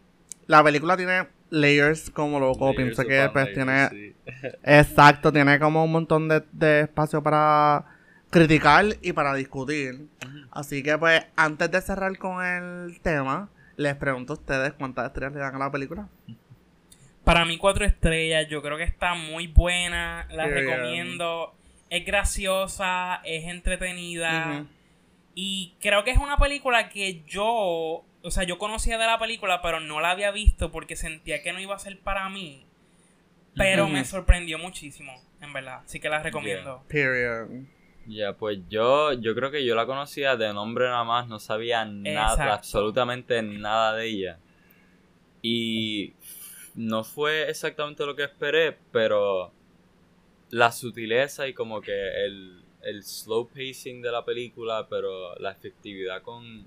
la 0.48 0.64
película 0.64 0.98
tiene 0.98 1.28
layers 1.52 2.10
como 2.10 2.40
loco. 2.40 2.74
Pienso 2.74 3.04
que 3.04 3.30
pues, 3.32 3.54
tiene. 3.54 4.16
Exacto, 4.64 5.32
tiene 5.32 5.60
como 5.60 5.84
un 5.84 5.92
montón 5.92 6.28
de, 6.28 6.44
de 6.52 6.82
espacio 6.82 7.22
para 7.22 7.86
criticar 8.32 8.86
y 9.02 9.14
para 9.14 9.36
discutir. 9.36 10.08
Así 10.50 10.82
que 10.82 10.98
pues 10.98 11.24
antes 11.36 11.70
de 11.70 11.82
cerrar 11.82 12.18
con 12.18 12.44
el 12.44 13.00
tema, 13.02 13.50
les 13.76 13.94
pregunto 13.96 14.34
a 14.34 14.38
ustedes 14.38 14.74
cuántas 14.74 15.06
estrellas 15.06 15.34
le 15.34 15.40
dan 15.40 15.56
a 15.56 15.60
la 15.60 15.72
película. 15.72 16.08
Para 17.30 17.46
mí 17.46 17.58
cuatro 17.58 17.86
estrellas, 17.86 18.48
yo 18.50 18.64
creo 18.64 18.76
que 18.76 18.84
está 18.84 19.14
muy 19.14 19.46
buena, 19.46 20.26
la 20.32 20.48
recomiendo. 20.48 21.54
Es 21.88 22.04
graciosa, 22.04 23.22
es 23.24 23.46
entretenida. 23.46 24.66
Y 25.36 25.76
creo 25.80 26.04
que 26.04 26.10
es 26.10 26.18
una 26.18 26.38
película 26.38 26.90
que 26.90 27.22
yo, 27.28 27.46
o 27.46 28.32
sea, 28.32 28.46
yo 28.46 28.58
conocía 28.58 28.98
de 28.98 29.06
la 29.06 29.20
película, 29.20 29.62
pero 29.62 29.80
no 29.80 30.02
la 30.02 30.10
había 30.10 30.32
visto 30.32 30.72
porque 30.72 30.96
sentía 30.96 31.44
que 31.44 31.54
no 31.54 31.60
iba 31.60 31.76
a 31.76 31.80
ser 31.80 32.00
para 32.00 32.28
mí. 32.30 32.66
Pero 33.56 33.88
me 33.88 34.04
sorprendió 34.06 34.58
muchísimo, 34.58 35.14
en 35.40 35.54
verdad. 35.54 35.82
Así 35.86 36.00
que 36.00 36.10
la 36.10 36.24
recomiendo. 36.24 36.84
Period. 36.88 37.48
Ya, 38.08 38.34
pues 38.34 38.58
yo, 38.70 39.14
yo 39.14 39.36
creo 39.36 39.52
que 39.52 39.64
yo 39.64 39.76
la 39.76 39.86
conocía 39.86 40.36
de 40.36 40.52
nombre 40.52 40.86
nada 40.86 41.04
más, 41.04 41.28
no 41.28 41.38
sabía 41.38 41.86
nada, 41.86 42.56
absolutamente 42.56 43.44
nada 43.44 43.94
de 43.94 44.08
ella. 44.08 44.40
Y 45.44 46.14
no 46.80 47.04
fue 47.04 47.50
exactamente 47.50 48.06
lo 48.06 48.16
que 48.16 48.24
esperé, 48.24 48.78
pero 48.94 49.52
la 50.50 50.72
sutileza 50.72 51.46
y 51.46 51.54
como 51.54 51.82
que 51.82 52.26
el, 52.26 52.64
el 52.82 53.04
slow 53.04 53.50
pacing 53.50 54.02
de 54.02 54.10
la 54.10 54.24
película, 54.24 54.88
pero 54.90 55.38
la 55.40 55.52
efectividad 55.52 56.22
con 56.22 56.66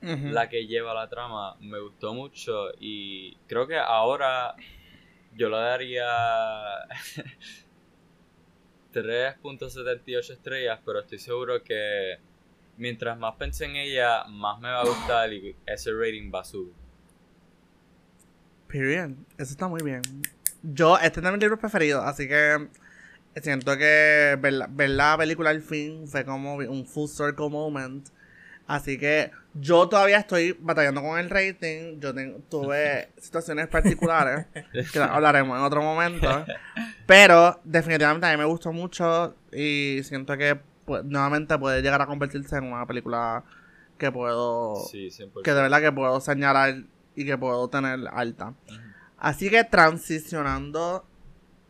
la 0.00 0.48
que 0.48 0.66
lleva 0.66 0.92
la 0.92 1.08
trama 1.08 1.56
me 1.60 1.80
gustó 1.80 2.12
mucho 2.12 2.68
y 2.78 3.36
creo 3.46 3.66
que 3.66 3.78
ahora 3.78 4.54
yo 5.34 5.48
la 5.50 5.58
daría 5.58 6.04
3.78 8.94 10.30
estrellas, 10.30 10.80
pero 10.86 11.00
estoy 11.00 11.18
seguro 11.18 11.62
que 11.62 12.18
mientras 12.78 13.18
más 13.18 13.36
pensé 13.36 13.66
en 13.66 13.76
ella, 13.76 14.24
más 14.24 14.58
me 14.58 14.68
va 14.68 14.80
a 14.80 14.86
gustar 14.86 15.30
y 15.34 15.54
ese 15.66 15.92
rating 15.92 16.30
va 16.34 16.40
a 16.40 16.44
subir. 16.44 16.83
Bien, 18.80 19.24
eso 19.38 19.52
está 19.52 19.68
muy 19.68 19.82
bien. 19.82 20.02
Yo, 20.62 20.98
este 20.98 21.20
es 21.20 21.32
mi 21.32 21.38
libro 21.38 21.58
preferido, 21.58 22.02
así 22.02 22.26
que 22.26 22.68
siento 23.40 23.76
que 23.78 24.36
ver 24.40 24.90
la, 24.90 25.16
película 25.16 25.50
al 25.50 25.62
fin 25.62 26.08
fue 26.08 26.24
como 26.24 26.56
un 26.56 26.84
full 26.84 27.08
circle 27.08 27.50
moment. 27.50 28.08
Así 28.66 28.98
que 28.98 29.30
yo 29.52 29.88
todavía 29.88 30.18
estoy 30.18 30.56
batallando 30.58 31.02
con 31.02 31.18
el 31.20 31.30
rating. 31.30 32.00
Yo 32.00 32.12
tuve 32.48 33.10
situaciones 33.18 33.68
particulares 33.68 34.46
que 34.92 34.98
hablaremos 34.98 35.56
en 35.56 35.64
otro 35.64 35.80
momento. 35.82 36.44
Pero 37.06 37.60
definitivamente 37.62 38.26
a 38.26 38.32
mí 38.32 38.38
me 38.38 38.44
gustó 38.44 38.72
mucho 38.72 39.36
y 39.52 40.00
siento 40.02 40.36
que 40.36 40.58
pues, 40.84 41.04
nuevamente 41.04 41.56
puede 41.58 41.80
llegar 41.80 42.02
a 42.02 42.06
convertirse 42.06 42.56
en 42.56 42.64
una 42.64 42.86
película 42.86 43.44
que 43.98 44.10
puedo... 44.10 44.74
que 45.44 45.52
de 45.52 45.62
verdad 45.62 45.80
que 45.80 45.92
puedo 45.92 46.20
señalar 46.20 46.84
y 47.14 47.24
que 47.24 47.36
puedo 47.38 47.68
tener 47.68 48.00
alta. 48.12 48.54
Así 49.18 49.50
que 49.50 49.64
transicionando 49.64 51.04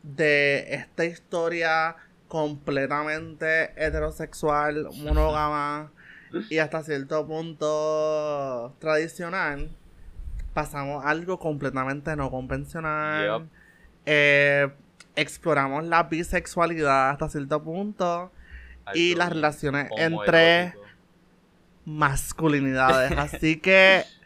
de 0.02 0.74
esta 0.74 1.04
historia 1.04 1.96
completamente 2.28 3.72
heterosexual, 3.76 4.88
monógama 5.02 5.92
y 6.50 6.58
hasta 6.58 6.82
cierto 6.82 7.26
punto 7.26 8.74
tradicional, 8.80 9.70
pasamos 10.52 11.04
a 11.04 11.10
algo 11.10 11.38
completamente 11.38 12.16
no 12.16 12.30
convencional. 12.30 13.48
Eh, 14.06 14.68
exploramos 15.16 15.84
la 15.84 16.02
bisexualidad 16.04 17.10
hasta 17.10 17.28
cierto 17.28 17.62
punto 17.62 18.32
y 18.94 19.14
las 19.14 19.30
relaciones 19.30 19.90
entre 19.96 20.74
masculinidades. 21.84 23.12
Así 23.16 23.58
que 23.60 24.04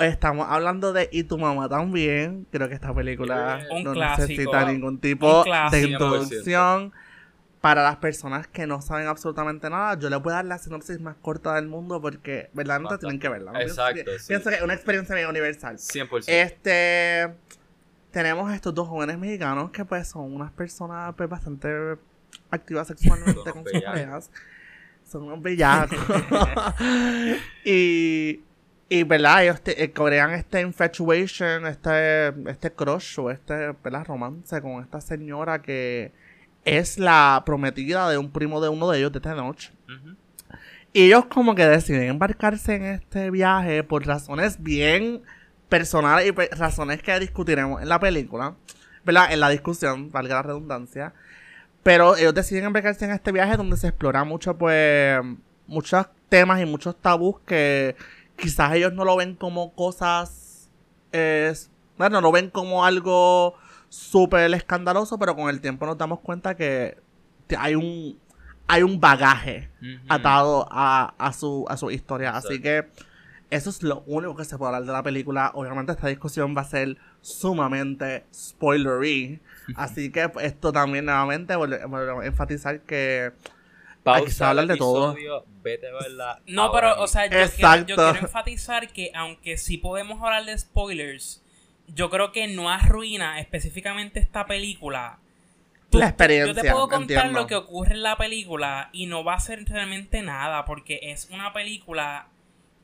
estamos 0.00 0.46
hablando 0.48 0.92
de 0.92 1.08
Y 1.12 1.24
tu 1.24 1.38
mamá 1.38 1.68
también. 1.68 2.46
Creo 2.50 2.68
que 2.68 2.74
esta 2.74 2.94
película 2.94 3.60
no 3.82 3.94
necesita 3.94 4.64
ningún 4.70 4.98
tipo 4.98 5.44
de 5.70 5.82
introducción. 5.82 6.92
Para 7.60 7.82
las 7.82 7.96
personas 7.96 8.46
que 8.46 8.66
no 8.66 8.80
saben 8.80 9.06
absolutamente 9.06 9.68
nada, 9.68 9.98
yo 9.98 10.08
les 10.08 10.22
voy 10.22 10.32
a 10.32 10.36
dar 10.36 10.46
la 10.46 10.56
sinopsis 10.56 10.98
más 10.98 11.16
corta 11.20 11.54
del 11.56 11.68
mundo 11.68 12.00
porque 12.00 12.48
verdaderamente 12.54 12.96
tienen 12.96 13.18
que 13.18 13.28
verla. 13.28 13.52
Exacto. 13.60 14.10
Pienso, 14.26 14.48
que 14.48 14.56
es 14.56 14.62
una 14.62 14.72
experiencia 14.72 15.28
universal. 15.28 15.76
100%. 15.76 16.24
Este. 16.26 17.34
Tenemos 18.12 18.52
estos 18.52 18.74
dos 18.74 18.88
jóvenes 18.88 19.18
mexicanos 19.18 19.70
que, 19.70 19.84
pues, 19.84 20.08
son 20.08 20.34
unas 20.34 20.50
personas 20.52 21.14
pues, 21.16 21.28
bastante 21.28 21.96
activas 22.50 22.88
sexualmente 22.88 23.52
con 23.52 23.62
sus 23.64 23.82
parejas. 23.82 24.30
Son 25.04 25.24
unos 25.24 25.42
bellacos. 25.42 25.98
y 27.64 28.40
y, 28.92 29.04
¿verdad? 29.04 29.44
Ellos 29.44 29.62
eh, 29.66 29.92
crean 29.92 30.32
este 30.32 30.60
infatuation, 30.62 31.64
este, 31.64 32.34
este 32.50 32.72
crush 32.72 33.20
o 33.20 33.30
este, 33.30 33.72
¿verdad? 33.84 34.04
Romance 34.04 34.60
con 34.60 34.82
esta 34.82 35.00
señora 35.00 35.62
que 35.62 36.12
es 36.64 36.98
la 36.98 37.40
prometida 37.46 38.10
de 38.10 38.18
un 38.18 38.32
primo 38.32 38.60
de 38.60 38.68
uno 38.68 38.90
de 38.90 38.98
ellos 38.98 39.12
de 39.12 39.18
esta 39.18 39.36
noche. 39.36 39.70
Y 40.92 41.04
ellos 41.04 41.26
como 41.26 41.54
que 41.54 41.64
deciden 41.66 42.08
embarcarse 42.08 42.74
en 42.74 42.84
este 42.86 43.30
viaje 43.30 43.84
por 43.84 44.04
razones 44.04 44.60
bien 44.60 45.22
personales 45.68 46.26
y 46.26 46.32
pues, 46.32 46.50
razones 46.58 47.00
que 47.00 47.16
discutiremos 47.20 47.80
en 47.80 47.88
la 47.88 48.00
película. 48.00 48.56
¿Verdad? 49.04 49.32
En 49.32 49.38
la 49.38 49.50
discusión, 49.50 50.10
valga 50.10 50.34
la 50.34 50.42
redundancia. 50.42 51.14
Pero 51.84 52.16
ellos 52.16 52.34
deciden 52.34 52.64
embarcarse 52.64 53.04
en 53.04 53.12
este 53.12 53.30
viaje 53.30 53.56
donde 53.56 53.76
se 53.76 53.86
explora 53.86 54.24
mucho, 54.24 54.58
pues, 54.58 55.20
muchos 55.68 56.06
temas 56.28 56.60
y 56.60 56.66
muchos 56.66 57.00
tabús 57.00 57.36
que 57.46 57.94
quizás 58.40 58.72
ellos 58.74 58.92
no 58.92 59.04
lo 59.04 59.16
ven 59.16 59.34
como 59.34 59.74
cosas, 59.74 60.70
bueno, 61.98 62.20
lo 62.20 62.32
ven 62.32 62.50
como 62.50 62.84
algo 62.84 63.54
súper 63.88 64.52
escandaloso, 64.54 65.18
pero 65.18 65.36
con 65.36 65.48
el 65.48 65.60
tiempo 65.60 65.86
nos 65.86 65.98
damos 65.98 66.20
cuenta 66.20 66.56
que 66.56 66.98
hay 67.58 67.74
un, 67.74 68.18
hay 68.66 68.82
un 68.82 69.00
bagaje 69.00 69.70
atado 70.08 70.68
a, 70.70 71.14
a, 71.18 71.32
su, 71.32 71.66
a 71.68 71.76
su 71.76 71.90
historia. 71.90 72.36
Así 72.36 72.60
que 72.60 72.88
eso 73.50 73.68
es 73.68 73.82
lo 73.82 74.04
único 74.06 74.36
que 74.36 74.44
se 74.44 74.56
puede 74.56 74.68
hablar 74.68 74.86
de 74.86 74.92
la 74.92 75.02
película. 75.02 75.50
Obviamente 75.54 75.92
esta 75.92 76.06
discusión 76.06 76.54
va 76.56 76.62
a 76.62 76.64
ser 76.64 76.96
sumamente 77.20 78.24
spoilery. 78.32 79.40
Así 79.76 80.10
que 80.10 80.30
esto 80.42 80.72
también 80.72 81.06
nuevamente 81.06 81.56
vuelvo 81.56 82.20
a 82.20 82.26
enfatizar 82.26 82.80
que 82.82 83.32
Pausa 84.02 84.54
de 84.54 84.76
todo. 84.76 85.14
Vete 85.62 85.88
No, 86.46 86.72
pero, 86.72 87.00
o 87.00 87.06
sea, 87.06 87.26
yo 87.26 87.84
quiero, 87.84 88.16
enfatizar 88.16 88.92
que 88.92 89.12
aunque 89.14 89.58
sí 89.58 89.76
podemos 89.76 90.22
hablar 90.22 90.44
de 90.44 90.56
spoilers, 90.56 91.42
yo 91.88 92.08
creo 92.10 92.32
que 92.32 92.46
no 92.48 92.70
arruina 92.70 93.40
específicamente 93.40 94.20
esta 94.20 94.46
película. 94.46 95.18
la 95.90 96.08
experiencia. 96.08 96.54
Yo 96.54 96.62
te 96.62 96.70
puedo 96.70 96.88
contar 96.88 97.30
lo 97.32 97.46
que 97.46 97.56
ocurre 97.56 97.92
en 97.92 98.02
la 98.02 98.16
película 98.16 98.90
y 98.92 99.06
no 99.06 99.24
va 99.24 99.34
a 99.34 99.40
ser 99.40 99.64
realmente 99.64 100.22
nada 100.22 100.64
porque 100.64 101.00
es 101.02 101.28
una 101.30 101.52
película 101.52 102.28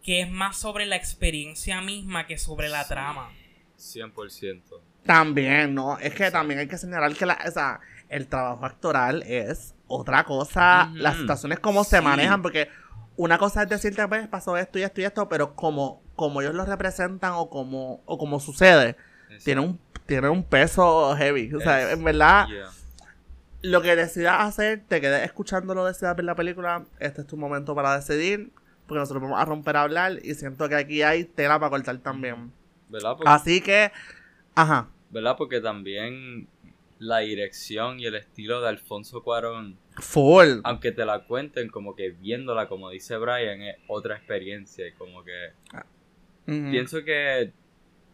que 0.03 0.21
es 0.21 0.31
más 0.31 0.57
sobre 0.57 0.87
la 0.87 0.97
experiencia 0.97 1.81
misma 1.81 2.27
que 2.27 2.39
sobre 2.39 2.69
la 2.69 2.87
trama. 2.87 3.31
100%. 3.79 4.63
También, 5.05 5.75
¿no? 5.75 5.99
Es 5.99 6.15
que 6.15 6.31
también 6.31 6.61
hay 6.61 6.69
que 6.69 6.79
señalar 6.79 7.15
que 7.15 7.27
la, 7.27 7.39
o 7.47 7.51
sea, 7.51 7.81
el 8.09 8.27
trabajo 8.29 8.65
actoral 8.65 9.23
es 9.25 9.75
otra 9.89 10.25
cosa, 10.25 10.91
las 10.95 11.17
situaciones 11.17 11.61
cómo 11.61 11.85
se 11.85 12.01
manejan, 12.01 12.43
porque 12.43 12.69
una 13.17 13.39
cosa 13.39 13.63
es 13.63 13.69
decirte, 13.69 14.07
pues 14.09 14.29
pasó 14.29 14.57
esto 14.57 14.79
y 14.79 14.83
esto 14.83 15.01
y 15.01 15.05
esto, 15.05 15.29
pero 15.29 15.55
como, 15.55 16.03
como 16.15 16.43
ellos 16.43 16.55
lo 16.55 16.65
representan 16.65 17.33
o 17.35 17.49
como, 17.49 18.03
o 18.05 18.19
como 18.19 18.41
sucede, 18.41 18.97
tiene 19.45 19.61
un, 19.61 19.81
tiene 20.07 20.29
un 20.29 20.43
peso 20.45 21.15
heavy. 21.17 21.53
O 21.55 21.61
sea, 21.61 21.93
en 21.93 22.05
verdad, 22.05 22.47
lo 23.63 23.83
que 23.83 23.97
decidas 23.97 24.41
hacer, 24.41 24.83
te 24.87 25.01
quedes 25.01 25.25
escuchando 25.25 25.75
lo 25.75 25.85
decidas 25.85 26.17
ver 26.17 26.25
la 26.25 26.35
película, 26.35 26.85
este 26.99 27.23
es 27.23 27.27
tu 27.27 27.37
momento 27.37 27.75
para 27.75 27.97
decidir, 27.97 28.53
porque 28.87 29.01
nosotros 29.01 29.23
vamos 29.23 29.41
a 29.41 29.45
romper 29.45 29.77
a 29.77 29.83
hablar 29.83 30.19
y 30.23 30.35
siento 30.35 30.69
que 30.69 30.77
aquí 30.77 31.03
hay 31.03 31.25
tela 31.25 31.59
para 31.59 31.71
cortar 31.71 31.99
también. 31.99 32.53
¿Verdad? 32.89 33.17
Así 33.25 33.61
que, 33.61 33.91
ajá. 34.55 34.89
¿Verdad? 35.11 35.37
Porque 35.37 35.61
también 35.61 36.49
la 36.99 37.19
dirección 37.19 38.01
y 38.01 38.07
el 38.07 38.15
estilo 38.15 38.61
de 38.61 38.69
Alfonso 38.69 39.23
Cuarón. 39.23 39.79
Full. 39.97 40.61
Aunque 40.65 40.93
te 40.93 41.05
la 41.05 41.25
cuenten, 41.25 41.69
como 41.69 41.95
que 41.95 42.11
viéndola, 42.11 42.69
como 42.69 42.91
dice 42.91 43.17
Brian, 43.17 43.63
es 43.63 43.77
otra 43.89 44.17
experiencia. 44.17 44.87
Y 44.87 44.93
como 44.93 45.25
que. 45.25 45.51
Ah. 45.73 45.87
Pienso 46.47 47.03
que 47.03 47.53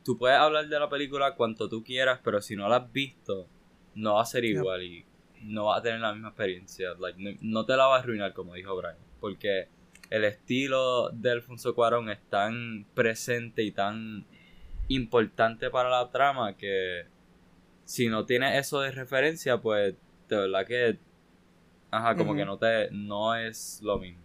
tú 0.04 0.16
puedes 0.16 0.38
hablar 0.38 0.66
de 0.66 0.78
la 0.78 0.88
película 0.88 1.34
cuanto 1.34 1.68
tú 1.68 1.84
quieras, 1.84 2.20
pero 2.24 2.40
si 2.40 2.56
no 2.56 2.68
la 2.68 2.76
has 2.76 2.92
visto, 2.92 3.46
no 3.94 4.14
va 4.14 4.22
a 4.22 4.26
ser 4.26 4.44
igual 4.44 4.82
y 4.82 5.04
no 5.42 5.66
va 5.66 5.78
a 5.78 5.82
tener 5.82 6.00
la 6.00 6.12
misma 6.12 6.28
experiencia. 6.28 6.94
Like, 6.98 7.38
no, 7.40 7.66
te 7.66 7.76
la 7.76 7.86
va 7.86 7.96
a 7.96 7.98
arruinar, 7.98 8.32
como 8.32 8.54
dijo 8.54 8.74
Brian. 8.76 8.96
Porque 9.20 9.68
el 10.10 10.24
estilo 10.24 11.10
de 11.10 11.30
Alfonso 11.30 11.74
Cuarón 11.74 12.08
es 12.10 12.20
tan 12.28 12.86
presente 12.94 13.62
y 13.62 13.72
tan 13.72 14.26
importante 14.88 15.70
para 15.70 15.90
la 15.90 16.10
trama 16.10 16.56
que 16.56 17.06
si 17.84 18.08
no 18.08 18.24
tienes 18.26 18.58
eso 18.58 18.80
de 18.80 18.90
referencia, 18.90 19.60
pues 19.60 19.94
de 20.28 20.36
verdad 20.36 20.66
que, 20.66 20.98
ajá, 21.90 22.16
como 22.16 22.34
que 22.34 22.44
no 22.44 22.58
te, 22.58 22.90
no 22.90 23.34
es 23.34 23.80
lo 23.82 23.98
mismo. 23.98 24.22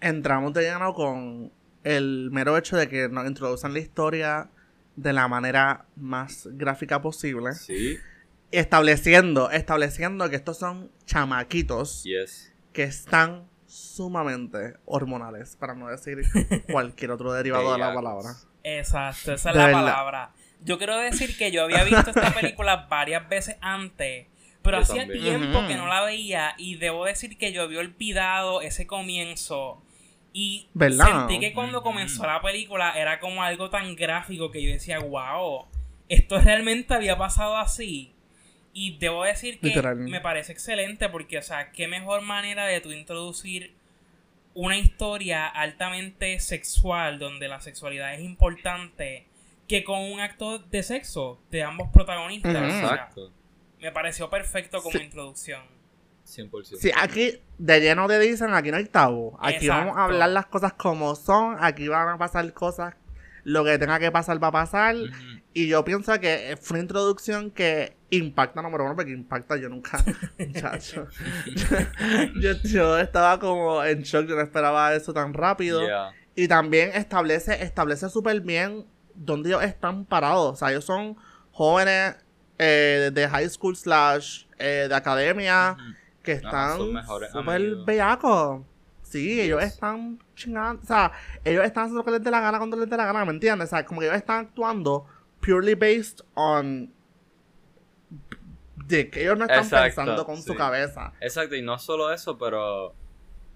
Entramos 0.00 0.52
de 0.52 0.62
lleno 0.62 0.94
con 0.94 1.50
el 1.84 2.30
mero 2.30 2.56
hecho 2.56 2.76
de 2.76 2.88
que 2.88 3.08
nos 3.08 3.26
introducen 3.26 3.72
la 3.72 3.78
historia 3.78 4.50
de 4.96 5.12
la 5.12 5.28
manera 5.28 5.86
más 5.96 6.48
gráfica 6.52 7.00
posible. 7.00 7.54
Sí. 7.54 7.98
Estableciendo, 8.50 9.50
estableciendo 9.50 10.28
que 10.30 10.36
estos 10.36 10.58
son 10.58 10.90
chamaquitos 11.04 12.02
yes. 12.04 12.52
que 12.72 12.84
están 12.84 13.46
sumamente 13.66 14.76
hormonales, 14.86 15.56
para 15.56 15.74
no 15.74 15.88
decir 15.88 16.22
cualquier 16.70 17.10
otro 17.10 17.32
derivado 17.32 17.72
de 17.72 17.78
la 17.78 17.94
palabra. 17.94 18.34
Exacto, 18.64 19.32
esa 19.32 19.50
es 19.50 19.56
la 19.56 19.70
palabra. 19.70 20.32
Yo 20.64 20.78
quiero 20.78 20.98
decir 20.98 21.36
que 21.36 21.50
yo 21.50 21.64
había 21.64 21.84
visto 21.84 22.10
esta 22.10 22.34
película 22.34 22.86
varias 22.90 23.28
veces 23.28 23.56
antes, 23.60 24.26
pero 24.62 24.78
hacía 24.78 25.06
tiempo 25.06 25.66
que 25.66 25.76
no 25.76 25.86
la 25.86 26.02
veía 26.02 26.54
y 26.58 26.76
debo 26.76 27.04
decir 27.04 27.38
que 27.38 27.52
yo 27.52 27.62
había 27.62 27.80
olvidado 27.80 28.60
ese 28.60 28.86
comienzo. 28.86 29.82
Y 30.32 30.68
sentí 30.74 31.40
que 31.40 31.52
cuando 31.52 31.82
comenzó 31.82 32.26
la 32.26 32.40
película 32.42 32.92
era 32.92 33.18
como 33.18 33.42
algo 33.42 33.70
tan 33.70 33.96
gráfico 33.96 34.50
que 34.50 34.62
yo 34.62 34.70
decía, 34.70 34.98
wow, 34.98 35.66
esto 36.08 36.38
realmente 36.40 36.94
había 36.94 37.16
pasado 37.16 37.56
así. 37.56 38.12
Y 38.72 38.98
debo 38.98 39.24
decir 39.24 39.58
que 39.58 39.80
me 39.96 40.20
parece 40.20 40.52
excelente 40.52 41.08
porque, 41.08 41.38
o 41.38 41.42
sea, 41.42 41.72
qué 41.72 41.88
mejor 41.88 42.20
manera 42.20 42.66
de 42.66 42.80
tú 42.80 42.92
introducir 42.92 43.74
una 44.54 44.76
historia 44.76 45.46
altamente 45.46 46.38
sexual 46.40 47.18
donde 47.18 47.48
la 47.48 47.60
sexualidad 47.60 48.14
es 48.14 48.20
importante 48.20 49.27
que 49.68 49.84
con 49.84 50.00
un 50.00 50.18
acto 50.18 50.58
de 50.58 50.82
sexo 50.82 51.40
de 51.50 51.62
ambos 51.62 51.90
protagonistas. 51.92 52.56
Exacto. 52.56 53.30
Me 53.78 53.92
pareció 53.92 54.28
perfecto 54.28 54.82
como 54.82 54.98
introducción. 54.98 55.62
100%. 56.26 56.76
Sí, 56.78 56.90
aquí 56.96 57.40
de 57.58 57.80
lleno 57.80 58.08
de 58.08 58.18
dicen, 58.18 58.52
aquí 58.54 58.70
no 58.70 58.78
hay 58.78 58.86
tabú. 58.86 59.36
Aquí 59.40 59.68
vamos 59.68 59.96
a 59.96 60.04
hablar 60.04 60.30
las 60.30 60.46
cosas 60.46 60.72
como 60.72 61.14
son, 61.14 61.56
aquí 61.60 61.88
van 61.88 62.08
a 62.08 62.18
pasar 62.18 62.52
cosas, 62.52 62.94
lo 63.44 63.64
que 63.64 63.78
tenga 63.78 63.98
que 63.98 64.10
pasar 64.10 64.42
va 64.42 64.48
a 64.48 64.52
pasar. 64.52 64.96
Y 65.54 65.68
yo 65.68 65.84
pienso 65.84 66.18
que 66.20 66.58
fue 66.60 66.76
una 66.76 66.82
introducción 66.82 67.50
que 67.50 67.96
impacta 68.10 68.62
número 68.62 68.84
uno 68.84 68.96
porque 68.96 69.10
impacta 69.10 69.56
yo 69.56 69.68
nunca 69.68 70.02
muchacho 70.38 71.08
yo, 72.40 72.52
yo, 72.64 72.98
estaba 72.98 73.38
como 73.38 73.84
en 73.84 74.02
shock 74.02 74.26
yo 74.26 74.34
no 74.34 74.40
esperaba 74.40 74.94
eso 74.94 75.12
tan 75.12 75.34
rápido 75.34 75.82
y 76.34 76.48
también 76.48 76.92
establece 76.94 77.62
establece 77.62 78.08
súper 78.08 78.40
bien 78.40 78.86
dónde 79.18 79.50
ellos 79.50 79.62
están 79.62 80.04
parados 80.04 80.52
o 80.52 80.56
sea 80.56 80.70
ellos 80.70 80.84
son 80.84 81.16
jóvenes 81.52 82.16
eh, 82.58 83.10
de 83.12 83.28
high 83.28 83.48
school 83.48 83.76
slash 83.76 84.44
eh, 84.58 84.86
de 84.88 84.94
academia 84.94 85.76
que 86.22 86.32
están 86.32 86.78
súper 87.32 87.76
bellacos 87.86 88.62
Sí, 89.08 89.40
ellos 89.40 89.62
están 89.62 90.18
chingando. 90.34 90.82
O 90.82 90.86
sea, 90.86 91.12
ellos 91.42 91.64
están 91.64 91.84
haciendo 91.84 92.00
lo 92.00 92.04
que 92.04 92.10
les 92.10 92.22
dé 92.22 92.30
la 92.30 92.40
gana 92.40 92.58
cuando 92.58 92.76
les 92.76 92.90
dé 92.90 92.96
la 92.96 93.06
gana, 93.06 93.24
¿me 93.24 93.32
entiendes? 93.32 93.68
O 93.68 93.70
sea, 93.70 93.86
como 93.86 94.00
que 94.00 94.06
ellos 94.06 94.18
están 94.18 94.46
actuando 94.46 95.06
purely 95.40 95.74
based 95.74 96.20
on. 96.34 96.92
De 98.86 99.08
que 99.10 99.22
ellos 99.22 99.38
no 99.38 99.46
están 99.46 99.68
pensando 99.68 100.26
con 100.26 100.42
su 100.42 100.54
cabeza. 100.54 101.12
Exacto, 101.20 101.56
y 101.56 101.62
no 101.62 101.78
solo 101.78 102.12
eso, 102.12 102.36
pero 102.36 102.94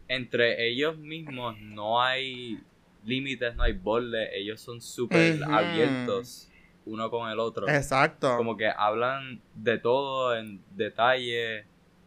entre 0.09 0.69
ellos 0.69 0.97
mismos 0.97 1.59
no 1.59 2.03
hay 2.03 2.63
límites, 3.05 3.57
no 3.57 3.63
hay 3.63 3.73
bordes. 3.73 4.31
Ellos 4.33 4.61
son 4.61 4.81
súper 4.81 5.43
abiertos 5.45 6.49
uno 6.85 7.11
con 7.11 7.31
el 7.31 7.39
otro. 7.39 7.69
Exacto. 7.69 8.37
Como 8.37 8.57
que 8.57 8.69
hablan 8.69 9.41
de 9.55 9.79
todo 9.79 10.37
en 10.37 10.61
detalle. 10.75 11.65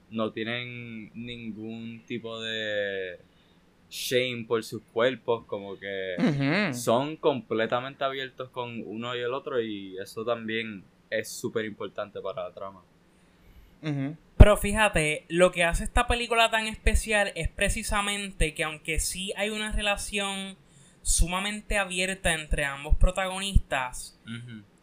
No 0.10 0.32
tienen 0.32 1.12
ningún 1.14 2.04
tipo 2.06 2.40
de 2.42 3.20
shame 3.90 4.46
por 4.48 4.64
sus 4.64 4.82
cuerpos, 4.94 5.46
como 5.46 5.78
que 5.78 6.72
son 6.74 7.16
completamente 7.18 8.04
abiertos 8.04 8.50
con 8.50 8.84
uno 8.86 9.16
y 9.16 9.20
el 9.20 9.34
otro 9.34 9.62
y 9.62 9.98
eso 9.98 10.26
también 10.26 10.84
es 11.10 11.30
súper 11.30 11.66
importante 11.66 12.20
para 12.22 12.44
la 12.44 12.54
trama. 12.54 12.82
Pero 14.38 14.58
fíjate, 14.58 15.26
lo 15.30 15.52
que 15.52 15.64
hace 15.64 15.84
esta 15.84 16.08
película 16.08 16.50
tan 16.50 16.68
especial 16.68 17.32
es 17.36 17.50
precisamente 17.50 18.54
que 18.54 18.64
aunque 18.64 19.00
sí 19.00 19.32
hay 19.38 19.50
una 19.50 19.72
relación 19.72 20.58
sumamente 21.06 21.78
abierta 21.78 22.34
entre 22.34 22.65
ambos 22.65 22.98
protagonistas, 22.98 24.20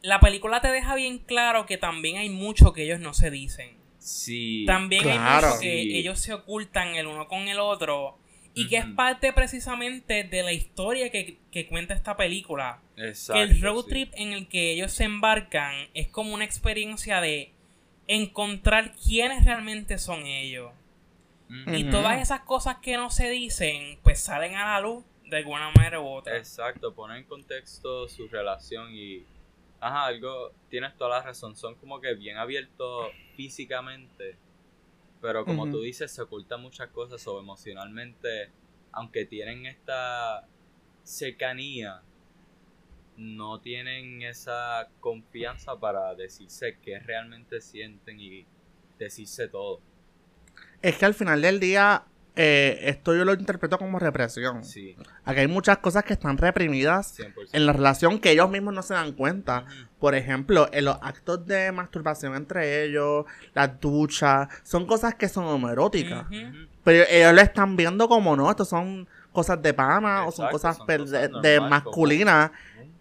la 0.03 0.21
película 0.21 0.61
te 0.61 0.69
deja 0.69 0.95
bien 0.95 1.19
claro 1.19 1.67
que 1.67 1.79
también 1.79 2.17
hay 2.17 2.31
mucho 2.31 2.73
que 2.73 2.85
ellos 2.85 3.01
no 3.01 3.13
se 3.13 3.33
dicen. 3.33 3.77
Sí. 3.99 4.63
También 4.65 5.09
hay 5.09 5.19
mucho 5.19 5.59
que 5.61 5.99
ellos 5.99 6.21
se 6.21 6.33
ocultan 6.33 6.95
el 6.95 7.09
uno 7.09 7.27
con 7.27 7.49
el 7.49 7.59
otro 7.59 8.19
y 8.55 8.69
que 8.69 8.77
es 8.77 8.87
parte 8.87 9.33
precisamente 9.33 10.23
de 10.23 10.45
la 10.45 10.53
historia 10.53 11.11
que, 11.11 11.67
cuenta 11.69 11.93
esta 11.93 12.17
película. 12.17 12.81
Exacto, 12.97 13.35
que 13.35 13.43
el 13.43 13.61
road 13.61 13.85
trip 13.87 14.13
en 14.15 14.33
el 14.33 14.47
que 14.47 14.75
ellos 14.75 14.93
se 14.93 15.03
embarcan 15.03 15.75
es 15.93 16.07
como 16.07 16.35
una 16.35 16.45
experiencia 16.45 17.21
de 17.21 17.51
encontrar 18.07 18.93
quiénes 18.95 19.45
realmente 19.45 19.99
son 19.99 20.25
ellos. 20.25 20.71
Y 21.67 21.85
todas 21.91 22.23
esas 22.23 22.43
cosas 22.43 22.77
que 22.77 22.97
no 22.97 23.11
se 23.11 23.29
dicen, 23.29 23.99
pues 24.03 24.21
salen 24.21 24.55
a 24.55 24.73
la 24.73 24.81
luz 24.81 25.05
de 25.37 25.43
alguna 25.43 25.71
manera 25.71 26.01
u 26.01 26.07
otra. 26.07 26.37
Exacto, 26.37 26.95
ponen 26.95 27.19
en 27.19 27.25
contexto 27.25 28.09
su 28.09 28.29
relación 28.29 28.93
y... 28.93 29.25
Ajá, 29.81 30.07
algo, 30.07 30.53
tienes 30.69 30.97
toda 30.97 31.11
la 31.11 31.23
razón, 31.23 31.57
son 31.57 31.75
como 31.75 32.01
que 32.01 32.15
bien 32.15 32.37
abiertos 32.37 33.11
físicamente 33.35 34.39
pero 35.23 35.45
como 35.45 35.71
tú 35.71 35.81
dices, 35.81 36.11
se 36.11 36.21
ocultan 36.21 36.61
muchas 36.61 36.91
cosas 36.91 37.25
o 37.29 37.39
emocionalmente, 37.39 38.51
aunque 38.91 39.25
tienen 39.25 39.67
esta 39.67 40.49
cercanía, 41.05 42.03
no 43.17 43.61
tienen 43.61 44.23
esa 44.23 44.89
confianza 44.99 45.79
para 45.79 46.17
decirse 46.17 46.77
qué 46.83 46.99
realmente 46.99 47.61
sienten 47.61 48.19
y 48.19 48.45
decirse 48.99 49.47
todo. 49.47 49.81
Es 50.83 50.99
que 50.99 51.05
al 51.05 51.15
final 51.15 51.41
del 51.41 51.61
día 51.61 52.05
eh, 52.35 52.79
esto 52.85 53.15
yo 53.15 53.25
lo 53.27 53.35
interpreto 53.35 53.77
como 53.79 53.99
represión. 53.99 54.65
Sí. 54.65 54.97
Aquí 55.25 55.41
hay 55.41 55.49
muchas 55.49 55.79
cosas 55.79 56.05
que 56.05 56.15
están 56.15 56.39
reprimidas 56.39 57.19
en 57.53 57.67
la 57.67 57.75
relación 57.75 58.19
que 58.19 58.31
ellos 58.31 58.49
mismos 58.49 58.73
no 58.73 58.83
se 58.83 58.95
dan 58.95 59.13
cuenta. 59.13 59.67
Por 59.99 60.15
ejemplo, 60.15 60.69
en 60.73 60.87
los 60.87 60.97
actos 61.03 61.47
de 61.47 61.71
masturbación 61.73 62.35
entre 62.35 62.85
ellos, 62.85 63.27
las 63.53 63.79
duchas, 63.81 64.49
son 64.63 64.87
cosas 64.87 65.15
que 65.15 65.29
son 65.29 65.45
homoeróticas. 65.45 66.25
Pero 66.85 67.05
ellos 67.11 67.35
lo 67.35 67.41
están 67.43 67.77
viendo 67.77 68.09
como 68.09 68.35
no, 68.35 68.51
esto 68.51 68.65
son 68.65 69.07
cosas 69.33 69.61
de 69.61 69.75
pana 69.75 70.27
o 70.27 70.33
son 70.33 70.51
cosas, 70.51 70.79
de, 70.87 71.61
masculina. 71.61 72.51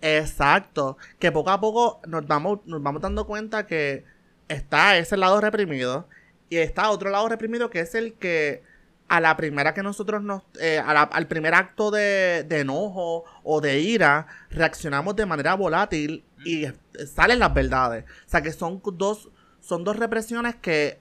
Exacto. 0.02 0.98
Que 1.20 1.32
poco 1.32 1.52
a 1.52 1.62
poco 1.62 2.02
nos 2.06 2.28
vamos, 2.28 2.60
nos 2.66 2.84
vamos 2.84 3.02
dando 3.02 3.26
cuenta 3.26 3.66
que 3.66 4.04
está 4.50 4.98
ese 4.98 5.16
lado 5.16 5.40
reprimido 5.40 6.10
y 6.50 6.58
está 6.58 6.90
otro 6.90 7.10
lado 7.10 7.30
reprimido 7.30 7.70
que 7.70 7.80
es 7.80 7.96
el 7.96 8.14
que 8.16 8.70
a 9.12 9.20
la 9.20 9.36
primera 9.36 9.74
que 9.74 9.84
nosotros 9.84 10.24
nos, 10.24 10.44
eh, 10.62 10.80
al 10.80 11.28
primer 11.28 11.54
acto 11.54 11.92
de, 11.92 12.46
de, 12.48 12.62
enojo 12.62 13.26
o 13.44 13.60
de 13.60 13.82
ira, 13.82 14.26
reaccionamos 14.50 15.18
de 15.18 15.26
manera 15.26 15.54
volátil 15.56 16.24
y 16.46 16.68
salen 17.14 17.40
las 17.40 17.54
verdades. 17.54 18.06
O 18.26 18.30
sea 18.30 18.42
que 18.42 18.54
son 18.54 18.82
dos, 18.94 19.30
son 19.62 19.84
dos 19.84 19.96
represiones 19.96 20.56
que, 20.56 21.00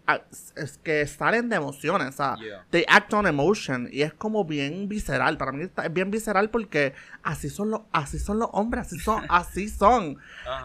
que 0.85 1.07
salen 1.07 1.49
de 1.49 1.57
emociones. 1.57 2.09
O 2.09 2.13
sea, 2.13 2.37
they 2.69 2.85
act 2.89 3.13
on 3.15 3.27
emotion. 3.27 3.89
Y 3.91 4.03
es 4.03 4.13
como 4.13 4.45
bien 4.45 4.87
visceral. 4.87 5.39
Para 5.39 5.53
mí 5.53 5.65
es 5.65 5.93
bien 5.93 6.11
visceral 6.11 6.51
porque 6.51 6.93
así 7.23 7.49
son 7.49 7.71
los, 7.71 7.81
así 7.91 8.19
son 8.19 8.39
los 8.39 8.51
hombres, 8.53 8.87
así 8.87 8.99
son, 8.99 9.25
así 9.31 9.69
son. 9.69 10.19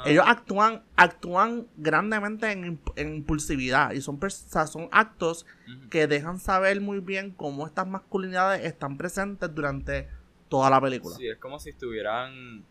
Ellos 0.06 0.26
actúan, 0.28 0.84
actúan 0.98 1.68
grandemente 1.78 2.52
en, 2.52 2.80
impulsividad. 2.98 3.92
Y 3.94 4.02
son, 4.02 4.20
son 4.30 4.90
actos 4.92 5.46
que 5.90 6.08
dejan 6.08 6.40
saber 6.40 6.82
muy 6.82 7.00
bien 7.00 7.32
cómo 7.32 7.66
estas 7.66 7.88
masculinidades 7.88 8.66
están 8.66 8.98
presentes 8.98 9.56
durante 9.56 10.10
toda 10.50 10.70
la 10.70 10.82
película. 10.82 11.16
Sí, 11.16 11.30
es 11.30 11.38
como 11.38 11.60
si 11.60 11.70
estuvieran 11.70 12.66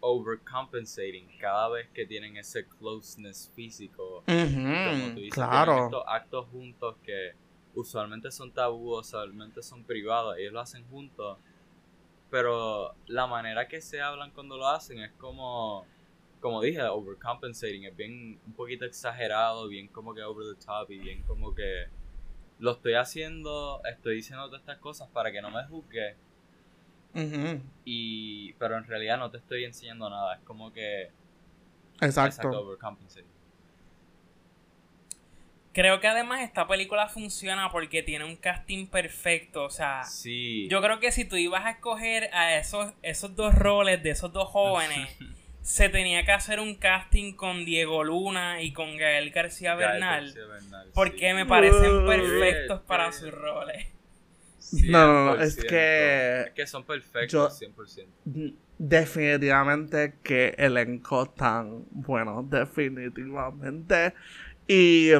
overcompensating 0.00 1.28
cada 1.38 1.68
vez 1.68 1.88
que 1.90 2.06
tienen 2.06 2.36
ese 2.36 2.66
closeness 2.66 3.50
físico. 3.54 4.22
como 4.26 5.14
tú 5.14 5.20
dices, 5.20 5.34
claro. 5.34 5.84
estos 5.84 6.04
actos 6.06 6.46
juntos 6.50 6.96
que 7.02 7.32
usualmente 7.74 8.30
son 8.30 8.52
tabú, 8.52 8.98
usualmente 8.98 9.62
son 9.62 9.84
privados, 9.84 10.36
ellos 10.38 10.52
lo 10.52 10.60
hacen 10.60 10.86
juntos. 10.88 11.38
Pero 12.30 12.94
la 13.06 13.26
manera 13.26 13.68
que 13.68 13.80
se 13.80 14.00
hablan 14.00 14.30
cuando 14.32 14.56
lo 14.56 14.68
hacen 14.68 15.00
es 15.00 15.12
como, 15.12 15.86
como 16.40 16.60
dije, 16.60 16.82
overcompensating, 16.82 17.84
es 17.84 17.96
bien 17.96 18.38
un 18.46 18.52
poquito 18.52 18.84
exagerado, 18.84 19.68
bien 19.68 19.88
como 19.88 20.14
que 20.14 20.22
over 20.22 20.44
the 20.54 20.64
top 20.64 20.90
y 20.90 20.98
bien 20.98 21.22
como 21.22 21.54
que 21.54 21.86
lo 22.58 22.72
estoy 22.72 22.94
haciendo, 22.94 23.80
estoy 23.84 24.16
diciendo 24.16 24.46
todas 24.46 24.60
estas 24.60 24.78
cosas 24.78 25.08
para 25.10 25.32
que 25.32 25.40
no 25.40 25.50
me 25.50 25.64
juzgue 27.12 27.60
y, 27.84 28.52
pero 28.54 28.76
en 28.76 28.84
realidad 28.84 29.18
no 29.18 29.30
te 29.30 29.38
estoy 29.38 29.64
enseñando 29.64 30.10
nada. 30.10 30.36
Es 30.36 30.40
como 30.42 30.72
que. 30.72 31.10
Exacto. 32.00 32.76
Creo 35.72 36.00
que 36.00 36.08
además 36.08 36.42
esta 36.42 36.66
película 36.66 37.08
funciona 37.08 37.70
porque 37.70 38.02
tiene 38.02 38.24
un 38.24 38.36
casting 38.36 38.86
perfecto. 38.86 39.64
O 39.64 39.70
sea, 39.70 40.02
yo 40.68 40.82
creo 40.82 40.98
que 41.00 41.12
si 41.12 41.24
tú 41.24 41.36
ibas 41.36 41.64
a 41.64 41.70
escoger 41.70 42.30
a 42.34 42.56
esos, 42.56 42.92
esos 43.02 43.36
dos 43.36 43.54
roles 43.54 44.02
de 44.02 44.10
esos 44.10 44.32
dos 44.32 44.48
jóvenes, 44.48 45.08
se 45.62 45.88
tenía 45.88 46.24
que 46.24 46.32
hacer 46.32 46.60
un 46.60 46.74
casting 46.74 47.34
con 47.34 47.64
Diego 47.64 48.02
Luna 48.02 48.60
y 48.62 48.72
con 48.72 48.96
Gael 48.96 49.30
García 49.30 49.74
Bernal. 49.74 50.34
porque 50.94 51.32
me 51.34 51.46
parecen 51.46 52.06
perfectos 52.06 52.80
para 52.80 53.12
sus 53.12 53.30
roles 53.30 53.86
no, 54.72 55.06
no, 55.06 55.24
no, 55.36 55.42
es 55.42 55.56
que... 55.56 56.42
Es 56.46 56.50
que 56.52 56.66
son 56.66 56.84
perfectos 56.84 57.60
100%. 57.60 58.54
Definitivamente 58.78 60.14
que 60.22 60.54
elenco 60.56 61.26
tan 61.30 61.84
bueno, 61.90 62.46
definitivamente. 62.48 64.14
Y 64.66 65.10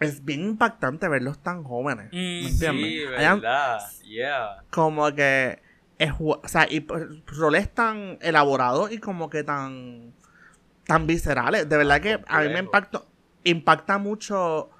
es 0.00 0.24
bien 0.24 0.42
impactante 0.42 1.08
verlos 1.08 1.42
tan 1.42 1.64
jóvenes. 1.64 2.08
Mm, 2.12 2.48
sí, 2.48 3.04
verdad. 3.06 3.80
yeah. 4.04 4.62
Como 4.70 5.14
que 5.14 5.60
es, 5.98 6.12
o 6.18 6.42
sea, 6.44 6.66
y 6.68 6.86
roles 7.26 7.72
tan 7.72 8.18
elaborados 8.20 8.92
y 8.92 8.98
como 8.98 9.30
que 9.30 9.42
tan 9.42 10.12
tan 10.84 11.06
viscerales. 11.06 11.68
De 11.68 11.76
verdad 11.76 12.00
que 12.00 12.20
a 12.26 12.42
mí 12.42 12.48
me 12.48 12.60
impactó, 12.60 13.06
impacta 13.44 13.98
mucho 13.98 14.70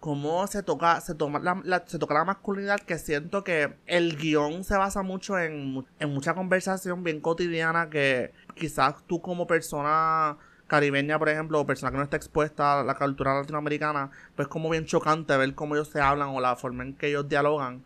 cómo 0.00 0.46
se 0.46 0.62
toca, 0.62 1.00
se 1.00 1.14
toma 1.14 1.40
la, 1.40 1.84
se 1.86 1.98
toca 1.98 2.14
la 2.14 2.24
masculinidad, 2.24 2.80
que 2.80 2.98
siento 2.98 3.44
que 3.44 3.74
el 3.86 4.16
guion 4.16 4.64
se 4.64 4.76
basa 4.76 5.02
mucho 5.02 5.38
en, 5.38 5.84
en 5.98 6.14
mucha 6.14 6.34
conversación 6.34 7.02
bien 7.04 7.20
cotidiana 7.20 7.90
que 7.90 8.32
quizás 8.54 8.94
tú 9.06 9.20
como 9.20 9.46
persona 9.46 10.38
caribeña, 10.68 11.18
por 11.18 11.28
ejemplo, 11.30 11.60
o 11.60 11.66
persona 11.66 11.90
que 11.90 11.96
no 11.96 12.04
está 12.04 12.16
expuesta 12.16 12.80
a 12.80 12.84
la 12.84 12.94
cultura 12.94 13.34
latinoamericana, 13.34 14.10
pues 14.36 14.48
como 14.48 14.70
bien 14.70 14.84
chocante 14.84 15.36
ver 15.36 15.54
cómo 15.54 15.74
ellos 15.74 15.88
se 15.88 16.00
hablan 16.00 16.28
o 16.28 16.40
la 16.40 16.56
forma 16.56 16.84
en 16.84 16.94
que 16.94 17.08
ellos 17.08 17.28
dialogan. 17.28 17.84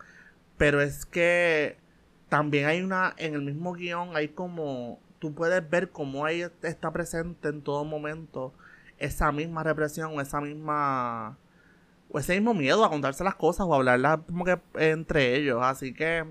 Pero 0.58 0.80
es 0.82 1.06
que 1.06 1.78
también 2.28 2.66
hay 2.66 2.82
una, 2.82 3.14
en 3.16 3.34
el 3.34 3.42
mismo 3.42 3.72
guion 3.72 4.16
hay 4.16 4.28
como, 4.28 5.00
tú 5.18 5.34
puedes 5.34 5.68
ver 5.70 5.90
cómo 5.90 6.24
ahí 6.26 6.44
está 6.62 6.90
presente 6.92 7.48
en 7.48 7.62
todo 7.62 7.84
momento 7.84 8.52
esa 8.98 9.32
misma 9.32 9.64
represión 9.64 10.20
esa 10.20 10.40
misma 10.40 11.36
o 12.12 12.18
ese 12.18 12.34
mismo 12.34 12.54
miedo 12.54 12.84
a 12.84 12.90
contarse 12.90 13.24
las 13.24 13.34
cosas 13.34 13.66
o 13.66 13.74
hablarlas 13.74 14.20
como 14.26 14.44
que 14.44 14.58
entre 14.76 15.34
ellos. 15.36 15.60
Así 15.62 15.94
que 15.94 16.24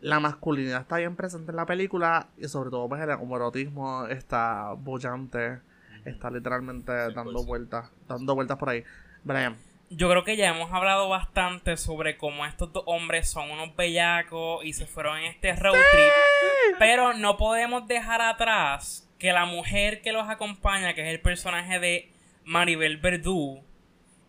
la 0.00 0.20
masculinidad 0.20 0.80
está 0.80 0.96
bien 0.98 1.16
presente 1.16 1.52
en 1.52 1.56
la 1.56 1.66
película 1.66 2.28
y 2.36 2.48
sobre 2.48 2.70
todo 2.70 2.88
pues 2.88 3.00
el 3.00 3.10
homoerotismo 3.10 4.06
está 4.06 4.72
bollante, 4.76 5.60
está 6.04 6.30
literalmente 6.30 6.92
dando 6.92 7.44
vueltas, 7.44 7.90
dando 8.08 8.34
vueltas 8.34 8.58
por 8.58 8.70
ahí. 8.70 8.84
Brian. 9.24 9.56
Yo 9.88 10.10
creo 10.10 10.24
que 10.24 10.36
ya 10.36 10.48
hemos 10.48 10.72
hablado 10.72 11.08
bastante 11.08 11.76
sobre 11.76 12.16
cómo 12.16 12.44
estos 12.44 12.72
dos 12.72 12.82
hombres 12.86 13.30
son 13.30 13.52
unos 13.52 13.76
bellacos 13.76 14.64
y 14.64 14.72
se 14.72 14.86
fueron 14.86 15.18
en 15.18 15.26
este 15.26 15.54
road 15.54 15.74
trip. 15.74 16.76
Pero 16.80 17.14
no 17.14 17.36
podemos 17.36 17.86
dejar 17.86 18.20
atrás 18.20 19.08
que 19.20 19.32
la 19.32 19.44
mujer 19.44 20.02
que 20.02 20.10
los 20.10 20.28
acompaña, 20.28 20.94
que 20.94 21.02
es 21.02 21.08
el 21.08 21.20
personaje 21.20 21.78
de 21.78 22.12
Maribel 22.44 22.96
Verdú, 22.96 23.62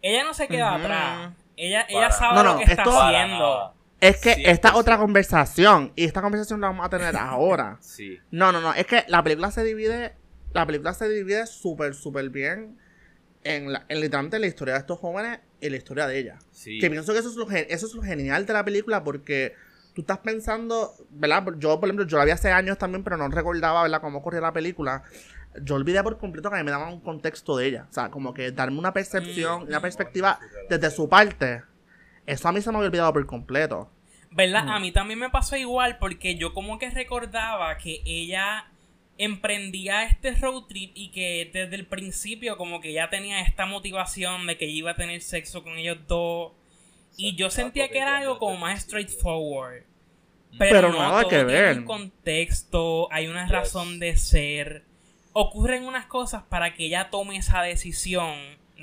ella 0.02 0.24
no 0.24 0.34
se 0.34 0.48
queda 0.48 0.76
atrás. 0.76 1.34
Ella, 1.56 1.86
ella 1.90 2.12
sabe 2.12 2.44
lo 2.44 2.58
que 2.58 2.64
está 2.66 2.84
haciendo. 2.84 3.74
Es 4.00 4.18
que 4.18 4.44
esta 4.46 4.76
otra 4.76 4.98
conversación, 4.98 5.92
y 5.96 6.06
esta 6.06 6.22
conversación 6.22 6.62
la 6.62 6.68
vamos 6.68 6.86
a 6.86 6.90
tener 6.90 7.16
ahora. 7.18 7.78
sí. 7.82 8.20
No, 8.32 8.52
no, 8.52 8.62
no, 8.62 8.74
es 8.74 8.86
que 8.86 9.04
la 9.08 9.24
película 9.24 9.50
se 9.50 9.64
divide, 9.64 10.14
la 10.54 10.66
película 10.66 10.94
se 10.94 11.10
divide 11.10 11.48
súper, 11.48 11.96
súper 11.96 12.30
bien 12.30 12.78
en, 13.44 13.74
la, 13.74 13.86
en 13.90 14.02
literalmente 14.02 14.38
la 14.40 14.48
historia 14.48 14.76
de 14.76 14.82
estos 14.82 15.00
jóvenes 15.00 15.40
y 15.60 15.70
la 15.70 15.78
historia 15.78 16.06
de 16.06 16.20
ella. 16.20 16.38
Sí. 16.52 16.78
Que 16.80 16.90
pienso 16.92 17.14
que 17.14 17.20
eso 17.20 17.30
es, 17.30 17.36
lo, 17.36 17.50
eso 17.50 17.88
es 17.88 17.94
lo 17.94 18.04
genial 18.04 18.46
de 18.46 18.54
la 18.54 18.64
película 18.64 19.04
porque 19.04 19.56
tú 19.96 20.02
estás 20.02 20.20
pensando, 20.20 20.94
¿verdad? 21.10 21.44
Yo, 21.58 21.80
por 21.80 21.90
ejemplo, 21.90 22.06
yo 22.06 22.20
la 22.20 22.26
vi 22.26 22.32
hace 22.32 22.52
años 22.52 22.78
también, 22.78 23.04
pero 23.04 23.18
no 23.18 23.28
recordaba, 23.30 23.82
¿verdad?, 23.82 24.00
cómo 24.02 24.22
corría 24.22 24.42
la 24.42 24.54
película. 24.54 25.02
Yo 25.62 25.76
olvidé 25.76 26.04
por 26.04 26.18
completo 26.18 26.50
que 26.50 26.56
a 26.56 26.60
mí 26.60 26.66
me 26.66 26.72
daban 26.72 26.94
un 26.94 27.02
contexto 27.02 27.58
de 27.58 27.68
ella. 27.68 27.88
O 27.90 27.94
sea, 27.94 28.10
como 28.10 28.34
que 28.34 28.52
darme 28.52 28.80
una 28.80 28.94
percepción, 28.94 29.64
una 29.64 29.82
perspectiva 29.82 30.40
desde 30.70 30.92
su 30.92 31.08
parte. 31.10 31.64
Eso 32.26 32.48
a 32.48 32.52
mí 32.52 32.62
se 32.62 32.72
me 32.72 32.78
había 32.78 32.88
olvidado 32.88 33.14
por 33.14 33.26
completo. 33.26 33.90
¿Verdad? 34.32 34.70
A 34.70 34.80
mí 34.80 34.92
también 34.92 35.20
me 35.20 35.30
pasó 35.30 35.56
igual 35.56 35.98
porque 35.98 36.36
yo 36.36 36.54
como 36.54 36.78
que 36.78 36.90
recordaba 36.90 37.78
que 37.78 38.02
ella 38.06 38.68
emprendía 39.18 40.04
este 40.04 40.32
road 40.32 40.66
trip 40.68 40.92
y 40.94 41.10
que 41.10 41.50
desde 41.52 41.76
el 41.76 41.88
principio 41.88 42.58
como 42.58 42.82
que 42.82 42.94
ya 42.94 43.10
tenía 43.10 43.42
esta 43.42 43.66
motivación 43.66 44.46
de 44.46 44.58
que 44.58 44.66
iba 44.66 44.92
a 44.92 44.96
tener 44.96 45.22
sexo 45.22 45.64
con 45.64 45.78
ellos 45.78 45.98
dos. 46.08 46.52
Y 47.16 47.36
yo 47.36 47.50
sentía 47.50 47.90
que 47.90 47.98
era 47.98 48.18
algo 48.18 48.38
como 48.38 48.58
más 48.58 48.82
straightforward. 48.82 49.84
Pero, 50.58 50.92
no, 50.92 51.00
nada 51.00 51.28
que 51.28 51.44
ver. 51.44 51.66
Hay 51.66 51.78
un 51.78 51.86
contexto, 51.86 53.12
hay 53.12 53.28
una 53.28 53.48
razón 53.48 54.00
de 54.00 54.18
ser. 54.18 54.84
Ocurren 55.40 55.84
unas 55.84 56.08
cosas 56.08 56.42
para 56.50 56.74
que 56.74 56.86
ella 56.86 57.12
tome 57.12 57.38
esa 57.38 57.62
decisión 57.62 58.34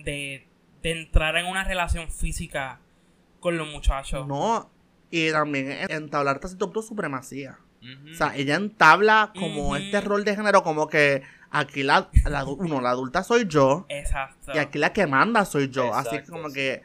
de, 0.04 0.46
de 0.82 0.90
entrar 0.92 1.36
en 1.36 1.46
una 1.46 1.64
relación 1.64 2.12
física 2.12 2.78
con 3.40 3.58
los 3.58 3.66
muchachos. 3.66 4.24
No, 4.28 4.70
y 5.10 5.32
también 5.32 5.72
entablar 5.90 6.38
cierto 6.38 6.66
punto 6.66 6.82
supremacía. 6.82 7.58
O 8.10 8.14
sea, 8.14 8.36
ella 8.36 8.54
entabla 8.54 9.32
como 9.36 9.74
este 9.74 10.00
rol 10.00 10.24
de 10.24 10.36
género, 10.36 10.62
como 10.62 10.86
que 10.86 11.22
aquí 11.50 11.82
la, 11.82 12.08
uno, 12.46 12.80
la 12.80 12.90
adulta 12.90 13.24
soy 13.24 13.46
yo. 13.48 13.84
Exacto. 13.88 14.52
Y 14.54 14.58
aquí 14.58 14.78
la 14.78 14.92
que 14.92 15.06
manda 15.08 15.44
soy 15.44 15.70
yo. 15.70 15.92
Así 15.92 16.18
que 16.18 16.24
como 16.24 16.52
que 16.52 16.82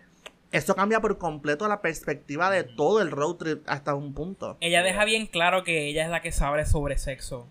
eso 0.51 0.75
cambia 0.75 0.99
por 0.99 1.17
completo 1.19 1.67
la 1.67 1.82
perspectiva 1.82 2.49
de 2.49 2.63
todo 2.63 3.01
el 3.01 3.12
road 3.12 3.36
trip 3.36 3.63
hasta 3.67 3.93
un 3.93 4.15
punto. 4.15 4.58
Ella 4.62 4.82
deja 4.82 5.05
bien 5.05 5.27
claro 5.27 5.63
que 5.63 5.88
ella 5.88 6.03
es 6.03 6.10
la 6.10 6.21
que 6.21 6.32
sabe 6.32 6.65
sobre 6.65 6.97
sexo. 6.97 7.47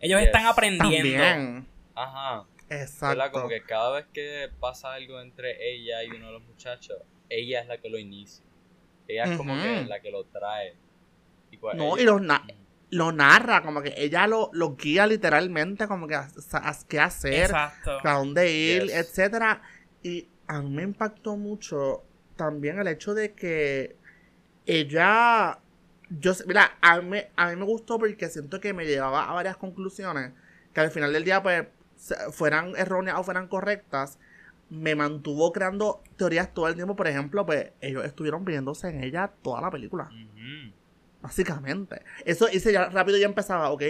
Ellos 0.00 0.20
están 0.22 0.46
aprendiendo. 0.46 1.18
También. 1.20 1.66
Ajá. 1.94 2.46
Exacto. 2.68 3.32
Como 3.32 3.48
que 3.48 3.62
cada 3.62 3.96
vez 3.96 4.06
que 4.12 4.48
pasa 4.60 4.92
algo 4.92 5.20
entre 5.20 5.72
ella 5.72 6.02
y 6.04 6.10
uno 6.10 6.26
de 6.26 6.32
los 6.32 6.42
muchachos, 6.42 6.96
ella 7.28 7.60
es 7.60 7.68
la 7.68 7.78
que 7.78 7.90
lo 7.90 7.98
inicia. 7.98 8.44
Ella 9.08 9.24
es 9.24 9.36
como 9.36 9.54
que 9.60 9.84
la 9.86 10.00
que 10.00 10.10
lo 10.10 10.24
trae. 10.24 10.76
Y 11.50 11.56
pues 11.56 11.76
no, 11.76 11.98
y 11.98 12.04
los, 12.04 12.22
lo 12.90 13.12
narra, 13.12 13.62
como 13.62 13.82
que 13.82 13.94
ella 13.96 14.26
lo, 14.26 14.50
lo 14.52 14.76
guía 14.76 15.06
literalmente, 15.06 15.86
como 15.88 16.06
que 16.06 16.14
a, 16.14 16.28
qué 16.88 17.00
hacer, 17.00 17.52
a 17.54 17.72
dónde 18.14 18.52
ir, 18.52 18.90
etcétera. 18.90 19.62
Y 20.02 20.28
a 20.46 20.60
mí 20.62 20.70
me 20.70 20.82
impactó 20.82 21.36
mucho 21.36 22.04
también 22.36 22.78
el 22.78 22.88
hecho 22.88 23.14
de 23.14 23.34
que 23.34 23.96
ella, 24.66 25.58
yo 26.10 26.32
mira, 26.46 26.76
a 26.80 27.00
mí, 27.00 27.18
a 27.36 27.50
mí 27.50 27.56
me 27.56 27.64
gustó 27.64 27.98
porque 27.98 28.28
siento 28.28 28.60
que 28.60 28.72
me 28.72 28.84
llevaba 28.84 29.30
a 29.30 29.32
varias 29.32 29.56
conclusiones 29.56 30.32
que 30.74 30.80
al 30.80 30.90
final 30.90 31.12
del 31.12 31.24
día, 31.24 31.42
pues, 31.42 31.66
fueran 32.32 32.74
erróneas 32.76 33.18
o 33.18 33.22
fueran 33.22 33.48
correctas, 33.48 34.18
me 34.70 34.94
mantuvo 34.94 35.52
creando 35.52 36.02
teorías 36.16 36.52
todo 36.54 36.68
el 36.68 36.74
tiempo. 36.74 36.96
Por 36.96 37.08
ejemplo, 37.08 37.44
pues, 37.46 37.72
ellos 37.80 38.04
estuvieron 38.04 38.44
viéndose 38.44 38.88
en 38.88 39.04
ella 39.04 39.32
toda 39.42 39.60
la 39.60 39.70
película. 39.70 40.10
Básicamente. 41.22 42.02
Eso 42.24 42.48
hice 42.50 42.72
ya 42.72 42.88
rápido 42.88 43.18
ya 43.18 43.26
empezaba, 43.26 43.70
ok, 43.70 43.82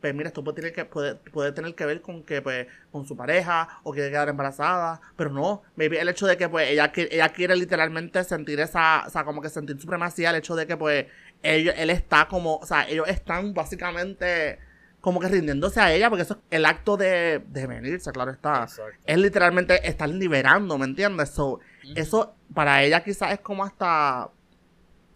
pues 0.00 0.14
mira, 0.14 0.28
esto 0.28 0.42
puede 0.42 0.56
tener 0.56 0.72
que, 0.72 0.84
puede, 0.86 1.14
puede 1.16 1.52
tener 1.52 1.74
que 1.74 1.84
ver 1.84 2.00
con 2.00 2.22
que, 2.22 2.40
pues, 2.40 2.66
con 2.90 3.06
su 3.06 3.16
pareja, 3.16 3.80
o 3.82 3.92
quiere 3.92 4.10
quedar 4.10 4.28
embarazada, 4.28 5.00
pero 5.16 5.30
no, 5.30 5.62
maybe 5.76 6.00
el 6.00 6.08
hecho 6.08 6.26
de 6.26 6.36
que, 6.36 6.48
pues, 6.48 6.70
ella, 6.70 6.90
ella 6.94 7.28
quiere 7.28 7.54
literalmente 7.56 8.24
sentir 8.24 8.60
esa, 8.60 9.04
o 9.06 9.10
sea, 9.10 9.24
como 9.24 9.42
que 9.42 9.50
sentir 9.50 9.78
supremacía, 9.78 10.30
el 10.30 10.36
hecho 10.36 10.56
de 10.56 10.66
que, 10.66 10.76
pues, 10.76 11.06
él, 11.42 11.72
él 11.76 11.90
está 11.90 12.28
como, 12.28 12.56
o 12.56 12.66
sea, 12.66 12.88
ellos 12.88 13.08
están 13.08 13.54
básicamente 13.54 14.58
como 15.00 15.18
que 15.20 15.28
rindiéndose 15.28 15.80
a 15.80 15.92
ella, 15.92 16.10
porque 16.10 16.22
eso 16.22 16.34
es 16.34 16.40
el 16.50 16.66
acto 16.66 16.96
de, 16.96 17.42
de 17.48 17.66
venirse, 17.66 18.12
claro 18.12 18.30
está. 18.30 18.66
Es 19.06 19.18
literalmente 19.18 19.88
estar 19.88 20.08
liberando, 20.08 20.76
¿me 20.76 20.84
entiendes? 20.84 21.30
So, 21.30 21.60
Eso 21.94 22.34
para 22.54 22.82
ella 22.82 23.02
quizás 23.02 23.32
es 23.32 23.40
como 23.40 23.64
hasta 23.64 24.28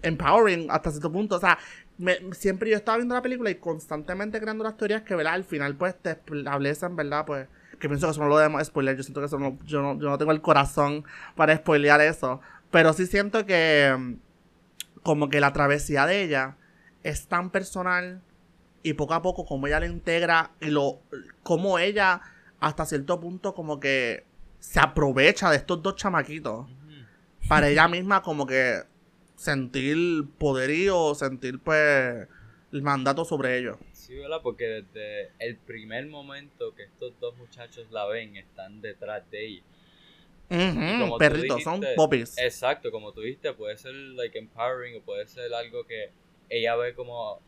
empowering 0.02 0.70
hasta 0.70 0.90
cierto 0.90 1.12
punto. 1.12 1.36
O 1.36 1.40
sea, 1.40 1.58
siempre 2.32 2.70
yo 2.70 2.76
estaba 2.76 2.96
viendo 2.98 3.14
la 3.14 3.22
película 3.22 3.50
y 3.50 3.56
constantemente 3.56 4.40
creando 4.40 4.64
las 4.64 4.76
teorías 4.76 5.02
que, 5.02 5.14
¿verdad? 5.14 5.34
Al 5.34 5.44
final, 5.44 5.76
pues, 5.76 5.94
te 6.00 6.10
establecen, 6.12 6.96
¿verdad? 6.96 7.24
Pues, 7.26 7.48
que 7.78 7.88
pienso 7.88 8.06
que 8.06 8.12
eso 8.12 8.20
no 8.20 8.28
lo 8.28 8.38
debemos 8.38 8.64
spoiler. 8.66 8.96
Yo 8.96 9.02
siento 9.02 9.20
que 9.20 9.26
eso 9.26 9.38
no, 9.38 9.58
yo 9.64 9.82
no, 9.82 9.98
yo 9.98 10.08
no 10.08 10.18
tengo 10.18 10.32
el 10.32 10.40
corazón 10.40 11.04
para 11.36 11.56
spoilear 11.56 12.00
eso. 12.00 12.40
Pero 12.70 12.92
sí 12.92 13.06
siento 13.06 13.44
que, 13.46 13.94
mm, 13.96 14.14
como 15.04 15.28
que 15.28 15.38
la 15.38 15.52
travesía 15.52 16.06
de 16.06 16.22
ella 16.22 16.56
es 17.04 17.28
tan 17.28 17.50
personal 17.50 18.22
y 18.82 18.94
poco 18.94 19.14
a 19.14 19.22
poco 19.22 19.44
como 19.44 19.68
ella 19.68 19.78
lo 19.78 19.86
integra 19.86 20.50
y 20.60 20.70
lo, 20.70 21.00
como 21.44 21.78
ella 21.78 22.22
hasta 22.58 22.86
cierto 22.86 23.20
punto 23.20 23.54
como 23.54 23.78
que 23.78 24.24
se 24.58 24.80
aprovecha 24.80 25.50
de 25.50 25.58
estos 25.58 25.82
dos 25.82 25.94
chamaquitos 25.94 26.66
para 27.46 27.68
ella 27.68 27.86
misma 27.96 28.22
como 28.22 28.46
que 28.46 28.82
sentir 29.36 30.24
poderío, 30.38 31.14
sentir 31.14 31.60
pues 31.60 32.26
el 32.72 32.82
mandato 32.82 33.24
sobre 33.24 33.58
ellos. 33.58 33.76
Sí, 33.92 34.16
¿verdad? 34.16 34.40
Porque 34.42 34.64
desde 34.64 35.32
el 35.38 35.56
primer 35.56 36.06
momento 36.06 36.74
que 36.74 36.84
estos 36.84 37.12
dos 37.20 37.36
muchachos 37.36 37.86
la 37.90 38.06
ven, 38.06 38.36
están 38.36 38.80
detrás 38.80 39.30
de 39.30 39.46
ella. 39.46 39.62
Perritos, 41.18 41.62
son 41.62 41.82
popis. 41.96 42.36
Exacto, 42.38 42.90
como 42.90 43.12
tú 43.12 43.22
dijiste, 43.22 43.52
puede 43.52 43.76
ser 43.76 43.92
like 43.92 44.38
empowering 44.38 44.96
o 44.96 45.02
puede 45.02 45.26
ser 45.26 45.52
algo 45.54 45.84
que 45.84 46.10
ella 46.48 46.76
ve 46.76 46.94
como 46.94 47.40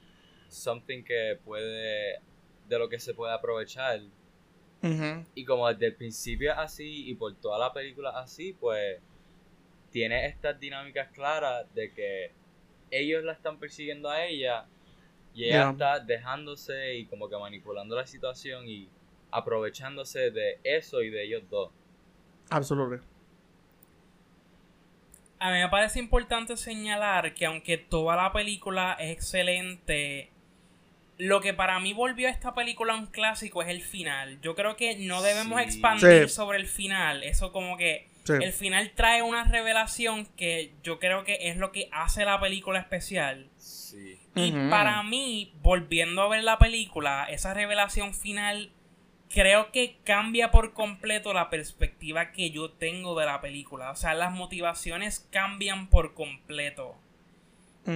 something 0.49 1.03
que 1.03 1.39
puede, 1.45 2.21
de 2.69 2.79
lo 2.79 2.89
que 2.89 2.99
se 2.99 3.15
puede 3.15 3.33
aprovechar. 3.33 4.01
Y 5.35 5.45
como 5.45 5.69
desde 5.69 5.87
el 5.87 5.95
principio 5.97 6.53
así 6.53 7.11
y 7.11 7.15
por 7.17 7.35
toda 7.35 7.59
la 7.59 7.73
película 7.73 8.11
así, 8.11 8.53
pues 8.53 9.01
tiene 9.91 10.27
estas 10.27 10.61
dinámicas 10.61 11.09
claras 11.13 11.67
de 11.75 11.93
que 11.93 12.31
ellos 12.93 13.25
la 13.25 13.33
están 13.33 13.59
persiguiendo 13.59 14.09
a 14.09 14.25
ella 14.25 14.67
y 15.35 15.45
ella 15.45 15.71
está 15.71 15.99
dejándose 15.99 16.97
y 16.97 17.07
como 17.07 17.29
que 17.29 17.37
manipulando 17.37 17.97
la 17.97 18.07
situación 18.07 18.69
y 18.69 18.89
aprovechándose 19.33 20.31
de 20.31 20.61
eso 20.63 21.03
y 21.03 21.11
de 21.11 21.25
ellos 21.25 21.43
dos. 21.51 21.71
Absolutamente. 22.51 23.07
A 25.39 25.51
mí 25.51 25.59
me 25.59 25.69
parece 25.69 25.99
importante 25.99 26.57
señalar 26.57 27.35
que 27.35 27.47
aunque 27.47 27.77
toda 27.77 28.17
la 28.17 28.33
película 28.33 28.97
es 28.99 29.13
excelente, 29.13 30.31
lo 31.19 31.41
que 31.41 31.55
para 31.55 31.79
mí 31.79 31.93
volvió 31.93 32.29
a 32.29 32.31
esta 32.31 32.55
película 32.55 32.95
un 32.95 33.07
clásico 33.07 33.63
es 33.63 33.69
el 33.69 33.83
final. 33.83 34.41
Yo 34.41 34.55
creo 34.55 34.77
que 34.77 34.97
no 34.97 35.23
debemos 35.23 35.61
expandir 35.61 36.31
sobre 36.31 36.59
el 36.59 36.67
final. 36.67 37.23
Eso 37.23 37.53
como 37.53 37.77
que 37.77 38.09
el 38.29 38.53
final 38.53 38.93
trae 38.95 39.23
una 39.23 39.45
revelación 39.45 40.27
que 40.37 40.73
yo 40.83 40.99
creo 40.99 41.25
que 41.25 41.51
es 41.51 41.57
lo 41.57 41.71
que 41.71 41.89
hace 41.93 42.25
la 42.25 42.41
película 42.41 42.79
especial. 42.81 43.49
Y 44.35 44.53
para 44.71 45.03
mí, 45.03 45.53
volviendo 45.63 46.23
a 46.23 46.29
ver 46.29 46.45
la 46.45 46.59
película, 46.59 47.27
esa 47.31 47.55
revelación 47.55 48.15
final 48.15 48.71
creo 49.29 49.73
que 49.73 49.97
cambia 50.05 50.51
por 50.51 50.73
completo 50.73 51.33
la 51.33 51.51
perspectiva 51.51 52.33
que 52.33 52.51
yo 52.51 52.71
tengo 52.71 53.19
de 53.19 53.27
la 53.27 53.41
película. 53.41 53.91
O 53.91 53.97
sea, 53.97 54.15
las 54.15 54.33
motivaciones 54.33 55.27
cambian 55.31 55.89
por 55.89 56.15
completo. 56.15 56.97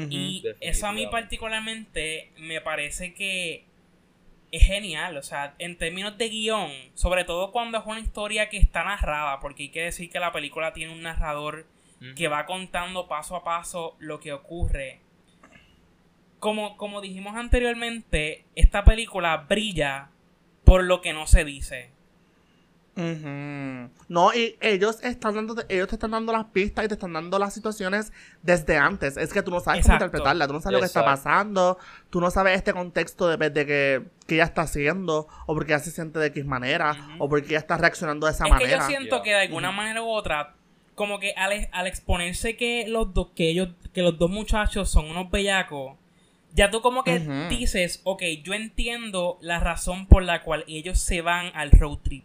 Y 0.08 0.44
eso 0.60 0.86
a 0.86 0.92
mí 0.92 1.08
particularmente 1.08 2.30
me 2.38 2.60
parece 2.60 3.12
que 3.12 3.64
es 4.52 4.62
genial, 4.62 5.16
o 5.16 5.22
sea, 5.22 5.54
en 5.58 5.76
términos 5.76 6.16
de 6.16 6.28
guion, 6.28 6.70
sobre 6.94 7.24
todo 7.24 7.50
cuando 7.50 7.78
es 7.78 7.86
una 7.86 7.98
historia 7.98 8.48
que 8.48 8.56
está 8.56 8.84
narrada, 8.84 9.40
porque 9.40 9.64
hay 9.64 9.68
que 9.70 9.82
decir 9.82 10.08
que 10.08 10.20
la 10.20 10.30
película 10.30 10.72
tiene 10.72 10.92
un 10.92 11.02
narrador 11.02 11.66
que 12.16 12.28
va 12.28 12.46
contando 12.46 13.08
paso 13.08 13.36
a 13.36 13.44
paso 13.44 13.96
lo 13.98 14.20
que 14.20 14.32
ocurre. 14.32 15.00
Como, 16.38 16.76
como 16.76 17.00
dijimos 17.00 17.36
anteriormente, 17.36 18.44
esta 18.54 18.84
película 18.84 19.36
brilla 19.36 20.08
por 20.70 20.84
lo 20.84 21.00
que 21.00 21.12
no 21.12 21.26
se 21.26 21.44
dice. 21.44 21.90
No, 22.94 24.32
y 24.32 24.56
ellos 24.60 25.02
están 25.02 25.34
dando, 25.34 25.56
ellos 25.68 25.88
te 25.88 25.96
están 25.96 26.12
dando 26.12 26.32
las 26.32 26.44
pistas 26.44 26.84
y 26.84 26.88
te 26.88 26.94
están 26.94 27.12
dando 27.12 27.40
las 27.40 27.54
situaciones 27.54 28.12
desde 28.42 28.76
antes. 28.76 29.16
Es 29.16 29.32
que 29.32 29.42
tú 29.42 29.50
no 29.50 29.58
sabes 29.58 29.82
cómo 29.82 29.96
interpretarla, 29.96 30.46
tú 30.46 30.52
no 30.52 30.60
sabes 30.60 30.74
lo 30.74 30.78
que 30.78 30.86
está 30.86 31.04
pasando, 31.04 31.76
tú 32.08 32.20
no 32.20 32.30
sabes 32.30 32.56
este 32.56 32.72
contexto 32.72 33.26
de, 33.26 33.50
de 33.50 33.66
que, 33.66 34.02
que, 34.28 34.36
ella 34.36 34.44
está 34.44 34.62
haciendo, 34.62 35.26
o 35.46 35.54
porque 35.54 35.72
ella 35.72 35.82
se 35.82 35.90
siente 35.90 36.20
de 36.20 36.28
X 36.28 36.44
manera, 36.44 37.16
o 37.18 37.28
porque 37.28 37.48
ella 37.48 37.58
está 37.58 37.76
reaccionando 37.76 38.28
de 38.28 38.32
esa 38.32 38.46
manera. 38.46 38.70
Que 38.70 38.76
yo 38.76 38.86
siento 38.86 39.22
que 39.22 39.30
de 39.30 39.40
alguna 39.40 39.72
manera 39.72 40.04
u 40.04 40.08
otra, 40.08 40.54
como 40.94 41.18
que 41.18 41.32
al, 41.32 41.68
al 41.72 41.88
exponerse 41.88 42.56
que 42.56 42.84
los 42.86 43.12
dos, 43.12 43.30
que 43.34 43.50
ellos, 43.50 43.70
que 43.92 44.02
los 44.02 44.16
dos 44.18 44.30
muchachos 44.30 44.88
son 44.88 45.06
unos 45.06 45.32
bellacos, 45.32 45.96
ya 46.54 46.70
tú 46.70 46.80
como 46.80 47.04
que 47.04 47.18
dices, 47.48 48.00
ok, 48.04 48.22
yo 48.42 48.54
entiendo 48.54 49.38
la 49.40 49.60
razón 49.60 50.06
por 50.06 50.22
la 50.22 50.42
cual 50.42 50.64
ellos 50.66 50.98
se 50.98 51.20
van 51.20 51.52
al 51.54 51.70
road 51.70 51.98
trip. 51.98 52.24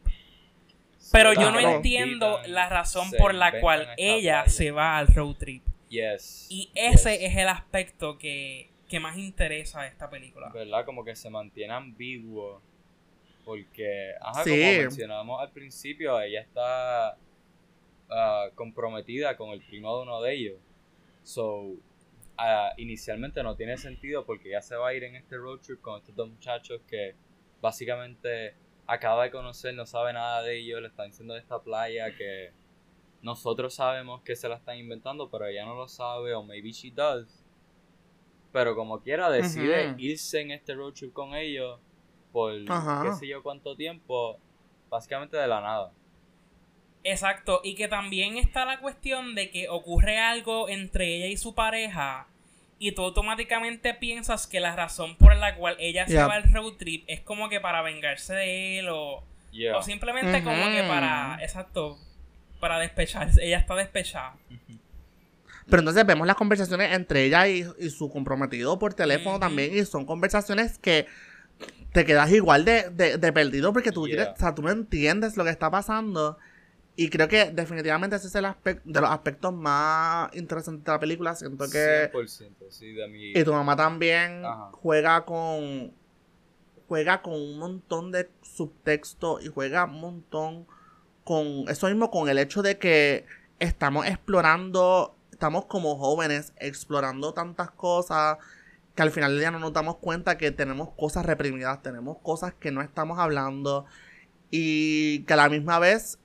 Pero 1.11 1.33
yo 1.33 1.51
no 1.51 1.59
entiendo 1.59 2.41
la 2.47 2.67
razón 2.67 3.11
por 3.17 3.33
la 3.33 3.59
cual 3.59 3.87
ella 3.97 4.47
se 4.47 4.71
va 4.71 4.97
al 4.97 5.07
road 5.07 5.35
trip. 5.35 5.63
Y 5.89 6.71
ese 6.75 7.25
es 7.25 7.37
el 7.37 7.47
aspecto 7.47 8.17
que, 8.17 8.69
más 9.01 9.17
interesa 9.17 9.81
de 9.81 9.89
esta 9.89 10.09
película. 10.09 10.49
¿Verdad? 10.53 10.85
Como 10.85 11.03
que 11.03 11.15
se 11.15 11.29
mantiene 11.29 11.73
ambiguo. 11.73 12.61
Porque, 13.43 14.13
ajá, 14.21 14.43
como 14.43 14.55
mencionamos 14.55 15.41
al 15.41 15.51
principio, 15.51 16.19
ella 16.19 16.41
está 16.41 17.17
ah, 18.09 18.47
comprometida 18.55 19.37
con 19.37 19.49
el 19.51 19.61
primo 19.61 19.97
de 19.97 20.03
uno 20.03 20.21
de 20.21 20.33
ellos. 20.33 20.57
So, 21.23 21.75
ah, 22.37 22.73
inicialmente 22.77 23.41
no 23.43 23.55
tiene 23.55 23.77
sentido 23.77 24.25
porque 24.25 24.49
ella 24.49 24.61
se 24.61 24.75
va 24.75 24.89
a 24.89 24.93
ir 24.93 25.03
en 25.03 25.15
este 25.15 25.37
road 25.37 25.59
trip 25.59 25.81
con 25.81 25.97
estos 25.99 26.15
dos 26.15 26.29
muchachos 26.29 26.81
que 26.87 27.15
básicamente 27.61 28.55
acaba 28.87 29.23
de 29.23 29.31
conocer, 29.31 29.73
no 29.73 29.85
sabe 29.85 30.13
nada 30.13 30.41
de 30.41 30.59
ellos, 30.59 30.81
le 30.81 30.87
están 30.87 31.07
diciendo 31.07 31.33
de 31.33 31.39
esta 31.39 31.59
playa 31.59 32.15
que 32.15 32.51
nosotros 33.21 33.73
sabemos 33.73 34.21
que 34.21 34.35
se 34.35 34.47
la 34.47 34.55
están 34.55 34.77
inventando, 34.77 35.29
pero 35.29 35.47
ella 35.47 35.65
no 35.65 35.75
lo 35.75 35.87
sabe, 35.87 36.33
o 36.35 36.43
maybe 36.43 36.71
she 36.71 36.91
does. 36.91 37.43
Pero 38.51 38.75
como 38.75 39.01
quiera, 39.01 39.29
decide 39.29 39.95
irse 39.97 40.41
en 40.41 40.51
este 40.51 40.75
road 40.75 40.93
trip 40.93 41.11
con 41.11 41.33
ellos 41.33 41.79
por 42.31 42.53
qué 42.53 43.13
sé 43.17 43.27
yo 43.27 43.41
cuánto 43.41 43.75
tiempo, 43.75 44.37
básicamente 44.89 45.37
de 45.37 45.47
la 45.47 45.61
nada. 45.61 45.91
Exacto, 47.07 47.61
y 47.63 47.75
que 47.75 47.87
también 47.87 48.37
está 48.37 48.65
la 48.65 48.79
cuestión 48.79 49.35
de 49.35 49.51
que 49.51 49.69
ocurre 49.69 50.17
algo 50.17 50.69
entre 50.69 51.15
ella 51.15 51.27
y 51.27 51.37
su 51.37 51.53
pareja 51.53 52.25
y 52.79 52.91
tú 52.93 53.03
automáticamente 53.03 53.93
piensas 53.93 54.47
que 54.47 54.59
la 54.59 54.75
razón 54.75 55.15
por 55.15 55.35
la 55.35 55.55
cual 55.55 55.77
ella 55.79 56.07
se 56.07 56.17
va 56.17 56.33
al 56.33 56.51
road 56.51 56.73
trip 56.73 57.03
es 57.07 57.21
como 57.21 57.47
que 57.47 57.61
para 57.61 57.81
vengarse 57.81 58.33
de 58.33 58.79
él 58.79 58.89
o, 58.89 59.23
o 59.75 59.83
simplemente 59.83 60.43
como 60.43 60.65
que 60.71 60.83
para, 60.83 61.37
exacto, 61.41 61.97
para 62.59 62.79
despecharse, 62.79 63.39
ella 63.45 63.59
está 63.59 63.75
despechada. 63.75 64.33
Pero 65.67 65.79
entonces 65.79 66.05
vemos 66.05 66.25
las 66.25 66.35
conversaciones 66.35 66.91
entre 66.91 67.25
ella 67.25 67.47
y, 67.47 67.63
su 67.89 68.09
comprometido 68.09 68.77
por 68.77 68.95
teléfono 68.95 69.39
también 69.39 69.77
y 69.77 69.85
son 69.85 70.05
conversaciones 70.05 70.79
que 70.79 71.05
te 71.91 72.03
quedas 72.03 72.31
igual 72.31 72.65
de, 72.65 72.89
de, 72.89 73.31
perdido 73.31 73.71
porque 73.71 73.91
tú, 73.91 74.05
o 74.05 74.37
sea, 74.37 74.53
tú 74.53 74.63
no 74.63 74.69
entiendes 74.69 75.37
lo 75.37 75.43
que 75.43 75.49
está 75.49 75.71
pasando. 75.71 76.37
Y 76.97 77.09
creo 77.09 77.27
que 77.27 77.51
definitivamente 77.51 78.15
ese 78.15 78.27
es 78.27 78.35
el 78.35 78.45
aspecto 78.45 78.81
de 78.85 79.01
los 79.01 79.09
aspectos 79.09 79.53
más 79.53 80.33
interesantes 80.33 80.85
de 80.85 80.91
la 80.91 80.99
película. 80.99 81.35
Siento 81.35 81.69
que. 81.69 82.09
100%, 82.11 82.69
sí, 82.69 82.93
de 82.93 83.07
mí. 83.07 83.31
Y 83.35 83.43
tu 83.43 83.51
mamá 83.51 83.75
también 83.75 84.43
juega 84.71 85.25
con. 85.25 85.93
Juega 86.87 87.21
con 87.21 87.33
un 87.33 87.57
montón 87.57 88.11
de 88.11 88.29
subtexto 88.41 89.39
y 89.41 89.47
juega 89.47 89.85
un 89.85 89.99
montón 89.99 90.67
con. 91.25 91.67
Eso 91.67 91.87
mismo, 91.87 92.11
con 92.11 92.29
el 92.29 92.37
hecho 92.37 92.61
de 92.61 92.77
que 92.77 93.25
estamos 93.59 94.05
explorando. 94.05 95.17
Estamos 95.31 95.65
como 95.65 95.97
jóvenes 95.97 96.53
explorando 96.59 97.33
tantas 97.33 97.71
cosas 97.71 98.37
que 98.95 99.01
al 99.01 99.11
final 99.11 99.31
del 99.31 99.39
día 99.41 99.51
no 99.51 99.59
nos 99.59 99.73
damos 99.73 99.97
cuenta 99.97 100.37
que 100.37 100.51
tenemos 100.51 100.91
cosas 100.95 101.25
reprimidas, 101.25 101.81
tenemos 101.81 102.19
cosas 102.19 102.53
que 102.53 102.71
no 102.71 102.81
estamos 102.81 103.19
hablando 103.19 103.85
y 104.49 105.23
que 105.23 105.33
a 105.33 105.35
la 105.35 105.49
misma 105.49 105.79
vez 105.79 106.17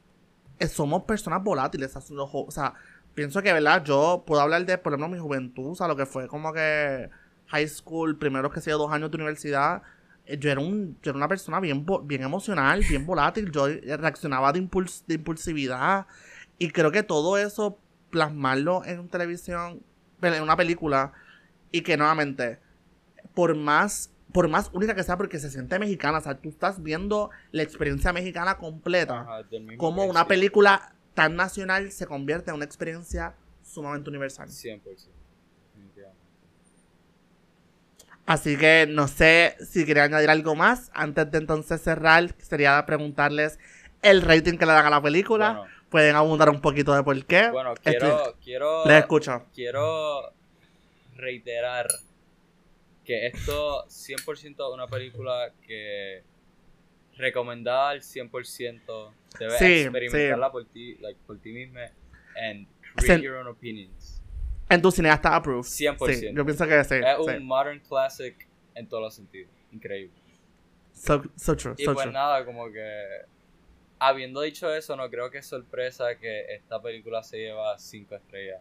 somos 0.68 1.04
personas 1.04 1.42
volátiles. 1.42 1.94
O 1.96 2.50
sea, 2.50 2.74
pienso 3.14 3.42
que, 3.42 3.52
¿verdad? 3.52 3.84
Yo 3.84 4.24
puedo 4.26 4.40
hablar 4.40 4.64
de, 4.64 4.78
por 4.78 4.92
ejemplo, 4.92 5.08
mi 5.08 5.18
juventud, 5.18 5.72
o 5.72 5.74
sea, 5.74 5.88
lo 5.88 5.96
que 5.96 6.06
fue 6.06 6.28
como 6.28 6.52
que 6.52 7.11
high 7.46 7.68
school, 7.68 8.16
primero 8.18 8.50
que 8.50 8.61
sea 8.61 8.74
dos 8.74 8.92
años 8.92 9.11
de 9.11 9.16
universidad. 9.16 9.82
Eh, 10.26 10.38
yo 10.38 10.50
era, 10.50 10.61
un, 10.61 10.96
yo 11.02 11.11
era 11.11 11.16
una 11.16 11.28
persona 11.28 11.61
bien, 11.61 11.84
bien 12.04 12.22
emocional, 12.22 12.80
bien 12.88 13.06
volátil. 13.06 13.50
Yo 13.50 13.66
reaccionaba 13.96 14.52
de, 14.52 14.61
de 15.06 15.14
impulsividad. 15.14 16.06
Y 16.58 16.70
creo 16.70 16.92
que 16.92 17.02
todo 17.02 17.38
eso, 17.38 17.78
plasmarlo 18.11 18.84
en 18.84 19.08
televisión, 19.08 19.82
en 20.22 20.42
una 20.42 20.56
película, 20.56 21.12
y 21.72 21.80
que 21.82 21.96
nuevamente, 21.96 22.58
por 23.34 23.56
más 23.56 24.09
por 24.33 24.49
más 24.49 24.70
única 24.72 24.95
que 24.95 25.03
sea, 25.03 25.16
porque 25.16 25.39
se 25.39 25.51
siente 25.51 25.78
mexicana. 25.78 26.18
O 26.18 26.20
sea, 26.20 26.35
tú 26.35 26.49
estás 26.49 26.83
viendo 26.83 27.31
la 27.53 27.62
experiencia 27.62 28.12
mexicana 28.12 28.57
completa. 28.57 29.26
como 29.76 30.05
una 30.05 30.26
película 30.26 30.95
tan 31.14 31.37
nacional 31.37 31.91
se 31.91 32.07
convierte 32.07 32.51
en 32.51 32.57
una 32.57 32.64
experiencia 32.64 33.35
sumamente 33.62 34.11
universal. 34.11 34.49
100%. 34.49 34.81
Así 38.26 38.57
que 38.57 38.87
no 38.89 39.09
sé 39.09 39.57
si 39.61 39.85
quería 39.85 40.05
añadir 40.05 40.31
algo 40.31 40.55
más. 40.55 40.91
Antes 40.95 41.31
de 41.33 41.39
entonces 41.39 41.83
cerrar, 41.83 42.33
sería 42.39 42.85
preguntarles 42.87 43.59
el 44.03 44.22
rating 44.22 44.57
que 44.57 44.66
le 44.66 44.72
dan 44.72 44.87
a 44.87 44.91
la 44.91 45.03
película. 45.03 45.64
Pueden 45.89 46.14
abundar 46.14 46.49
un 46.49 46.61
poquito 46.61 46.95
de 46.95 47.03
por 47.03 47.24
qué. 47.24 47.51
Bueno, 47.51 47.74
quiero. 47.83 48.37
quiero 48.41 48.87
les 48.87 49.01
escucho. 49.01 49.47
Quiero 49.53 50.33
reiterar 51.16 51.89
que 53.05 53.26
esto 53.26 53.84
100% 53.86 54.51
es 54.51 54.74
una 54.74 54.86
película 54.86 55.53
que 55.66 56.22
recomendada 57.16 57.90
al 57.90 58.01
100% 58.01 59.12
debes 59.38 59.62
experimentarla 59.62 60.51
por 60.51 60.64
ti 60.66 60.94
like, 60.96 61.18
por 61.26 61.38
ti 61.38 61.53
misma 61.53 61.90
and 62.36 62.66
create 62.96 63.22
your 63.22 63.36
own 63.36 63.48
opinions. 63.48 64.22
En 64.68 64.80
tu 64.80 64.90
cineasta 64.90 65.34
approved. 65.34 65.68
100% 65.68 66.34
yo 66.34 66.44
pienso 66.44 66.66
que 66.66 66.84
sí 66.84 66.94
es 66.94 67.18
un 67.18 67.44
modern 67.44 67.80
classic 67.80 68.48
en 68.74 68.88
todos 68.88 69.03
los 69.03 69.14
sentidos. 69.14 69.51
Increíble. 69.72 70.14
So, 70.92 71.22
so 71.36 71.57
true 71.57 71.74
y 71.78 71.86
pues 71.86 72.12
nada 72.12 72.44
como 72.44 72.70
que 72.70 73.07
habiendo 73.98 74.40
dicho 74.40 74.72
eso 74.72 74.96
no 74.96 75.09
creo 75.09 75.30
que 75.30 75.38
es 75.38 75.46
sorpresa 75.46 76.16
que 76.18 76.55
esta 76.55 76.80
película 76.80 77.22
se 77.22 77.38
lleva 77.38 77.78
5 77.78 78.14
estrellas 78.14 78.61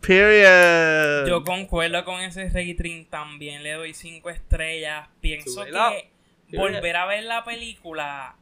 Period. 0.00 1.26
Yo 1.26 1.44
concuerdo 1.44 2.04
con 2.04 2.20
ese 2.20 2.48
rating, 2.48 3.06
también 3.06 3.62
le 3.62 3.72
doy 3.72 3.94
5 3.94 4.30
estrellas. 4.30 5.08
Pienso 5.20 5.64
que 5.64 6.10
volver 6.56 6.96
a 6.96 7.06
ver 7.06 7.24
la 7.24 7.44
película 7.44 8.36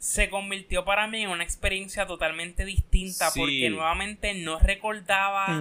se 0.00 0.30
convirtió 0.30 0.86
para 0.86 1.06
mí 1.08 1.24
en 1.24 1.28
una 1.28 1.44
experiencia 1.44 2.06
totalmente 2.06 2.64
distinta 2.64 3.28
porque 3.36 3.68
nuevamente 3.68 4.32
no 4.32 4.58
recordaba 4.58 5.60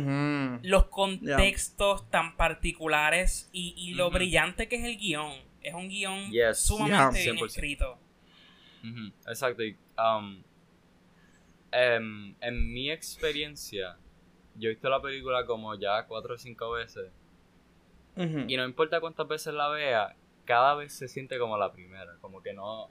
los 0.63 0.85
contextos 0.85 2.09
tan 2.09 2.37
particulares 2.37 3.49
y, 3.51 3.93
lo 3.95 4.09
brillante 4.09 4.69
que 4.69 4.77
es 4.77 4.83
el 4.85 4.97
guion. 4.97 5.33
Es 5.61 5.73
un 5.73 5.89
guion 5.89 6.31
sumamente 6.55 7.23
bien 7.23 7.45
escrito. 7.45 7.99
Exacto. 9.27 9.61
Um, 9.97 10.41
em, 11.73 12.33
en 12.39 12.73
mi 12.73 12.89
experiencia, 12.91 13.97
yo 14.59 14.69
he 14.69 14.73
visto 14.73 14.89
la 14.89 15.01
película 15.01 15.45
como 15.45 15.73
ya 15.75 16.05
cuatro 16.05 16.35
o 16.35 16.37
cinco 16.37 16.71
veces. 16.71 17.11
Y 18.47 18.57
no 18.57 18.65
importa 18.65 18.99
cuántas 18.99 19.25
veces 19.29 19.53
la 19.53 19.69
vea, 19.69 20.13
cada 20.43 20.75
vez 20.75 20.91
se 20.93 21.07
siente 21.07 21.39
como 21.39 21.57
la 21.57 21.71
primera. 21.71 22.17
Como 22.19 22.41
que 22.41 22.53
no. 22.53 22.89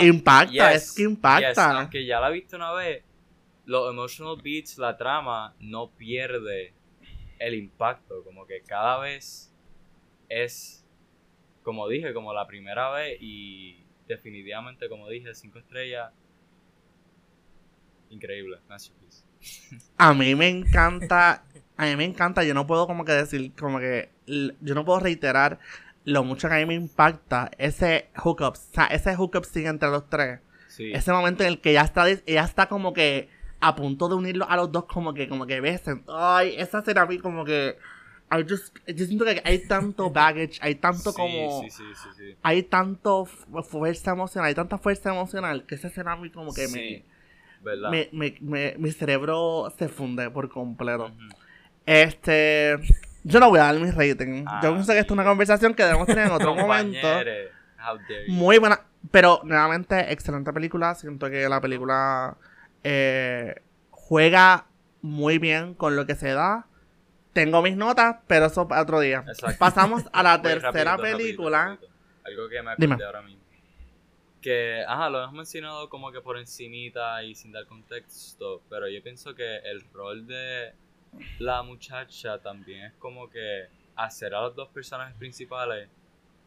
impacta, 0.00 0.74
es 0.74 0.94
que 0.94 1.04
impacta. 1.04 1.78
aunque 1.78 2.04
ya 2.04 2.20
la 2.20 2.28
he 2.28 2.32
visto 2.32 2.56
una 2.56 2.72
vez, 2.72 3.02
los 3.64 3.90
emotional 3.90 4.36
beats, 4.42 4.76
la 4.76 4.96
trama, 4.98 5.54
no 5.58 5.90
pierde 5.90 6.74
el 7.38 7.54
impacto. 7.54 8.22
Como 8.24 8.46
que 8.46 8.60
cada 8.62 8.98
vez 8.98 9.54
es, 10.28 10.86
como 11.62 11.88
dije, 11.88 12.12
como 12.12 12.34
la 12.34 12.46
primera 12.46 12.90
vez. 12.90 13.16
Y 13.22 13.86
definitivamente, 14.06 14.90
como 14.90 15.08
dije, 15.08 15.34
cinco 15.34 15.60
estrellas. 15.60 16.12
Increíble, 18.10 18.58
masterpiece. 18.68 19.27
A 19.96 20.14
mí 20.14 20.34
me 20.34 20.48
encanta, 20.48 21.42
a 21.76 21.84
mí 21.86 21.96
me 21.96 22.04
encanta, 22.04 22.44
yo 22.44 22.54
no 22.54 22.66
puedo 22.66 22.86
como 22.86 23.04
que 23.04 23.12
decir, 23.12 23.52
como 23.58 23.78
que, 23.78 24.10
yo 24.26 24.74
no 24.74 24.84
puedo 24.84 25.00
reiterar 25.00 25.58
lo 26.04 26.24
mucho 26.24 26.48
que 26.48 26.54
a 26.54 26.58
mí 26.58 26.66
me 26.66 26.74
impacta 26.74 27.50
ese 27.58 28.08
hookup, 28.16 28.54
o 28.54 28.72
sea, 28.72 28.86
ese 28.86 29.14
hookup 29.14 29.44
sigue 29.44 29.68
entre 29.68 29.88
los 29.90 30.08
tres. 30.08 30.40
Sí. 30.68 30.92
Ese 30.92 31.12
momento 31.12 31.42
en 31.42 31.48
el 31.50 31.60
que 31.60 31.72
ya 31.72 31.82
está, 31.82 32.08
ella 32.08 32.44
está 32.44 32.66
como 32.66 32.92
que 32.92 33.28
a 33.60 33.74
punto 33.74 34.08
de 34.08 34.14
unirlo 34.14 34.48
a 34.48 34.56
los 34.56 34.70
dos, 34.70 34.84
como 34.84 35.12
que, 35.12 35.28
como 35.28 35.44
que 35.46 35.60
besen. 35.60 36.04
Ay, 36.08 36.54
esa 36.56 36.78
escena 36.78 37.02
a 37.02 37.06
mí 37.06 37.18
como 37.18 37.44
que. 37.44 37.76
I 38.30 38.44
just, 38.48 38.76
yo 38.86 39.06
siento 39.06 39.24
que 39.24 39.42
hay 39.44 39.66
tanto 39.66 40.10
baggage, 40.12 40.58
hay 40.60 40.76
tanto 40.76 41.10
Sí, 41.10 41.16
como. 41.16 41.62
Sí, 41.62 41.70
sí. 41.70 42.36
Hay 42.42 42.62
tanto 42.62 43.24
fu- 43.24 43.62
fuerza 43.64 44.12
emocional, 44.12 44.48
hay 44.48 44.54
tanta 44.54 44.78
fuerza 44.78 45.10
emocional 45.10 45.64
que 45.66 45.74
esa 45.74 45.88
escena 45.88 46.12
a 46.12 46.16
mí 46.16 46.30
como 46.30 46.54
que 46.54 46.68
me, 46.68 47.04
me, 47.90 48.36
me- 48.40 48.74
Mi 48.78 48.90
cerebro 48.92 49.72
se 49.78 49.88
funde 49.88 50.30
por 50.30 50.48
completo. 50.48 51.10
Este. 51.86 52.76
Yo 53.24 53.40
no 53.40 53.50
voy 53.50 53.58
a 53.58 53.64
dar 53.64 53.74
mi 53.78 53.90
rating. 53.90 54.44
Ah, 54.46 54.60
yo 54.62 54.72
pienso 54.72 54.92
que 54.92 54.98
esto 54.98 55.12
es 55.14 55.18
una 55.18 55.24
conversación 55.24 55.74
que 55.74 55.84
debemos 55.84 56.06
tener 56.06 56.26
en 56.26 56.32
otro 56.32 56.54
momento. 56.56 57.06
Muy 58.28 58.58
buena. 58.58 58.80
Pero 59.10 59.40
nuevamente, 59.44 60.12
excelente 60.12 60.52
película. 60.52 60.94
Siento 60.94 61.30
que 61.30 61.48
la 61.48 61.60
película 61.60 62.36
eh, 62.84 63.56
juega 63.90 64.66
muy 65.02 65.38
bien 65.38 65.74
con 65.74 65.96
lo 65.96 66.06
que 66.06 66.14
se 66.14 66.32
da. 66.32 66.66
Tengo 67.32 67.62
mis 67.62 67.76
notas, 67.76 68.16
pero 68.26 68.46
eso 68.46 68.66
para 68.66 68.82
otro 68.82 69.00
día. 69.00 69.24
Exacto. 69.28 69.56
Pasamos 69.58 70.04
a 70.12 70.22
la 70.22 70.42
tercera 70.42 70.96
película. 70.96 71.66
rapidito. 71.68 71.88
Algo 72.24 72.48
que 72.48 72.62
me 72.62 72.70
Dime. 72.76 72.94
acordé 72.94 73.06
ahora 73.06 73.22
mismo. 73.22 73.37
Que, 74.40 74.84
ajá, 74.86 75.10
lo 75.10 75.22
hemos 75.22 75.34
mencionado 75.34 75.88
como 75.88 76.12
que 76.12 76.20
por 76.20 76.38
encimita 76.38 77.22
y 77.24 77.34
sin 77.34 77.52
dar 77.52 77.66
contexto, 77.66 78.62
pero 78.68 78.88
yo 78.88 79.02
pienso 79.02 79.34
que 79.34 79.56
el 79.58 79.82
rol 79.92 80.26
de 80.26 80.72
la 81.38 81.62
muchacha 81.62 82.38
también 82.38 82.84
es 82.84 82.92
como 82.94 83.28
que 83.28 83.66
hacer 83.96 84.34
a 84.34 84.42
los 84.42 84.54
dos 84.54 84.68
personajes 84.68 85.16
principales 85.16 85.88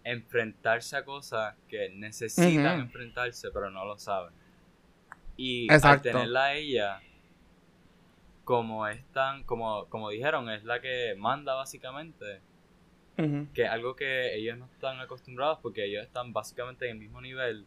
enfrentarse 0.04 0.96
a 0.96 1.04
cosas 1.04 1.56
que 1.68 1.90
necesitan 1.90 2.80
enfrentarse 2.80 3.52
pero 3.52 3.70
no 3.70 3.86
lo 3.86 3.98
saben. 3.98 4.34
Y 5.36 5.66
Exacto. 5.66 5.88
al 5.88 6.02
tenerla 6.02 6.46
a 6.46 6.54
ella 6.56 7.02
como 8.46 8.88
es 8.88 9.04
tan, 9.12 9.44
como, 9.44 9.86
como 9.90 10.10
dijeron, 10.10 10.50
es 10.50 10.64
la 10.64 10.80
que 10.82 11.16
manda 11.18 11.56
básicamente 11.56 12.42
que 13.54 13.64
es 13.64 13.70
algo 13.70 13.96
que 13.96 14.36
ellos 14.36 14.58
no 14.58 14.66
están 14.66 15.00
acostumbrados 15.00 15.60
porque 15.62 15.86
ellos 15.86 16.04
están 16.04 16.34
básicamente 16.34 16.86
en 16.86 16.94
el 16.94 16.98
mismo 16.98 17.22
nivel. 17.22 17.66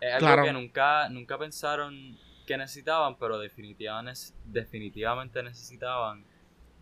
Es 0.00 0.14
algo 0.14 0.26
Claro. 0.26 0.44
que 0.44 0.52
nunca, 0.52 1.08
nunca 1.08 1.38
pensaron 1.38 2.16
que 2.46 2.56
necesitaban, 2.56 3.16
pero 3.18 3.38
definitivamente, 3.38 4.20
definitivamente 4.44 5.42
necesitaban. 5.42 6.24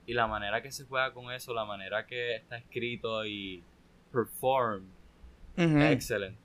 Y 0.06 0.12
la 0.12 0.26
manera 0.26 0.60
que 0.62 0.70
se 0.70 0.84
juega 0.84 1.12
con 1.14 1.32
eso, 1.32 1.54
la 1.54 1.64
manera 1.64 2.06
que 2.06 2.36
está 2.36 2.56
escrito 2.58 3.24
y 3.24 3.62
perform, 4.12 4.84
es 5.56 5.92
excelente. 5.92 6.38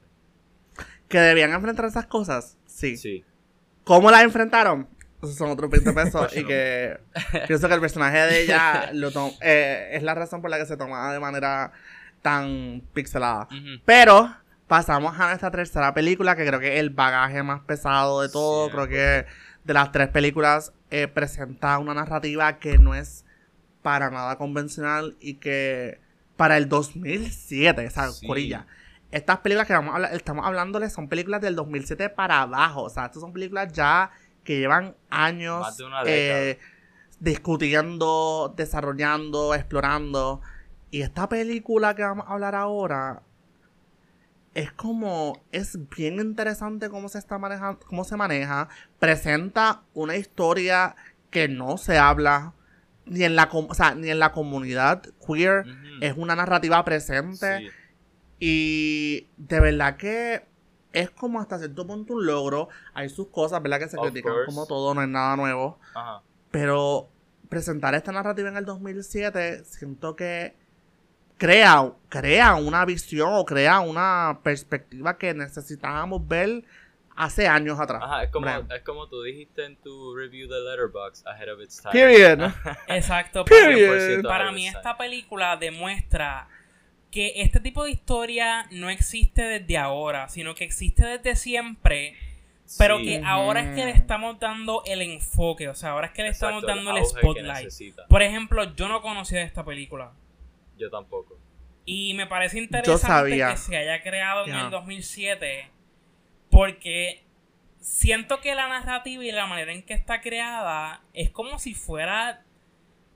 Que 1.07 1.17
debían 1.20 1.51
enfrentar 1.51 1.86
esas 1.86 2.05
cosas. 2.05 2.57
Sí. 2.65 2.95
Sí. 2.95 3.26
¿Cómo 3.84 4.11
las 4.11 4.24
enfrentaron? 4.24 4.88
Son 5.24 5.49
otros 5.49 5.70
20 5.70 5.91
pesos. 5.91 6.38
Y 6.38 6.45
que 6.45 6.97
pienso 7.47 7.67
que 7.67 7.74
el 7.74 7.82
personaje 7.82 8.17
de 8.20 8.43
ella 8.43 8.91
lo 8.93 9.09
eh, 9.41 9.89
es 9.93 10.03
la 10.03 10.13
razón 10.15 10.41
por 10.41 10.49
la 10.49 10.57
que 10.57 10.65
se 10.65 10.78
toma 10.78 11.11
de 11.11 11.20
manera 11.20 11.74
tan 12.22 12.82
pixelada. 12.93 13.47
Pero 13.84 14.34
pasamos 14.70 15.20
a 15.20 15.28
nuestra 15.28 15.49
tercera 15.51 15.93
película, 15.93 16.36
que 16.38 16.45
creo 16.45 16.59
que 16.59 16.76
es 16.76 16.80
el 16.80 16.91
bagaje 16.91 17.41
más 17.43 17.61
pesado 17.61 18.22
de 18.22 18.30
todo. 18.30 18.67
Sí, 18.67 18.72
creo 18.72 18.88
que 18.88 19.26
de 19.63 19.74
las 19.74 19.91
tres 19.91 20.07
películas 20.09 20.72
eh, 20.91 21.07
presenta 21.07 21.78
una 21.80 21.93
narrativa 21.95 22.59
que 22.59 22.78
no 22.78 22.93
es 22.95 23.26
para 23.82 24.11
nada 24.11 24.38
convencional 24.38 25.17
y 25.20 25.34
que 25.36 25.99
para 26.38 26.55
el 26.55 26.70
2007, 26.70 27.88
o 27.88 27.89
sea, 27.89 28.11
Sí. 28.11 28.28
corilla. 28.28 28.67
Estas 29.11 29.39
películas 29.39 29.65
que 29.65 29.74
vamos 29.74 29.91
a 29.91 29.95
hablar, 29.95 30.13
estamos 30.13 30.45
hablándoles 30.45 30.93
son 30.93 31.09
películas 31.09 31.41
del 31.41 31.55
2007 31.55 32.09
para 32.09 32.41
abajo. 32.41 32.84
O 32.84 32.89
sea, 32.91 33.05
estas 33.07 33.22
son 33.22 33.34
películas 33.34 33.74
ya 33.74 34.11
que 34.43 34.59
llevan 34.59 34.95
años 35.09 35.61
Más 35.61 35.78
de 35.78 35.84
una 35.84 36.03
eh, 36.05 36.59
discutiendo, 37.20 38.53
desarrollando, 38.55 39.55
explorando. 39.55 40.41
Y 40.91 41.01
esta 41.01 41.28
película 41.28 41.95
que 41.95 42.03
vamos 42.03 42.26
a 42.28 42.34
hablar 42.34 42.53
ahora 42.53 43.24
es 44.60 44.72
como 44.72 45.41
es 45.51 45.78
bien 45.95 46.20
interesante 46.20 46.89
cómo 46.89 47.07
se 47.10 47.18
está 47.20 47.38
manejando, 47.38 47.80
cómo 47.86 48.03
se 48.03 48.16
maneja, 48.16 48.68
presenta 48.99 49.84
una 49.93 50.16
historia 50.16 50.95
que 51.30 51.47
no 51.47 51.78
se 51.78 51.97
habla 51.97 52.53
ni 53.05 53.24
en 53.24 53.36
la 53.36 53.49
com- 53.49 53.68
o 53.70 53.74
sea, 53.74 53.95
ni 53.95 54.10
en 54.10 54.20
la 54.20 54.32
comunidad 54.32 55.01
queer, 55.26 55.66
es 56.01 56.16
una 56.18 56.36
narrativa 56.36 56.84
presente 56.86 57.60
Sí. 57.60 57.68
y 58.39 59.28
de 59.38 59.60
verdad 59.60 59.97
que 59.97 60.45
es 60.93 61.10
como 61.12 61.39
hasta 61.39 61.60
cierto 61.60 61.86
punto 61.86 62.14
un 62.16 62.26
logro. 62.26 62.70
Hay 62.93 63.10
sus 63.10 63.28
cosas, 63.28 63.62
¿verdad? 63.62 63.80
Que 63.80 63.89
se 63.89 63.97
Of 63.97 64.05
critican 64.07 64.32
course. 64.34 64.45
como 64.47 64.66
todo, 64.66 64.93
no 64.95 65.01
es 65.03 65.07
nada 65.10 65.36
nuevo. 65.36 65.80
Pero 66.51 67.10
presentar 67.47 67.93
esta 67.95 68.12
narrativa 68.12 68.49
en 68.49 68.57
el 68.57 68.66
2007, 68.66 69.64
siento 69.66 70.16
que 70.16 70.55
crea, 71.40 71.92
crea 72.10 72.56
una 72.56 72.86
visión 72.86 73.30
o 73.34 73.46
crea 73.46 73.80
una 73.80 74.42
perspectiva 74.44 75.18
que 75.18 75.34
necesitábamos 75.34 76.28
ver 76.28 76.64
hace 77.16 77.48
años 77.48 77.80
atrás. 77.80 78.04
Ajá, 78.04 78.24
es 78.24 78.30
como, 78.30 78.48
es 78.48 78.84
como 78.84 79.08
tú 79.08 79.24
dijiste 79.24 79.66
en 79.66 79.78
tu 79.78 80.16
review 80.16 80.48
de 80.48 80.60
Letterboxd 80.60 81.28
ahead 81.28 81.52
of 81.52 81.62
its 81.62 81.82
time. 81.82 81.92
Period. 81.94 82.52
Exacto. 82.88 83.46
Period. 83.46 83.90
Para, 83.90 84.00
100% 84.00 84.22
para 84.24 84.36
ahead 84.36 84.50
of 84.50 84.56
mí 84.56 84.68
esta 84.68 84.98
película 84.98 85.58
demuestra 85.58 86.48
que 87.10 87.42
este 87.42 87.60
tipo 87.60 87.86
de 87.86 87.92
historia 87.92 88.68
no 88.72 88.90
existe 88.90 89.42
desde 89.42 89.78
ahora, 89.78 90.30
sino 90.30 90.54
que 90.54 90.64
existe 90.64 91.06
desde 91.06 91.36
siempre, 91.36 92.16
pero 92.78 93.00
Sí, 93.00 93.06
que 93.06 93.22
ahora 93.26 93.62
es 93.62 93.76
que 93.76 93.86
le 93.86 93.92
estamos 93.92 94.40
dando 94.40 94.84
el 94.86 95.02
enfoque, 95.02 95.70
o 95.70 95.74
sea, 95.74 95.92
ahora 95.92 96.08
es 96.08 96.14
que 96.14 96.22
le 96.22 96.30
estamos 96.30 96.64
dando 96.64 96.96
el 96.96 97.04
spotlight. 97.04 97.70
Por 98.08 98.22
ejemplo, 98.22 98.76
yo 98.76 98.88
no 98.88 99.02
conocía 99.02 99.42
esta 99.42 99.66
película. 99.66 100.12
Yo 100.80 100.90
tampoco. 100.90 101.38
Y 101.86 102.14
me 102.14 102.26
parece 102.28 102.60
interesante 102.60 103.08
sabía. 103.08 103.52
que 103.52 103.58
se 103.58 103.78
haya 103.78 104.02
creado 104.02 104.48
en 104.48 104.56
el 104.56 104.70
2007 104.72 105.70
porque 106.50 107.24
siento 107.80 108.42
que 108.42 108.56
la 108.56 108.68
narrativa 108.68 109.24
y 109.24 109.32
la 109.32 109.46
manera 109.48 109.72
en 109.72 109.84
que 109.84 109.94
está 109.94 110.22
creada 110.22 111.02
es 111.14 111.30
como 111.30 111.60
si 111.60 111.74
fuera 111.74 112.44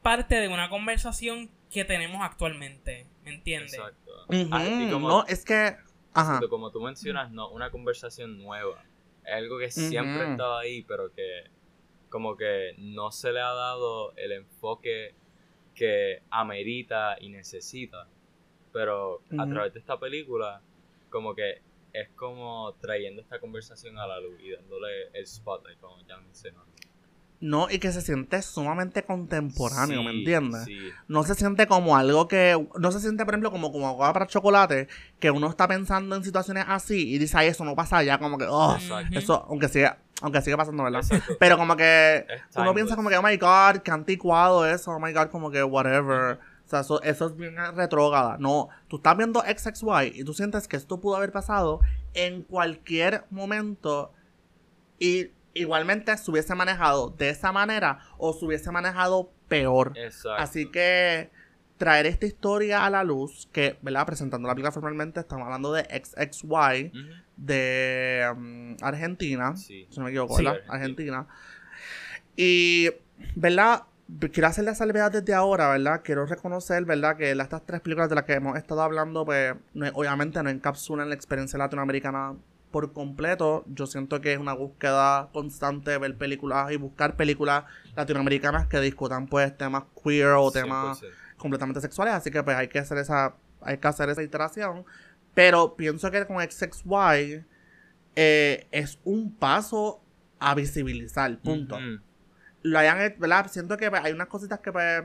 parte 0.01 0.36
de 0.36 0.47
una 0.47 0.70
conversación 0.70 1.49
que 1.72 1.86
tenemos 1.86 2.22
actualmente, 2.22 3.07
¿me 3.24 3.34
entiendes? 3.34 3.74
Exacto. 3.74 4.11
Ah, 4.51 4.66
y 4.66 4.89
como, 4.91 5.07
No, 5.07 5.26
es 5.26 5.43
que. 5.43 5.76
Ajá. 6.14 6.39
como 6.47 6.70
tú 6.72 6.80
mencionas, 6.82 7.32
no, 7.32 7.49
una 7.49 7.72
conversación 7.72 8.38
nueva. 8.38 8.84
Es 9.26 9.34
algo 9.34 9.57
que 9.57 9.72
siempre 9.72 10.24
Ujú. 10.24 10.32
estaba 10.34 10.59
ahí, 10.59 10.84
pero 10.84 11.11
que 11.14 11.45
como 12.09 12.38
que 12.38 12.76
no 12.78 13.11
se 13.11 13.32
le 13.32 13.39
ha 13.39 13.51
dado 13.53 14.16
el 14.18 14.34
enfoque 14.34 15.16
que 15.76 16.21
amerita 16.30 17.17
y 17.19 17.30
necesita. 17.30 18.07
Pero 18.71 19.21
a 19.38 19.43
Ujú. 19.43 19.49
través 19.53 19.74
de 19.74 19.80
esta 19.80 19.99
película, 19.99 20.61
como 21.09 21.36
que 21.36 21.61
es 21.93 22.09
como 22.15 22.74
trayendo 22.82 23.21
esta 23.21 23.39
conversación 23.39 23.97
a 23.99 24.07
la 24.07 24.19
luz 24.19 24.39
y 24.41 24.51
dándole 24.51 25.09
el 25.13 25.28
spotlight, 25.28 25.80
como 25.80 26.01
ya 26.07 26.17
mencionó. 26.17 26.63
No, 27.39 27.69
y 27.69 27.78
que 27.80 27.91
se 27.91 28.01
siente 28.01 28.41
sumamente 28.41 29.03
contemporáneo, 29.03 30.01
¿me 30.01 30.11
Sí, 30.11 30.17
entiendes? 30.19 30.63
Sí, 30.63 30.91
No 31.09 31.24
se 31.24 31.36
siente 31.36 31.67
como 31.67 31.97
algo 31.97 32.28
que. 32.30 32.69
No 32.80 32.91
se 32.93 33.01
siente, 33.01 33.26
por 33.26 33.34
ejemplo, 33.34 33.51
como, 33.51 33.69
como 33.71 33.86
agua 33.89 34.13
para 34.13 34.28
chocolate, 34.28 34.88
que 35.19 35.30
uno 35.30 35.49
está 35.49 35.67
pensando 35.67 36.15
en 36.15 36.24
situaciones 36.24 36.63
así 36.69 37.13
y 37.13 37.17
dice, 37.17 37.38
ay, 37.38 37.47
eso 37.47 37.65
no 37.65 37.76
pasa 37.76 38.01
ya, 38.01 38.17
como 38.17 38.38
que, 38.38 38.45
oh, 38.49 38.74
Exacto. 38.76 39.19
eso, 39.19 39.45
aunque 39.49 39.67
siga, 39.67 39.97
aunque 40.24 40.41
siga 40.41 40.55
pasando, 40.55 40.84
¿verdad? 40.84 41.01
Exacto. 41.01 41.36
Pero 41.38 41.57
como 41.57 41.76
que 41.76 42.26
uno 42.55 42.74
piensa 42.74 42.95
como 42.95 43.09
que, 43.09 43.17
oh 43.17 43.21
my 43.21 43.36
god, 43.36 43.82
qué 43.84 43.91
anticuado 43.91 44.65
eso, 44.65 44.91
oh 44.91 44.99
my 44.99 45.11
god, 45.11 45.28
como 45.28 45.51
que 45.51 45.61
whatever. 45.61 46.39
O 46.65 46.69
sea, 46.69 46.80
eso, 46.80 47.03
eso 47.03 47.28
es 47.28 47.36
bien 47.36 47.57
retrógrada. 47.76 48.38
No, 48.39 48.69
tú 48.88 48.95
estás 48.95 49.17
viendo 49.17 49.41
XXY 49.41 50.13
y 50.13 50.24
tú 50.24 50.34
sientes 50.34 50.69
que 50.69 50.78
esto 50.78 51.01
pudo 51.01 51.17
haber 51.17 51.34
pasado 51.34 51.82
en 52.13 52.43
cualquier 52.43 53.26
momento 53.32 54.13
y 54.97 55.32
igualmente 55.53 56.15
se 56.17 56.32
hubiese 56.32 56.55
manejado 56.55 57.09
de 57.09 57.30
esa 57.30 57.51
manera 57.51 57.99
o 58.17 58.32
se 58.32 58.45
hubiese 58.45 58.71
manejado 58.71 59.30
peor. 59.49 59.91
Exacto. 59.97 60.41
Así 60.41 60.71
que 60.71 61.32
traer 61.84 62.05
esta 62.05 62.25
historia 62.25 62.86
a 62.86 62.89
la 62.89 63.03
luz, 63.03 63.49
que, 63.51 63.77
¿verdad? 63.81 64.05
Presentando 64.05 64.47
la 64.47 64.53
película 64.53 64.71
formalmente, 64.71 65.19
estamos 65.19 65.43
hablando 65.43 65.73
de 65.73 65.84
XXY 65.84 66.47
Ujú. 66.93 67.13
de 67.36 68.31
um, 68.34 68.77
Argentina, 68.81 69.57
Sí. 69.57 69.86
si 69.89 69.97
no 69.99 70.05
me 70.05 70.11
equivoco, 70.11 70.38
Sí. 70.38 70.45
¿verdad? 70.45 70.61
Argentina. 70.69 71.27
Y, 72.38 72.89
¿verdad? 73.36 73.84
Quiero 74.31 74.47
hacer 74.47 74.63
la 74.65 74.75
salvedad 74.75 75.11
desde 75.11 75.34
ahora, 75.34 75.69
¿verdad? 75.69 76.01
Quiero 76.03 76.25
reconocer, 76.25 76.86
¿verdad? 76.86 77.17
Que 77.17 77.31
estas 77.31 77.65
tres 77.65 77.81
películas 77.81 78.09
de 78.09 78.15
las 78.15 78.23
que 78.25 78.34
hemos 78.34 78.57
estado 78.57 78.81
hablando, 78.81 79.25
pues, 79.25 79.55
no- 79.73 79.88
obviamente 79.93 80.41
no 80.43 80.49
encapsulan 80.49 81.09
la 81.09 81.15
experiencia 81.15 81.57
latinoamericana 81.59 82.34
por 82.71 82.91
completo. 82.93 83.63
Yo 83.67 83.88
siento 83.88 84.19
que 84.21 84.34
es 84.34 84.39
una 84.39 84.53
búsqueda 84.53 85.29
constante 85.34 85.97
ver 85.97 86.17
películas 86.17 86.71
y 86.71 86.77
buscar 86.77 87.15
películas 87.15 87.65
latinoamericanas 87.95 88.67
que 88.67 88.79
discutan, 88.79 89.27
pues, 89.27 89.55
temas 89.57 89.84
queer 90.03 90.29
o 90.38 90.49
temas 90.51 90.99
100%. 90.99 91.22
Completamente 91.43 91.79
sexuales, 91.79 92.15
así 92.15 92.31
que 92.31 92.41
pues 92.41 92.57
hay 92.57 92.67
que 92.67 92.79
hacer 92.79 92.97
esa 92.97 93.35
hay 93.65 93.77
que 93.77 93.87
hacer 93.87 94.09
esa 94.09 94.23
iteración. 94.23 94.85
Pero 95.33 95.75
pienso 95.75 96.11
que 96.11 96.25
con 96.25 96.41
XXY 96.41 97.43
eh, 98.15 98.67
es 98.71 98.99
un 99.03 99.33
paso 99.33 100.01
a 100.39 100.53
visibilizar, 100.55 101.35
punto. 101.39 101.77
Lo 102.61 102.79
hayan, 102.79 103.15
¿verdad? 103.17 103.47
Siento 103.49 103.77
que 103.77 103.89
pues, 103.89 104.03
hay 104.03 104.13
unas 104.13 104.27
cositas 104.27 104.59
que, 104.59 104.71
pues, 104.71 105.03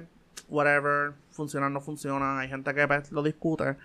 whatever, 0.48 1.12
funcionan, 1.30 1.72
no 1.72 1.80
funcionan, 1.80 2.38
hay 2.38 2.48
gente 2.48 2.74
que 2.74 2.86
pues, 2.86 3.10
lo 3.10 3.22
discute. 3.22 3.76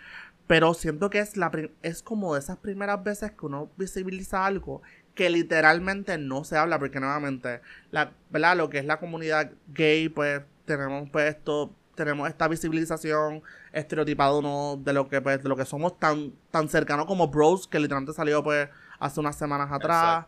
Pero 0.48 0.74
siento 0.74 1.10
que 1.10 1.20
es, 1.20 1.38
la 1.38 1.52
es 1.82 2.04
como 2.04 2.34
de 2.34 2.42
esas 2.42 2.58
primeras 2.58 3.02
veces 3.02 3.32
que 3.32 3.46
uno 3.46 3.70
visibiliza 3.78 4.46
algo 4.46 4.82
que 5.16 5.30
literalmente 5.30 6.18
no 6.18 6.44
se 6.44 6.58
habla, 6.58 6.80
porque 6.80 7.00
nuevamente, 7.00 7.62
la, 7.92 8.12
¿verdad? 8.30 8.58
Lo 8.58 8.70
que 8.70 8.80
es 8.80 8.86
la 8.86 9.00
comunidad 9.00 9.52
gay, 9.68 10.10
pues 10.10 10.42
tenemos 10.66 11.10
pues 11.12 11.36
esto, 11.36 11.74
tenemos 11.96 12.28
esta 12.28 12.48
visibilización 12.48 13.44
estereotipada 13.72 14.38
uno 14.38 14.80
de 14.82 14.94
lo 14.94 15.08
que 15.08 15.22
pues, 15.22 15.42
de 15.42 15.50
lo 15.50 15.56
que 15.56 15.66
somos 15.66 15.98
tan, 16.00 16.34
tan 16.52 16.68
cercanos 16.70 17.06
como 17.06 17.28
bros, 17.28 17.68
que 17.68 17.80
literalmente 17.80 18.14
salió 18.14 18.44
pues 18.44 18.70
hace 19.00 19.20
unas 19.20 19.36
semanas 19.36 19.72
atrás. 19.72 20.26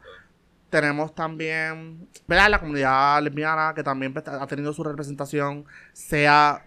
Tenemos 0.70 1.14
también, 1.14 2.10
¿verdad? 2.28 2.50
La 2.50 2.60
comunidad 2.60 3.22
lesbiana, 3.22 3.74
que 3.76 3.84
también 3.84 4.14
pues, 4.14 4.28
ha 4.28 4.46
tenido 4.48 4.74
su 4.74 4.84
representación, 4.84 5.66
sea, 5.94 6.66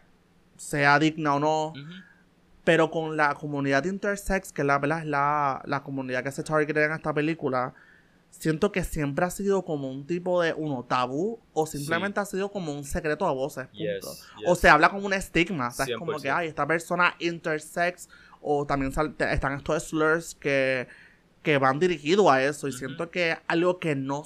sea 0.57 0.99
digna 0.99 1.35
o 1.35 1.41
no. 1.41 1.73
Pero 2.65 2.91
con 2.91 3.17
la 3.17 3.35
comunidad 3.35 3.85
intersex, 3.85 4.53
que 4.53 4.63
la, 4.63 4.79
¿verdad? 4.79 5.01
es 5.01 5.07
la, 5.07 5.63
la 5.65 5.83
comunidad 5.83 6.23
que 6.23 6.31
se 6.31 6.43
targetea 6.43 6.87
en 6.87 6.93
esta 6.93 7.13
película, 7.15 7.75
siento 8.31 8.73
que 8.73 8.85
siempre 8.85 9.25
ha 9.25 9.31
sido 9.31 9.65
como 9.65 9.91
un 9.91 10.07
tipo 10.07 10.43
de 10.43 10.53
uno 10.55 10.85
tabú 10.85 11.41
o 11.53 11.67
simplemente 11.67 12.21
ha 12.21 12.25
sido 12.25 12.51
como 12.51 12.73
un 12.73 12.85
secreto 12.85 13.27
a 13.27 13.33
voces. 13.33 13.69
Punto. 13.69 14.09
O 14.47 14.55
se 14.55 14.69
habla 14.69 14.91
como 14.91 15.07
un 15.07 15.13
estigma. 15.13 15.69
O 15.69 15.71
sea, 15.71 15.87
es 15.87 15.97
como 15.97 16.19
que, 16.19 16.31
hay 16.31 16.49
esta 16.49 16.67
persona 16.67 17.15
intersex 17.19 18.09
o 18.41 18.67
también 18.67 18.93
están 19.19 19.53
estos 19.55 19.89
slurs 19.89 20.35
que, 20.35 20.89
que 21.43 21.59
van 21.59 21.79
dirigidos 21.79 22.29
a 22.31 22.43
eso. 22.43 22.69
Y 22.69 22.73
siento 22.73 23.11
que 23.11 23.33
es 23.33 23.39
algo 23.49 23.79
que 23.79 23.97
no, 23.97 24.25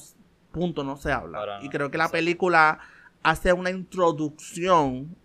punto, 0.53 0.85
no 0.85 0.97
se 0.97 1.13
habla. 1.13 1.61
y 1.63 1.69
creo 1.69 1.91
que 1.91 1.99
la 1.99 2.09
película 2.11 2.81
hace 3.23 3.53
una 3.53 3.71
introducción 3.71 5.17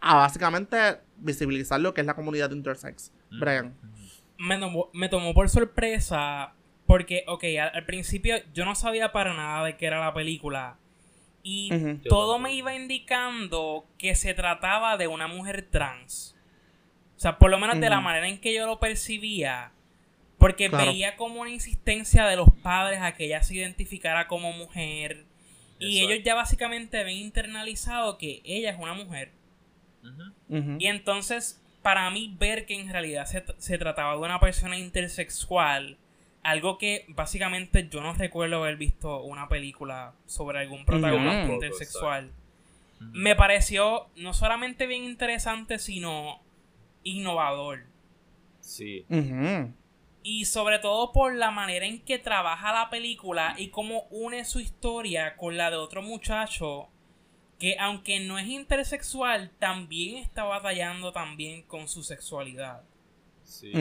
a, 0.00 0.14
básicamente 0.16 1.00
visibilizar 1.16 1.80
lo 1.80 1.92
que 1.92 2.00
es 2.00 2.06
la 2.06 2.14
comunidad 2.14 2.50
intersex. 2.50 3.12
Brian. 3.38 3.74
Me 4.38 4.58
me 4.92 5.08
tomó 5.08 5.34
por 5.34 5.48
sorpresa 5.48 6.54
porque, 6.86 7.24
ok, 7.26 7.44
al, 7.72 7.86
principio 7.86 8.36
yo 8.52 8.64
no 8.64 8.74
sabía 8.74 9.12
para 9.12 9.34
nada 9.34 9.64
de 9.64 9.76
qué 9.76 9.86
era 9.86 10.00
la 10.00 10.12
película. 10.12 10.76
Y 11.42 11.70
todo 12.08 12.38
me 12.38 12.54
iba 12.54 12.74
indicando 12.74 13.86
que 13.98 14.14
se 14.14 14.32
trataba 14.32 14.96
de 14.96 15.08
una 15.08 15.26
mujer 15.26 15.68
trans. 15.70 16.36
O 17.16 17.20
sea, 17.20 17.38
por 17.38 17.50
lo 17.50 17.58
menos 17.58 17.80
de 17.80 17.90
la 17.90 18.00
manera 18.00 18.28
en 18.28 18.40
que 18.40 18.54
yo 18.54 18.66
lo 18.66 18.80
percibía. 18.80 19.72
Porque 20.38 20.68
veía 20.68 21.16
como 21.16 21.40
una 21.40 21.50
insistencia 21.50 22.26
de 22.26 22.36
los 22.36 22.50
padres 22.62 23.00
a 23.02 23.14
que 23.14 23.26
ella 23.26 23.42
se 23.42 23.54
identificara 23.54 24.26
como 24.26 24.52
mujer. 24.52 25.26
Y 25.78 26.00
ellos 26.00 26.22
ya 26.24 26.34
básicamente 26.34 27.02
ven 27.04 27.16
internalizado 27.16 28.16
que 28.16 28.40
ella 28.44 28.70
es 28.70 28.78
una 28.78 28.94
mujer. 28.94 29.32
Y 30.78 30.86
entonces, 30.86 31.62
para 31.82 32.10
mí, 32.10 32.34
ver 32.38 32.64
que 32.66 32.78
en 32.78 32.90
realidad 32.90 33.26
se, 33.26 33.44
se 33.58 33.78
trataba 33.78 34.12
de 34.12 34.18
una 34.18 34.40
persona 34.40 34.78
intersexual 34.78 35.98
algo 36.44 36.78
que 36.78 37.06
básicamente 37.08 37.88
yo 37.90 38.00
no 38.02 38.12
recuerdo 38.12 38.62
haber 38.62 38.76
visto 38.76 39.22
una 39.22 39.48
película 39.48 40.12
sobre 40.26 40.60
algún 40.60 40.84
protagonista 40.84 41.52
intersexual. 41.52 42.30
Me 43.00 43.34
pareció 43.34 44.06
no 44.16 44.32
solamente 44.32 44.86
bien 44.86 45.04
interesante, 45.04 45.78
sino 45.78 46.40
innovador. 47.02 47.84
Sí. 48.60 49.04
Y 50.22 50.44
sobre 50.44 50.78
todo 50.78 51.12
por 51.12 51.34
la 51.34 51.50
manera 51.50 51.86
en 51.86 52.00
que 52.00 52.18
trabaja 52.18 52.72
la 52.72 52.90
película 52.90 53.54
y 53.58 53.68
cómo 53.68 54.04
une 54.10 54.44
su 54.44 54.60
historia 54.60 55.36
con 55.36 55.56
la 55.56 55.70
de 55.70 55.76
otro 55.76 56.02
muchacho 56.02 56.88
que 57.58 57.76
aunque 57.78 58.20
no 58.20 58.38
es 58.38 58.46
intersexual, 58.46 59.50
también 59.58 60.18
está 60.18 60.44
batallando 60.44 61.12
también 61.12 61.62
con 61.62 61.88
su 61.88 62.02
sexualidad. 62.02 62.82
Sí. 63.44 63.72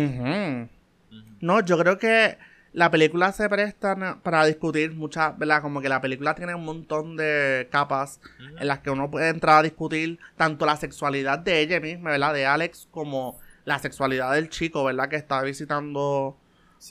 No, 1.42 1.60
yo 1.66 1.78
creo 1.78 1.98
que 1.98 2.38
la 2.74 2.90
película 2.90 3.32
se 3.32 3.48
presta 3.50 4.20
para 4.24 4.46
discutir 4.46 4.94
muchas, 4.94 5.38
¿verdad? 5.38 5.62
Como 5.62 5.80
que 5.80 5.90
la 5.90 6.02
película 6.02 6.34
tiene 6.34 6.56
un 6.56 6.66
montón 6.66 7.16
de 7.16 7.68
capas 7.72 8.20
en 8.60 8.68
las 8.68 8.80
que 8.80 8.90
uno 8.90 9.10
puede 9.12 9.30
entrar 9.30 9.60
a 9.60 9.64
discutir 9.64 10.20
tanto 10.36 10.66
la 10.66 10.76
sexualidad 10.76 11.38
de 11.40 11.62
ella 11.62 11.80
misma, 11.80 12.12
¿verdad? 12.12 12.34
De 12.34 12.48
Alex, 12.48 12.88
como 12.90 13.40
la 13.66 13.78
sexualidad 13.78 14.34
del 14.34 14.50
chico, 14.50 14.84
¿verdad? 14.84 15.08
Que 15.08 15.18
está 15.18 15.42
visitando 15.44 16.36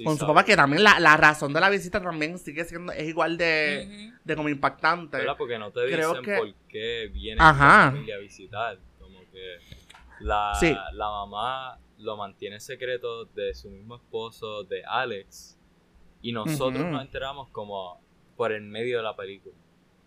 con 0.04 0.16
su 0.16 0.26
papá, 0.26 0.44
que 0.44 0.56
también 0.56 0.84
la, 0.84 1.16
razón 1.16 1.52
de 1.52 1.60
la 1.60 1.68
visita 1.68 2.00
también 2.00 2.38
sigue 2.38 2.64
siendo, 2.64 2.92
es 2.92 3.08
igual 3.08 3.36
de, 3.36 4.12
de 4.22 4.36
como 4.36 4.48
impactante. 4.48 5.18
¿Verdad? 5.18 5.34
Porque 5.36 5.58
no 5.58 5.72
te 5.72 5.84
dicen 5.84 6.04
por 6.12 6.54
qué 6.68 7.10
viene 7.12 7.38
la 7.38 7.54
familia 7.92 8.14
a 8.14 8.18
visitar. 8.18 8.78
Como 9.00 9.18
que 9.32 9.58
la, 10.20 10.52
la 10.92 11.10
mamá 11.10 11.78
lo 11.98 12.16
mantiene 12.16 12.60
secreto 12.60 13.24
de 13.26 13.52
su 13.52 13.68
mismo 13.68 13.96
esposo, 13.96 14.62
de 14.62 14.84
Alex 14.84 15.58
y 16.22 16.32
nosotros 16.32 16.86
nos 16.86 17.02
enteramos 17.02 17.48
como 17.50 18.00
por 18.36 18.52
el 18.52 18.62
medio 18.62 18.98
de 18.98 19.02
la 19.02 19.14
película. 19.14 19.54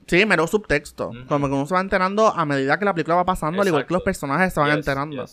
Sí, 0.07 0.25
mero 0.25 0.47
subtexto. 0.47 1.11
Como 1.27 1.47
que 1.47 1.53
uno 1.53 1.65
se 1.65 1.73
va 1.73 1.81
enterando 1.81 2.27
a 2.27 2.45
medida 2.45 2.77
que 2.77 2.85
la 2.85 2.93
película 2.93 3.17
va 3.17 3.25
pasando, 3.25 3.61
al 3.61 3.67
igual 3.67 3.85
que 3.85 3.93
los 3.93 4.03
personajes 4.03 4.53
se 4.53 4.59
van 4.59 4.71
enterando. 4.71 5.25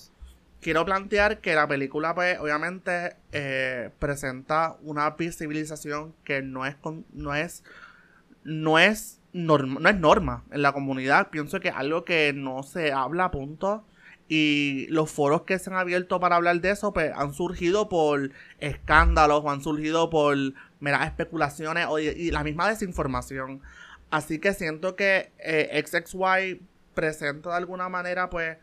Quiero 0.61 0.85
plantear 0.85 1.41
que 1.41 1.55
la 1.55 1.66
película, 1.66 2.14
pues, 2.14 2.39
obviamente, 2.39 3.16
eh, 3.33 3.91
presenta 3.99 4.76
una 4.83 5.11
visibilización 5.11 6.14
que 6.24 6.41
no 6.41 6.64
es 6.64 6.76
no 7.12 7.35
es 7.35 7.64
no 8.45 8.78
es 8.78 9.20
norma, 9.33 9.80
no 9.80 9.89
es 9.89 9.97
norma 9.97 10.45
en 10.51 10.62
la 10.62 10.72
comunidad. 10.72 11.30
Pienso 11.30 11.61
que 11.61 11.70
algo 11.70 12.05
que 12.05 12.33
no 12.33 12.62
se 12.62 12.93
habla 12.93 13.26
a 13.26 13.30
punto 13.30 13.85
y 14.28 14.87
los 14.89 15.11
foros 15.11 15.43
que 15.43 15.59
se 15.59 15.70
han 15.70 15.76
abierto 15.76 16.20
para 16.20 16.37
hablar 16.37 16.61
de 16.61 16.70
eso 16.70 16.93
pues 16.93 17.12
han 17.14 17.35
surgido 17.35 17.89
por 17.89 18.30
escándalos 18.61 19.43
o 19.45 19.51
han 19.51 19.62
surgido 19.62 20.11
por 20.11 20.37
meras 20.83 21.07
especulaciones 21.07 21.87
o, 21.89 21.99
y 21.99 22.30
la 22.30 22.45
misma 22.45 22.68
desinformación. 22.68 23.62
Así 24.11 24.39
que 24.39 24.53
siento 24.53 24.97
que 24.97 25.33
eh, 25.39 25.83
XXY 25.87 26.61
presenta 26.93 27.51
de 27.51 27.57
alguna 27.57 27.89
manera 27.89 28.28
pues 28.28 28.59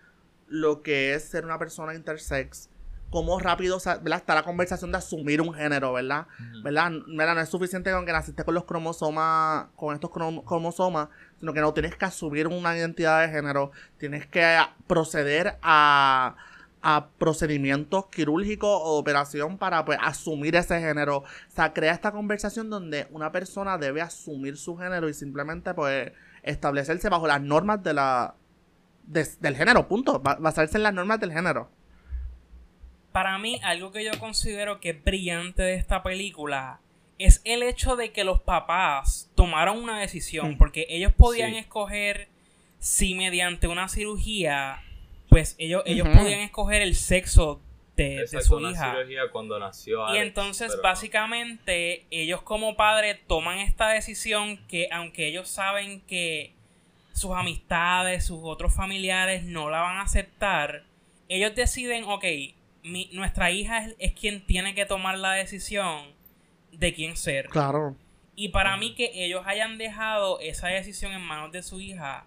lo 0.47 0.83
que 0.83 1.13
es 1.15 1.23
ser 1.23 1.45
una 1.45 1.57
persona 1.57 1.95
intersex 1.95 2.69
cómo 3.09 3.39
rápido 3.39 3.77
está 3.77 4.35
la 4.35 4.43
conversación 4.43 4.91
de 4.91 4.97
asumir 4.97 5.41
un 5.41 5.53
género, 5.53 5.93
¿verdad? 5.93 6.27
¿verdad? 6.63 6.91
No 6.91 7.39
es 7.39 7.49
suficiente 7.49 7.91
con 7.91 8.05
que 8.05 8.11
naciste 8.11 8.43
con 8.43 8.53
los 8.53 8.65
cromosomas, 8.65 9.67
con 9.75 9.95
estos 9.95 10.11
cromosomas, 10.11 11.09
sino 11.39 11.53
que 11.53 11.61
no 11.61 11.73
tienes 11.73 11.95
que 11.95 12.05
asumir 12.05 12.47
una 12.47 12.77
identidad 12.77 13.21
de 13.21 13.29
género, 13.29 13.71
tienes 13.97 14.27
que 14.27 14.59
proceder 14.87 15.57
a, 15.61 16.35
a 16.81 17.09
procedimientos 17.17 18.07
quirúrgicos 18.07 18.69
o 18.69 18.97
operación 18.97 19.57
para 19.57 19.83
pues, 19.85 19.97
asumir 20.01 20.55
ese 20.55 20.79
género. 20.79 21.17
O 21.17 21.25
sea, 21.49 21.73
crea 21.73 21.93
esta 21.93 22.11
conversación 22.11 22.69
donde 22.69 23.07
una 23.11 23.31
persona 23.31 23.77
debe 23.77 24.01
asumir 24.01 24.57
su 24.57 24.77
género 24.77 25.09
y 25.09 25.13
simplemente 25.13 25.73
pues 25.73 26.11
establecerse 26.43 27.09
bajo 27.09 27.27
las 27.27 27.41
normas 27.41 27.83
de 27.83 27.93
la 27.93 28.35
del 29.05 29.55
género, 29.55 29.87
punto. 29.87 30.19
Basarse 30.19 30.77
en 30.77 30.83
las 30.83 30.93
normas 30.93 31.19
del 31.19 31.33
género 31.33 31.69
para 33.11 33.37
mí, 33.37 33.59
algo 33.63 33.91
que 33.91 34.03
yo 34.03 34.11
considero 34.19 34.79
que 34.79 34.91
es 34.91 35.03
brillante 35.03 35.63
de 35.63 35.75
esta 35.75 36.03
película 36.03 36.79
es 37.17 37.41
el 37.43 37.63
hecho 37.63 37.95
de 37.95 38.11
que 38.11 38.23
los 38.23 38.39
papás 38.41 39.29
tomaron 39.35 39.77
una 39.83 39.99
decisión, 39.99 40.51
mm. 40.51 40.57
porque 40.57 40.85
ellos 40.89 41.11
podían 41.11 41.53
escoger 41.55 42.29
si 42.79 43.13
mediante 43.15 43.67
una 43.67 43.89
cirugía, 43.89 44.81
pues 45.29 45.55
ellos, 45.57 45.83
ellos 45.85 46.07
podían 46.09 46.41
escoger 46.41 46.81
el 46.81 46.95
sexo 46.95 47.61
de, 47.95 48.27
su 48.41 48.59
hija. 48.61 48.95
cuando 49.31 49.59
nació 49.59 50.13
y 50.15 50.19
entonces, 50.19 50.77
básicamente, 50.81 52.05
ellos 52.11 52.41
como 52.41 52.75
padres 52.75 53.17
toman 53.27 53.59
esta 53.59 53.89
decisión 53.89 54.57
que, 54.67 54.87
aunque 54.91 55.27
ellos 55.27 55.49
saben 55.49 56.01
que 56.01 56.53
sus 57.13 57.31
amistades, 57.31 58.25
sus 58.25 58.39
otros 58.43 58.73
familiares 58.73 59.43
no 59.43 59.69
la 59.69 59.81
van 59.81 59.97
a 59.97 60.03
aceptar, 60.03 60.85
ellos 61.27 61.53
deciden, 61.55 62.05
ok, 62.05 62.25
nuestra 63.11 63.51
hija 63.51 63.85
es, 63.99 64.13
quien 64.13 64.45
tiene 64.45 64.73
que 64.73 64.85
tomar 64.85 65.17
la 65.17 65.33
decisión 65.33 66.13
de 66.71 66.93
quién 66.93 67.17
ser. 67.17 67.49
Claro. 67.49 67.95
Y 68.35 68.49
para 68.49 68.77
mí 68.77 68.95
que 68.95 69.11
ellos 69.25 69.43
hayan 69.45 69.77
dejado 69.77 70.39
esa 70.39 70.69
decisión 70.69 71.11
en 71.11 71.21
manos 71.21 71.51
de 71.51 71.61
su 71.61 71.81
hija 71.81 72.25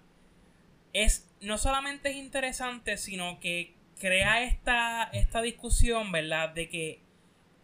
es 0.92 1.31
no 1.42 1.58
solamente 1.58 2.10
es 2.10 2.16
interesante, 2.16 2.96
sino 2.96 3.38
que 3.40 3.74
crea 4.00 4.44
esta, 4.44 5.04
esta 5.12 5.42
discusión, 5.42 6.10
¿verdad? 6.12 6.50
De 6.50 6.68
que 6.68 7.00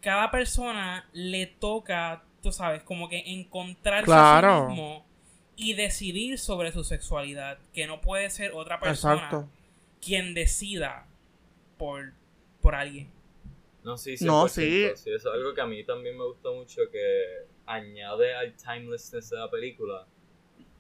cada 0.01 0.31
persona 0.31 1.09
le 1.13 1.47
toca, 1.47 2.25
tú 2.43 2.53
sabes, 2.53 2.83
como 2.83 3.09
que 3.09 3.23
encontrarse 3.27 4.13
a 4.13 4.41
sí 4.41 4.67
mismo 4.69 5.07
y 5.57 5.75
decidir 5.75 6.39
sobre 6.39 6.71
su 6.73 6.85
sexualidad, 6.85 7.59
que 7.73 7.87
no 7.87 8.01
puede 8.01 8.31
ser 8.31 8.53
otra 8.53 8.79
persona 8.79 9.49
quien 10.01 10.35
decida 10.35 11.09
por 11.77 12.13
por 12.61 12.75
alguien. 12.75 13.11
No, 13.85 13.97
sí, 13.97 14.17
no, 14.21 14.49
sí. 14.49 14.91
sí. 14.95 15.11
Eso 15.11 15.15
es 15.15 15.27
algo 15.27 15.55
que 15.55 15.61
a 15.61 15.67
mí 15.67 15.85
también 15.85 16.17
me 16.19 16.25
gustó 16.25 16.55
mucho, 16.55 16.83
que 16.91 17.47
añade 17.67 18.35
al 18.35 18.55
timelessness 18.55 19.31
de 19.31 19.37
la 19.39 19.51
película, 19.51 20.07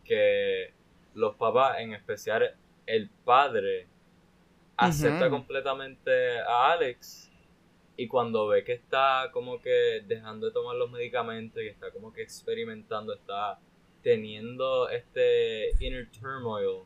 que 0.05 0.73
los 1.15 1.37
papás, 1.37 1.79
en 1.81 1.95
especial 1.95 2.55
el 2.89 3.11
padre, 3.25 3.87
acepta 4.77 5.29
completamente 5.29 6.41
a 6.41 6.73
Alex 6.73 7.31
y 7.97 8.07
cuando 8.07 8.47
ve 8.47 8.65
que 8.65 8.73
está 8.73 9.31
como 9.33 9.61
que 9.61 10.03
dejando 10.07 10.47
de 10.47 10.53
tomar 10.53 10.77
los 10.77 10.91
medicamentos 10.91 11.63
y 11.63 11.67
está 11.67 11.91
como 11.91 12.13
que 12.13 12.23
experimentando, 12.23 13.13
está 13.13 13.59
teniendo 14.03 14.89
este 14.89 15.71
inner 15.85 16.09
turmoil, 16.11 16.85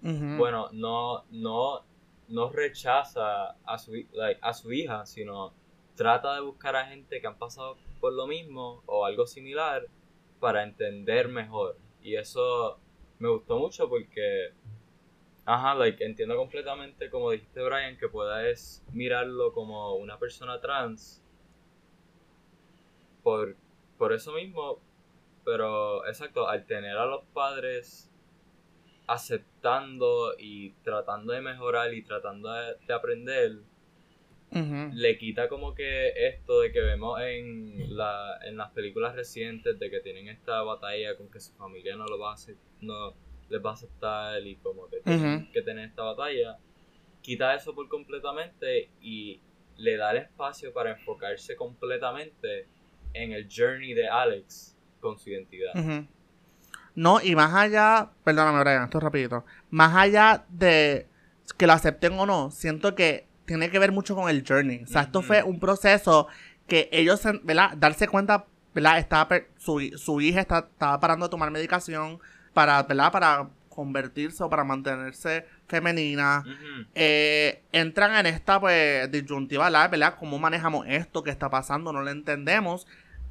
bueno, 0.00 0.68
no, 0.72 1.24
no, 1.30 1.84
no 2.28 2.50
rechaza 2.50 3.50
a 3.64 3.78
su, 3.78 3.92
a 4.40 4.52
su 4.52 4.72
hija, 4.72 5.06
sino 5.06 5.52
trata 5.94 6.34
de 6.34 6.40
buscar 6.40 6.74
a 6.76 6.86
gente 6.86 7.20
que 7.20 7.26
han 7.26 7.38
pasado 7.38 7.76
por 8.00 8.12
lo 8.12 8.26
mismo 8.26 8.82
o 8.86 9.04
algo 9.04 9.26
similar 9.26 9.86
para 10.40 10.64
entender 10.64 11.28
mejor. 11.28 11.76
Y 12.02 12.16
eso 12.16 12.78
me 13.18 13.28
gustó 13.28 13.58
mucho 13.58 13.88
porque, 13.88 14.50
ajá, 15.44 15.74
like, 15.74 16.04
entiendo 16.04 16.36
completamente, 16.36 17.10
como 17.10 17.30
dijiste 17.30 17.62
Brian, 17.62 17.96
que 17.96 18.08
puedes 18.08 18.84
mirarlo 18.92 19.52
como 19.52 19.96
una 19.96 20.18
persona 20.18 20.60
trans 20.60 21.22
por, 23.22 23.56
por 23.98 24.12
eso 24.12 24.32
mismo, 24.32 24.80
pero 25.44 26.06
exacto, 26.06 26.48
al 26.48 26.66
tener 26.66 26.96
a 26.96 27.06
los 27.06 27.24
padres 27.32 28.10
aceptando 29.06 30.34
y 30.38 30.70
tratando 30.84 31.32
de 31.32 31.40
mejorar 31.40 31.92
y 31.92 32.02
tratando 32.02 32.50
de, 32.52 32.94
aprender, 32.94 33.58
le 34.50 35.18
quita 35.18 35.48
como 35.48 35.74
que 35.74 36.12
esto 36.28 36.60
de 36.60 36.72
que 36.72 36.80
vemos 36.80 37.18
en, 37.20 37.96
la, 37.96 38.38
en 38.44 38.56
las 38.56 38.70
películas 38.72 39.16
recientes 39.16 39.78
de 39.78 39.90
que 39.90 40.00
tienen 40.00 40.28
esta 40.28 40.62
batalla 40.62 41.16
con 41.16 41.30
que 41.30 41.40
su 41.40 41.52
familia 41.54 41.96
no 41.96 42.04
lo 42.06 42.18
va 42.18 42.34
a 42.34 42.36
no 42.80 43.14
les 43.52 43.64
va 43.64 43.70
a 43.70 43.74
aceptar 43.74 44.44
y 44.44 44.56
como 44.56 44.88
que 44.88 44.98
tienen 45.04 45.50
que 45.52 45.62
tener 45.62 45.88
esta 45.88 46.02
batalla, 46.02 46.58
quita 47.20 47.54
eso 47.54 47.74
por 47.74 47.88
completamente 47.88 48.90
y 49.00 49.40
le 49.76 49.96
da 49.96 50.10
el 50.12 50.18
espacio 50.18 50.72
para 50.72 50.92
enfocarse 50.92 51.54
completamente 51.54 52.66
en 53.12 53.32
el 53.32 53.48
journey 53.54 53.94
de 53.94 54.08
Alex 54.08 54.76
con 55.00 55.18
su 55.18 55.30
identidad. 55.30 55.72
No, 56.94 57.20
y 57.22 57.34
más 57.34 57.54
allá, 57.54 58.10
perdóname 58.24 58.60
Brian, 58.60 58.84
esto 58.84 58.98
es 58.98 59.04
rapidito, 59.04 59.44
más 59.70 59.94
allá 59.94 60.44
de 60.48 61.06
que 61.56 61.66
lo 61.66 61.72
acepten 61.74 62.18
o 62.18 62.26
no, 62.26 62.50
siento 62.50 62.94
que 62.94 63.26
tiene 63.44 63.70
que 63.70 63.78
ver 63.78 63.92
mucho 63.92 64.14
con 64.14 64.30
el 64.30 64.44
journey. 64.46 64.84
O 64.84 64.86
sea, 64.86 65.02
esto 65.02 65.20
fue 65.20 65.42
un 65.42 65.58
proceso 65.58 66.28
que 66.66 66.88
ellos, 66.92 67.20
¿verdad? 67.42 67.76
Darse 67.76 68.08
cuenta, 68.08 68.46
¿verdad? 68.74 68.98
Estaba, 68.98 69.28
su, 69.58 69.80
su 69.96 70.20
hija 70.20 70.40
estaba 70.40 71.00
parando 71.00 71.26
de 71.26 71.30
tomar 71.30 71.50
medicación 71.50 72.20
para, 72.52 72.82
¿verdad? 72.82 73.12
Para 73.12 73.48
convertirse 73.68 74.42
o 74.42 74.50
para 74.50 74.64
mantenerse 74.64 75.46
femenina. 75.66 76.44
Eh, 76.94 77.62
entran 77.72 78.14
en 78.14 78.26
esta, 78.26 78.60
pues, 78.60 79.10
disyuntiva, 79.10 79.70
¿verdad? 79.88 80.16
¿Cómo 80.18 80.38
manejamos 80.38 80.86
esto 80.88 81.22
que 81.22 81.30
está 81.30 81.48
pasando? 81.50 81.92
No 81.92 82.02
lo 82.02 82.10
entendemos 82.10 82.86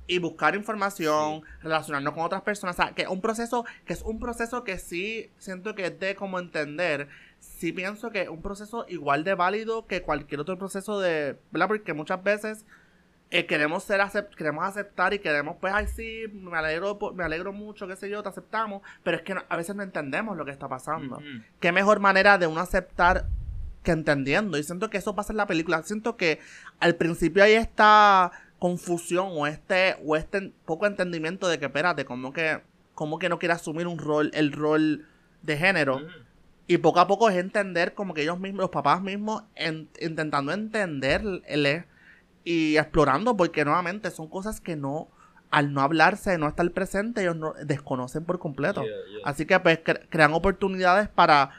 y 0.08 0.18
buscar 0.18 0.56
información, 0.56 1.44
relacionarnos 1.62 2.14
con 2.14 2.24
otras 2.24 2.42
personas, 2.42 2.78
o 2.78 2.84
sea, 2.84 2.92
que 2.94 3.04
es 3.04 3.08
un 3.08 3.22
proceso, 3.22 3.66
que 3.86 3.94
es 3.94 4.02
un 4.02 4.20
proceso 4.20 4.64
que 4.66 4.78
sí 4.78 5.30
siento 5.38 5.74
que 5.74 5.86
es 5.86 6.00
de 6.00 6.16
como 6.16 6.38
entender, 6.40 7.08
sí 7.40 7.72
pienso 7.72 8.10
que 8.10 8.24
es 8.24 8.30
un 8.30 8.42
proceso 8.42 8.86
igual 8.90 9.24
de 9.24 9.36
válido 9.36 9.88
que 9.88 10.02
cualquier 10.02 10.42
otro 10.42 10.58
proceso 10.58 11.00
de, 11.00 11.38
¿verdad? 11.52 11.68
Porque 11.68 11.94
muchas 11.94 12.22
veces 12.24 12.66
eh, 13.32 13.46
queremos 13.46 13.84
ser 13.84 14.02
queremos 14.38 14.66
aceptar 14.66 15.14
y 15.14 15.20
queremos, 15.20 15.56
pues, 15.62 15.74
ay, 15.74 15.88
sí, 15.88 16.26
me 16.34 16.58
alegro, 16.58 17.00
me 17.16 17.24
alegro 17.24 17.54
mucho, 17.54 17.88
qué 17.88 17.96
sé 17.96 18.10
yo, 18.10 18.22
te 18.22 18.28
aceptamos, 18.28 18.82
pero 19.04 19.16
es 19.16 19.24
que 19.24 19.34
a 19.48 19.56
veces 19.56 19.74
no 19.74 19.84
entendemos 19.84 20.36
lo 20.36 20.44
que 20.44 20.52
está 20.52 20.68
pasando. 20.68 21.18
Qué 21.62 21.72
mejor 21.72 22.02
manera 22.02 22.38
de 22.38 22.48
uno 22.48 22.60
aceptar 22.60 23.26
que 23.84 23.92
entendiendo. 23.92 24.58
Y 24.58 24.64
siento 24.64 24.90
que 24.90 24.98
eso 24.98 25.16
pasa 25.16 25.32
en 25.32 25.38
la 25.38 25.48
película. 25.48 25.82
Siento 25.84 26.18
que 26.18 26.40
al 26.80 26.96
principio 26.96 27.44
hay 27.44 27.54
esta 27.54 28.32
confusión 28.60 29.30
o 29.32 29.48
este, 29.48 29.96
o 30.06 30.18
este 30.18 30.54
poco 30.66 30.86
entendimiento 30.86 31.48
de 31.48 31.58
que, 31.58 31.66
espérate, 31.66 32.04
como 32.04 32.34
que, 32.34 32.62
como 32.94 33.18
que 33.18 33.30
no 33.30 33.40
quiere 33.40 33.54
asumir 33.54 33.88
un 33.88 33.98
rol, 33.98 34.30
el 34.34 34.52
rol 34.52 35.08
de 35.42 35.58
género. 35.58 36.02
Y 36.68 36.78
poco 36.80 37.00
a 37.00 37.08
poco 37.08 37.30
es 37.30 37.38
entender 37.38 37.94
como 37.94 38.14
que 38.14 38.24
ellos 38.24 38.40
mismos, 38.40 38.62
los 38.62 38.70
papás 38.72 39.02
mismos, 39.02 39.44
intentando 40.02 40.52
entenderle 40.52 41.86
y 42.44 42.78
explorando, 42.78 43.38
porque 43.38 43.66
nuevamente 43.66 44.12
son 44.12 44.28
cosas 44.28 44.62
que 44.62 44.76
no, 44.76 45.10
al 45.50 45.74
no 45.74 45.82
hablarse, 45.82 46.38
no 46.38 46.48
estar 46.48 46.70
presente, 46.72 47.22
ellos 47.22 47.36
no, 47.36 47.54
desconocen 47.66 48.26
por 48.26 48.40
completo. 48.40 48.84
Así 49.24 49.46
que 49.46 49.60
pues 49.60 49.80
crean 50.10 50.34
oportunidades 50.34 51.10
para, 51.10 51.52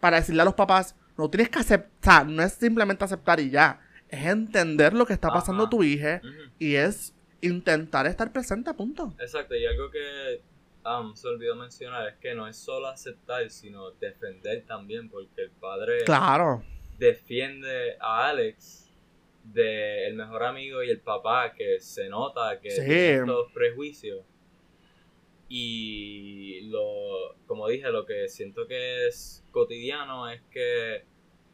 para 0.00 0.18
decirle 0.18 0.42
a 0.42 0.44
los 0.44 0.54
papás, 0.54 0.94
no 1.18 1.28
tienes 1.30 1.50
que 1.50 1.58
aceptar, 1.58 2.26
no 2.26 2.42
es 2.42 2.52
simplemente 2.52 3.04
aceptar 3.04 3.40
y 3.40 3.50
ya 3.50 3.80
es 4.08 4.26
entender 4.26 4.92
lo 4.92 5.06
que 5.06 5.12
está 5.12 5.28
pasando 5.28 5.68
tu 5.68 5.82
hija 5.82 6.20
y 6.58 6.76
es 6.76 7.14
intentar 7.40 8.06
estar 8.06 8.32
presente 8.32 8.70
a 8.70 8.74
punto. 8.74 9.14
Exacto, 9.18 9.54
y 9.54 9.66
algo 9.66 9.90
que 9.90 10.42
um, 10.84 11.14
se 11.14 11.28
olvidó 11.28 11.56
mencionar 11.56 12.08
es 12.08 12.16
que 12.16 12.34
no 12.34 12.46
es 12.46 12.56
solo 12.56 12.86
aceptar, 12.88 13.50
sino 13.50 13.90
defender 13.92 14.64
también, 14.66 15.08
porque 15.08 15.42
el 15.42 15.50
padre 15.50 16.04
claro. 16.04 16.62
defiende 16.98 17.96
a 18.00 18.28
Alex 18.28 18.85
de 19.52 20.06
el 20.06 20.14
mejor 20.14 20.44
amigo 20.44 20.82
y 20.82 20.90
el 20.90 21.00
papá 21.00 21.52
que 21.52 21.80
se 21.80 22.08
nota 22.08 22.60
que 22.60 22.70
tiene 22.70 23.14
estos 23.14 23.52
prejuicios. 23.52 24.24
Y 25.48 26.62
lo, 26.70 27.36
como 27.46 27.68
dije, 27.68 27.90
lo 27.90 28.04
que 28.04 28.28
siento 28.28 28.66
que 28.66 29.06
es 29.06 29.44
cotidiano 29.52 30.28
es 30.28 30.42
que 30.50 31.04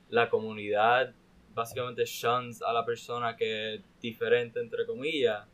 la 0.09 0.31
comunidad 0.31 1.15
básicamente 1.55 2.05
shuns 2.07 2.63
a 2.63 2.73
la 2.73 2.87
persona 2.87 3.37
que 3.37 3.75
es 3.75 3.83
diferente, 4.01 4.61
entre 4.61 4.87
comillas, 4.87 5.47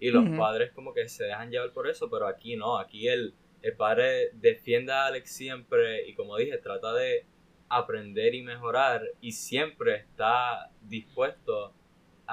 y 0.00 0.10
los 0.10 0.28
padres 0.36 0.72
como 0.72 0.92
que 0.94 1.08
se 1.08 1.24
dejan 1.24 1.50
llevar 1.50 1.72
por 1.72 1.88
eso, 1.88 2.10
pero 2.10 2.26
aquí 2.26 2.56
no, 2.56 2.78
aquí 2.78 3.06
el, 3.06 3.34
el 3.60 3.76
padre 3.76 4.30
defiende 4.32 4.92
a 4.92 5.06
Alex 5.06 5.30
siempre 5.30 6.08
y 6.08 6.14
como 6.14 6.36
dije, 6.38 6.58
trata 6.58 6.92
de 6.94 7.26
aprender 7.68 8.34
y 8.34 8.42
mejorar 8.42 9.02
y 9.20 9.32
siempre 9.32 9.96
está 9.96 10.70
dispuesto 10.80 11.72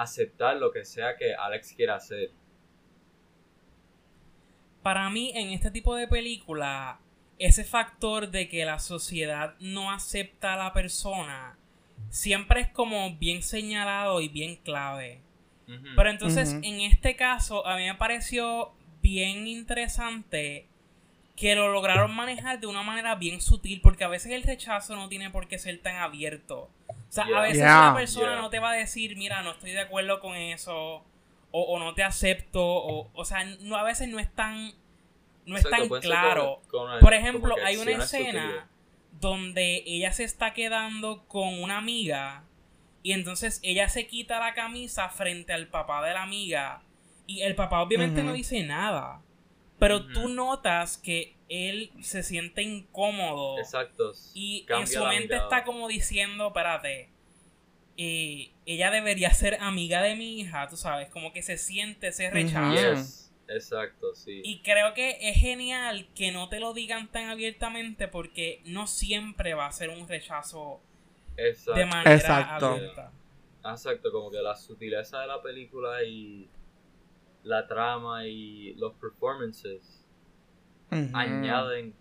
aceptar 0.02 0.58
lo 0.58 0.72
que 0.72 0.86
sea 0.86 1.18
que 1.18 1.34
Alex 1.36 1.74
quiera 1.74 1.96
hacer. 1.96 2.32
Para 4.82 5.10
mí, 5.10 5.32
en 5.36 5.50
este 5.50 5.72
tipo 5.72 5.96
de 5.96 6.08
película, 6.08 7.00
ese 7.38 7.64
factor 7.64 8.30
de 8.30 8.48
que 8.48 8.66
la 8.66 8.80
sociedad 8.80 9.56
no 9.60 9.92
acepta 9.92 10.54
a 10.54 10.58
la 10.58 10.74
persona 10.74 11.58
siempre 12.10 12.62
es 12.62 12.70
como 12.70 13.16
bien 13.18 13.44
señalado 13.44 14.22
y 14.22 14.30
bien 14.30 14.56
clave. 14.58 15.22
Pero 15.96 16.10
entonces, 16.10 16.54
en 16.64 16.82
este 16.82 17.16
caso, 17.16 17.68
a 17.68 17.78
mí 17.78 17.86
me 17.86 17.94
pareció 17.94 18.72
bien 19.04 19.48
interesante 19.48 20.66
que 21.36 21.54
lo 21.54 21.72
lograron 21.72 22.16
manejar 22.16 22.60
de 22.60 22.66
una 22.66 22.82
manera 22.82 23.14
bien 23.16 23.40
sutil, 23.40 23.80
porque 23.80 24.04
a 24.04 24.08
veces 24.08 24.32
el 24.32 24.42
rechazo 24.42 24.96
no 24.96 25.08
tiene 25.10 25.30
por 25.30 25.48
qué 25.48 25.60
ser 25.60 25.80
tan 25.80 25.98
abierto. 25.98 26.72
O 27.10 27.12
sea, 27.12 27.26
a 27.26 27.42
veces 27.42 27.64
una 27.64 27.96
persona 27.96 28.36
no 28.36 28.50
te 28.50 28.60
va 28.60 28.72
a 28.72 28.76
decir, 28.76 29.18
mira, 29.18 29.42
no 29.42 29.52
estoy 29.52 29.72
de 29.72 29.82
acuerdo 29.82 30.20
con 30.20 30.36
eso, 30.36 31.04
o, 31.52 31.80
no 31.80 31.96
te 31.96 32.04
acepto, 32.04 32.64
o, 32.64 33.10
o 33.14 33.26
sea, 33.26 33.44
no, 33.62 33.76
a 33.78 33.84
veces 33.84 34.08
no 34.10 34.20
es 34.20 34.32
tan, 34.34 34.74
no 35.46 35.58
es 35.58 35.68
tan 35.68 35.90
claro. 35.90 36.62
por 37.02 37.14
ejemplo, 37.14 37.56
hay 37.66 37.78
una 37.78 37.92
escena 38.04 38.70
donde 39.20 39.84
ella 39.86 40.14
se 40.14 40.24
está 40.24 40.54
quedando 40.54 41.26
con 41.28 41.62
una 41.62 41.78
amiga 41.78 42.44
y 43.02 43.14
entonces 43.14 43.60
ella 43.64 43.90
se 43.90 44.08
quita 44.08 44.40
la 44.40 44.54
camisa 44.54 45.10
frente 45.10 45.54
al 45.54 45.68
papá 45.68 46.06
de 46.06 46.14
la 46.14 46.24
amiga 46.24 46.84
y 47.26 47.42
el 47.42 47.56
papá 47.56 47.82
obviamente 47.82 48.24
no 48.24 48.34
dice 48.34 48.64
nada. 48.64 49.22
Pero 49.80 50.06
tú 50.08 50.28
notas 50.28 50.98
que 50.98 51.36
él 51.48 51.92
se 52.02 52.22
siente 52.24 52.62
incómodo. 52.62 53.58
Exacto. 53.60 54.12
Y 54.34 54.66
en 54.70 54.88
su 54.88 55.04
mente 55.06 55.36
está 55.36 55.64
como 55.64 55.88
diciendo, 55.88 56.48
espérate, 56.48 57.10
eh, 57.98 58.52
ella 58.66 58.92
debería 58.92 59.34
ser 59.34 59.58
amiga 59.62 60.02
de 60.02 60.16
mi 60.16 60.40
hija, 60.40 60.68
tú 60.68 60.78
sabes, 60.78 61.10
como 61.10 61.34
que 61.34 61.42
se 61.42 61.58
siente 61.58 62.10
ese 62.10 62.30
rechazo. 62.30 63.30
Exacto, 63.48 64.14
sí. 64.14 64.42
Y 64.44 64.62
creo 64.62 64.94
que 64.94 65.18
es 65.22 65.38
genial 65.38 66.08
que 66.14 66.32
no 66.32 66.50
te 66.50 66.60
lo 66.60 66.74
digan 66.74 67.12
tan 67.12 67.30
abiertamente 67.30 68.08
porque 68.08 68.62
no 68.66 68.86
siempre 68.86 69.56
va 69.56 69.66
a 69.66 69.72
ser 69.72 69.90
un 69.90 70.08
rechazo 70.08 70.82
de 71.36 71.86
manera 71.86 72.16
Exacto. 72.16 72.68
abierta. 72.68 73.12
Exacto, 73.66 74.12
como 74.12 74.30
que 74.30 74.42
la 74.42 74.56
sutileza 74.56 75.20
de 75.22 75.28
la 75.28 75.42
película 75.42 76.04
y 76.04 76.48
la 77.44 77.68
trama 77.68 78.28
y 78.28 78.74
los 78.76 78.94
performances 78.96 80.06
añaden, 80.90 81.94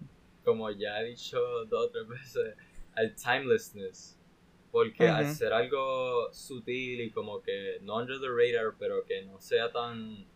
como 0.45 0.71
ya 0.71 1.01
he 1.01 1.11
dicho 1.11 1.39
dos 1.67 1.87
o 1.87 1.91
tres 1.91 2.09
veces, 2.09 2.57
al 2.95 3.15
timelessness. 3.15 4.15
Porque 4.71 5.09
al 5.09 5.27
ser 5.35 5.53
algo 5.55 6.31
sutil 6.33 7.01
y 7.01 7.11
como 7.11 7.43
que 7.43 7.79
no 7.83 7.97
under 7.97 8.21
the 8.21 8.29
radar, 8.29 8.75
pero 8.79 9.05
que 9.07 9.23
no 9.23 9.41
sea 9.41 9.73
tan, 9.73 10.27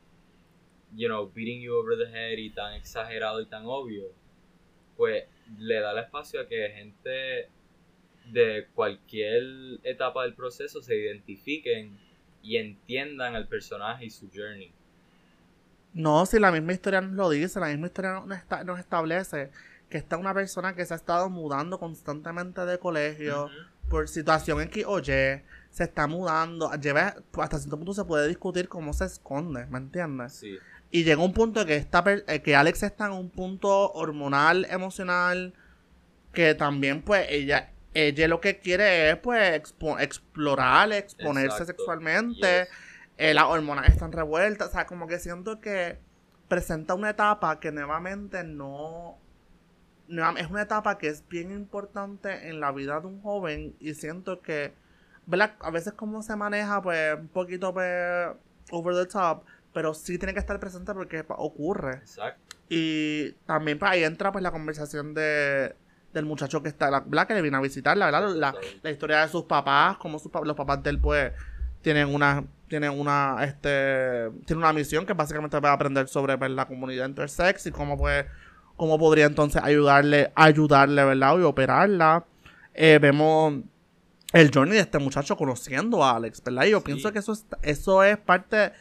you 0.95 1.07
know, 1.07 1.31
beating 1.31 1.61
you 1.61 1.75
over 1.75 1.99
the 1.99 2.11
head 2.11 2.39
y 2.39 2.49
tan 2.51 2.73
exagerado 2.73 3.43
y 3.43 3.47
tan 3.47 3.67
obvio, 3.67 4.11
pues 4.97 5.25
le 5.59 5.81
da 5.81 5.93
el 5.93 5.99
espacio 5.99 6.41
a 6.41 6.49
que 6.49 6.71
gente 6.71 7.51
de 8.31 8.69
cualquier 8.75 9.43
etapa 9.83 10.23
del 10.23 10.35
proceso 10.35 10.81
se 10.81 10.97
identifiquen 10.97 11.99
y 12.43 12.57
entiendan 12.57 13.37
al 13.37 13.49
personaje 13.49 14.07
y 14.07 14.11
su 14.11 14.31
journey. 14.35 14.73
No, 15.95 16.25
si 16.27 16.39
la 16.39 16.51
misma 16.51 16.73
historia 16.73 17.01
nos 17.01 17.13
lo 17.13 17.31
dice, 17.31 17.61
la 17.61 17.69
misma 17.69 17.87
historia 17.87 18.23
nos, 18.65 18.79
establece 18.79 19.51
que 19.91 19.99
está 19.99 20.17
una 20.17 20.33
persona 20.33 20.75
que 20.75 20.87
se 20.87 20.95
ha 20.95 20.97
estado 20.97 21.29
mudando 21.29 21.79
constantemente 21.79 22.65
de 22.65 22.79
colegio 22.79 23.51
por 23.91 24.09
situación 24.09 24.63
X 24.63 24.85
o 24.87 25.01
Y, 25.01 25.05
se 25.05 25.85
está 25.85 26.07
mudando, 26.07 26.73
lleva, 26.75 27.17
hasta 27.39 27.59
cierto 27.59 27.77
punto 27.77 27.93
se 27.93 28.05
puede 28.05 28.27
discutir 28.27 28.69
cómo 28.69 28.95
se 28.95 29.05
esconde, 29.05 29.67
¿me 29.67 29.79
entiendes? 29.79 30.35
Sí. 30.35 30.59
Y 30.91 31.05
llega 31.05 31.23
un 31.23 31.33
punto 31.33 31.65
que, 31.67 31.77
está, 31.77 32.05
eh, 32.07 32.43
que 32.43 32.57
Alex 32.57 32.83
está 32.83 33.07
en 33.07 33.13
un 33.13 33.31
punto 33.31 33.93
hormonal, 33.93 34.67
emocional, 34.71 35.55
que 36.33 36.55
también 36.55 37.03
pues 37.03 37.27
ella, 37.31 37.71
ella 37.95 38.29
lo 38.29 38.41
que 38.41 38.59
quiere 38.59 39.11
es 39.11 39.17
pues 39.17 39.63
explorar, 40.01 40.93
exponerse 40.93 41.65
sexualmente. 41.65 42.69
Eh, 43.19 43.35
las 43.35 43.45
hormonas 43.45 43.89
están 43.89 44.13
revueltas. 44.13 44.69
O 44.69 44.73
sea, 44.73 44.87
como 44.87 45.07
que 45.07 45.19
siento 45.19 45.61
que 45.61 45.99
presenta 46.49 46.95
una 46.95 47.11
etapa 47.11 47.61
que 47.61 47.73
nuevamente 47.73 48.45
no, 48.45 49.19
es 50.37 50.51
una 50.51 50.63
etapa 50.63 50.99
que 50.99 51.09
es 51.09 51.27
bien 51.29 51.51
importante 51.51 52.49
en 52.49 52.61
la 52.61 52.73
vida 52.73 53.01
de 53.01 53.07
un 53.07 53.23
joven 53.23 53.75
y 53.81 53.95
siento 53.95 54.43
que, 54.43 54.75
¿verdad? 55.27 55.55
A 55.61 55.71
veces 55.71 55.95
como 55.95 56.23
se 56.23 56.37
maneja, 56.37 56.83
pues, 56.83 57.19
un 57.19 57.29
poquito, 57.29 57.73
pues, 57.73 58.29
over 58.71 58.95
the 58.95 59.07
top, 59.07 59.45
pero 59.73 59.95
sí 59.95 60.19
tiene 60.19 60.35
que 60.35 60.41
estar 60.41 60.61
presente 60.61 60.93
porque 60.93 61.25
ocurre. 61.29 61.95
Exacto. 61.95 62.57
Y 62.69 63.33
también, 63.47 63.79
pues, 63.79 63.91
ahí 63.91 64.05
entra, 64.05 64.33
pues, 64.33 64.43
la 64.43 64.51
conversación 64.51 65.15
de, 65.15 65.75
del 66.13 66.27
muchacho 66.27 66.63
que 66.63 66.69
está, 66.69 66.91
¿verdad? 66.91 67.27
Que 67.27 67.35
le 67.35 67.43
viene 67.43 67.57
a 67.57 67.61
visitarla, 67.61 68.07
¿verdad? 68.07 68.29
La, 68.35 68.55
la 68.83 68.91
historia 68.91 69.23
de 69.23 69.29
sus 69.29 69.45
papás, 69.45 69.97
como 69.97 70.19
sus, 70.19 70.31
los 70.45 70.57
papás 70.57 70.83
de 70.83 70.91
él, 70.91 71.01
pues, 71.01 71.33
tienen 71.81 72.15
una 72.15 72.45
tienen 72.73 72.99
una 72.99 73.37
este 73.43 74.31
tiene 74.47 74.63
una 74.63 74.73
misión 74.73 75.05
que 75.05 75.13
básicamente 75.13 75.61
va 75.61 75.73
a 75.73 75.73
aprender 75.75 76.09
sobre 76.09 76.39
pues, 76.39 76.51
la 76.53 76.67
comunidad 76.67 77.07
intersex 77.07 77.67
y 77.67 77.71
cómo 77.71 77.99
pues 77.99 78.25
cómo 78.77 78.99
podría 78.99 79.27
entonces 79.27 79.63
ayudarle 79.63 80.33
ayudarle 80.35 81.05
verdad 81.05 81.39
y 81.39 81.43
operarla. 81.43 82.25
Eh, 82.73 82.99
vemos 82.99 83.61
el 84.33 84.51
journey 84.55 84.73
de 84.73 84.81
este 84.81 84.99
muchacho 84.99 85.37
conociendo 85.37 86.03
a 86.03 86.17
Alex 86.17 86.43
verdad 86.43 86.65
y 86.65 86.71
yo 86.71 86.83
pienso 86.83 87.13
que 87.13 87.19
eso 87.19 87.35
es, 87.35 87.45
eso 87.61 88.03
es 88.03 88.17
parte 88.17 88.73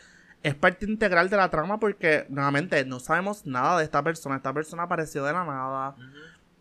es 0.42 0.56
parte 0.56 0.86
integral 0.86 1.30
de 1.30 1.36
la 1.36 1.50
trama 1.50 1.78
porque 1.78 2.26
nuevamente 2.30 2.86
no 2.86 3.02
sabemos 3.02 3.46
nada 3.46 3.78
de 3.78 3.84
esta 3.84 4.02
persona. 4.02 4.38
Esta 4.38 4.54
persona 4.54 4.84
apareció 4.84 5.26
de 5.26 5.34
la 5.34 5.44
nada 5.44 5.96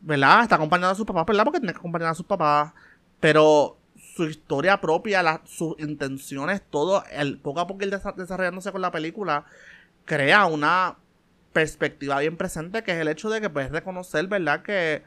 verdad 0.00 0.42
está 0.42 0.56
acompañada 0.56 0.94
a 0.94 0.96
sus 0.96 1.06
papás 1.06 1.26
verdad 1.26 1.44
porque 1.44 1.60
tiene 1.60 1.74
que 1.74 1.78
acompañar 1.78 2.08
a 2.08 2.14
sus 2.14 2.26
papás. 2.26 2.72
Pero 3.20 3.76
su 4.20 4.28
historia 4.28 4.82
propia, 4.82 5.40
sus 5.44 5.78
intenciones, 5.78 6.60
todo, 6.68 7.02
el, 7.10 7.38
poco 7.38 7.60
a 7.60 7.66
poco 7.66 7.84
ir 7.84 7.90
desarrollándose 7.90 8.70
con 8.70 8.82
la 8.82 8.90
película, 8.90 9.46
crea 10.04 10.44
una 10.44 10.96
perspectiva 11.54 12.20
bien 12.20 12.36
presente, 12.36 12.82
que 12.82 12.92
es 12.92 12.98
el 12.98 13.08
hecho 13.08 13.30
de 13.30 13.40
que 13.40 13.48
puedes 13.48 13.70
reconocer, 13.70 14.26
¿verdad? 14.26 14.62
Que 14.62 15.04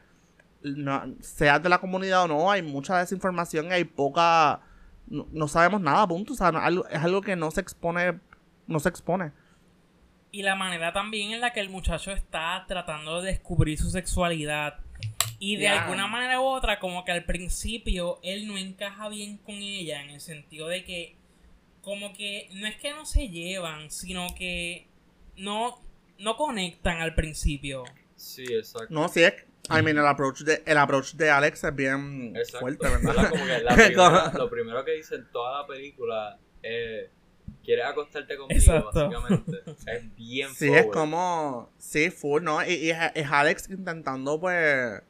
no, 0.64 1.14
seas 1.20 1.62
de 1.62 1.68
la 1.68 1.78
comunidad 1.78 2.24
o 2.24 2.28
no, 2.28 2.50
hay 2.50 2.62
mucha 2.62 2.98
desinformación 2.98 3.70
hay 3.70 3.84
poca... 3.84 4.60
No, 5.06 5.46
sabemos 5.48 5.80
nada, 5.80 6.08
punto. 6.08 6.32
O 6.32 6.36
sea, 6.36 6.50
es 6.90 6.98
algo 6.98 7.20
que 7.20 7.36
no 7.36 7.50
se 7.50 7.60
expone, 7.60 8.18
no 8.66 8.80
se 8.80 8.88
expone. 8.88 9.32
Y 10.32 10.42
la 10.42 10.56
manera 10.56 10.92
también 10.92 11.30
en 11.30 11.40
la 11.40 11.52
que 11.52 11.60
el 11.60 11.68
muchacho 11.68 12.10
está 12.10 12.64
tratando 12.66 13.20
de 13.20 13.32
descubrir 13.32 13.78
su 13.78 13.90
sexualidad 13.90 14.78
y 15.38 15.56
de 15.56 15.68
alguna 15.68 16.06
manera 16.06 16.40
u 16.40 16.44
otra, 16.44 16.78
como 16.78 17.04
que 17.04 17.12
al 17.12 17.24
principio 17.24 18.18
él 18.22 18.46
no 18.46 18.56
encaja 18.56 19.08
bien 19.08 19.38
con 19.38 19.56
ella, 19.56 20.02
en 20.02 20.10
el 20.10 20.20
sentido 20.20 20.68
de 20.68 20.84
que, 20.84 21.16
como 21.82 22.14
que 22.14 22.48
no 22.54 22.66
es 22.66 22.76
que 22.76 22.92
no 22.92 23.04
se 23.04 23.28
llevan, 23.28 23.90
sino 23.90 24.28
que 24.36 24.86
no, 25.36 25.82
no 26.18 26.36
conectan 26.36 27.00
al 27.00 27.14
principio. 27.14 27.84
Sí, 28.16 28.44
exacto. 28.44 28.86
No, 28.88 29.08
sí 29.08 29.22
es. 29.22 29.34
I 29.70 29.82
mean, 29.82 29.96
el 29.96 30.06
approach 30.06 30.40
de, 30.40 30.62
el 30.66 30.76
approach 30.76 31.12
de 31.12 31.30
Alex 31.30 31.64
es 31.64 31.74
bien 31.74 32.34
fuerte, 32.60 32.86
¿verdad? 32.86 33.30
Como 33.30 33.44
que 33.46 33.58
la 33.60 33.74
primera, 33.74 34.32
lo 34.34 34.50
primero 34.50 34.84
que 34.84 34.92
dice 34.92 35.14
en 35.14 35.30
toda 35.30 35.62
la 35.62 35.66
película 35.66 36.38
es 36.62 37.10
quieres 37.64 37.86
acostarte 37.86 38.36
conmigo, 38.36 38.90
básicamente. 38.92 39.62
Es 39.86 40.16
bien 40.16 40.54
Sí, 40.54 40.68
es 40.72 40.86
como. 40.86 41.70
Sí, 41.78 42.10
full, 42.10 42.42
¿no? 42.42 42.64
Y, 42.64 42.74
y 42.74 42.90
es, 42.90 43.26
Alex 43.30 43.68
intentando, 43.70 44.40
pues 44.40 45.02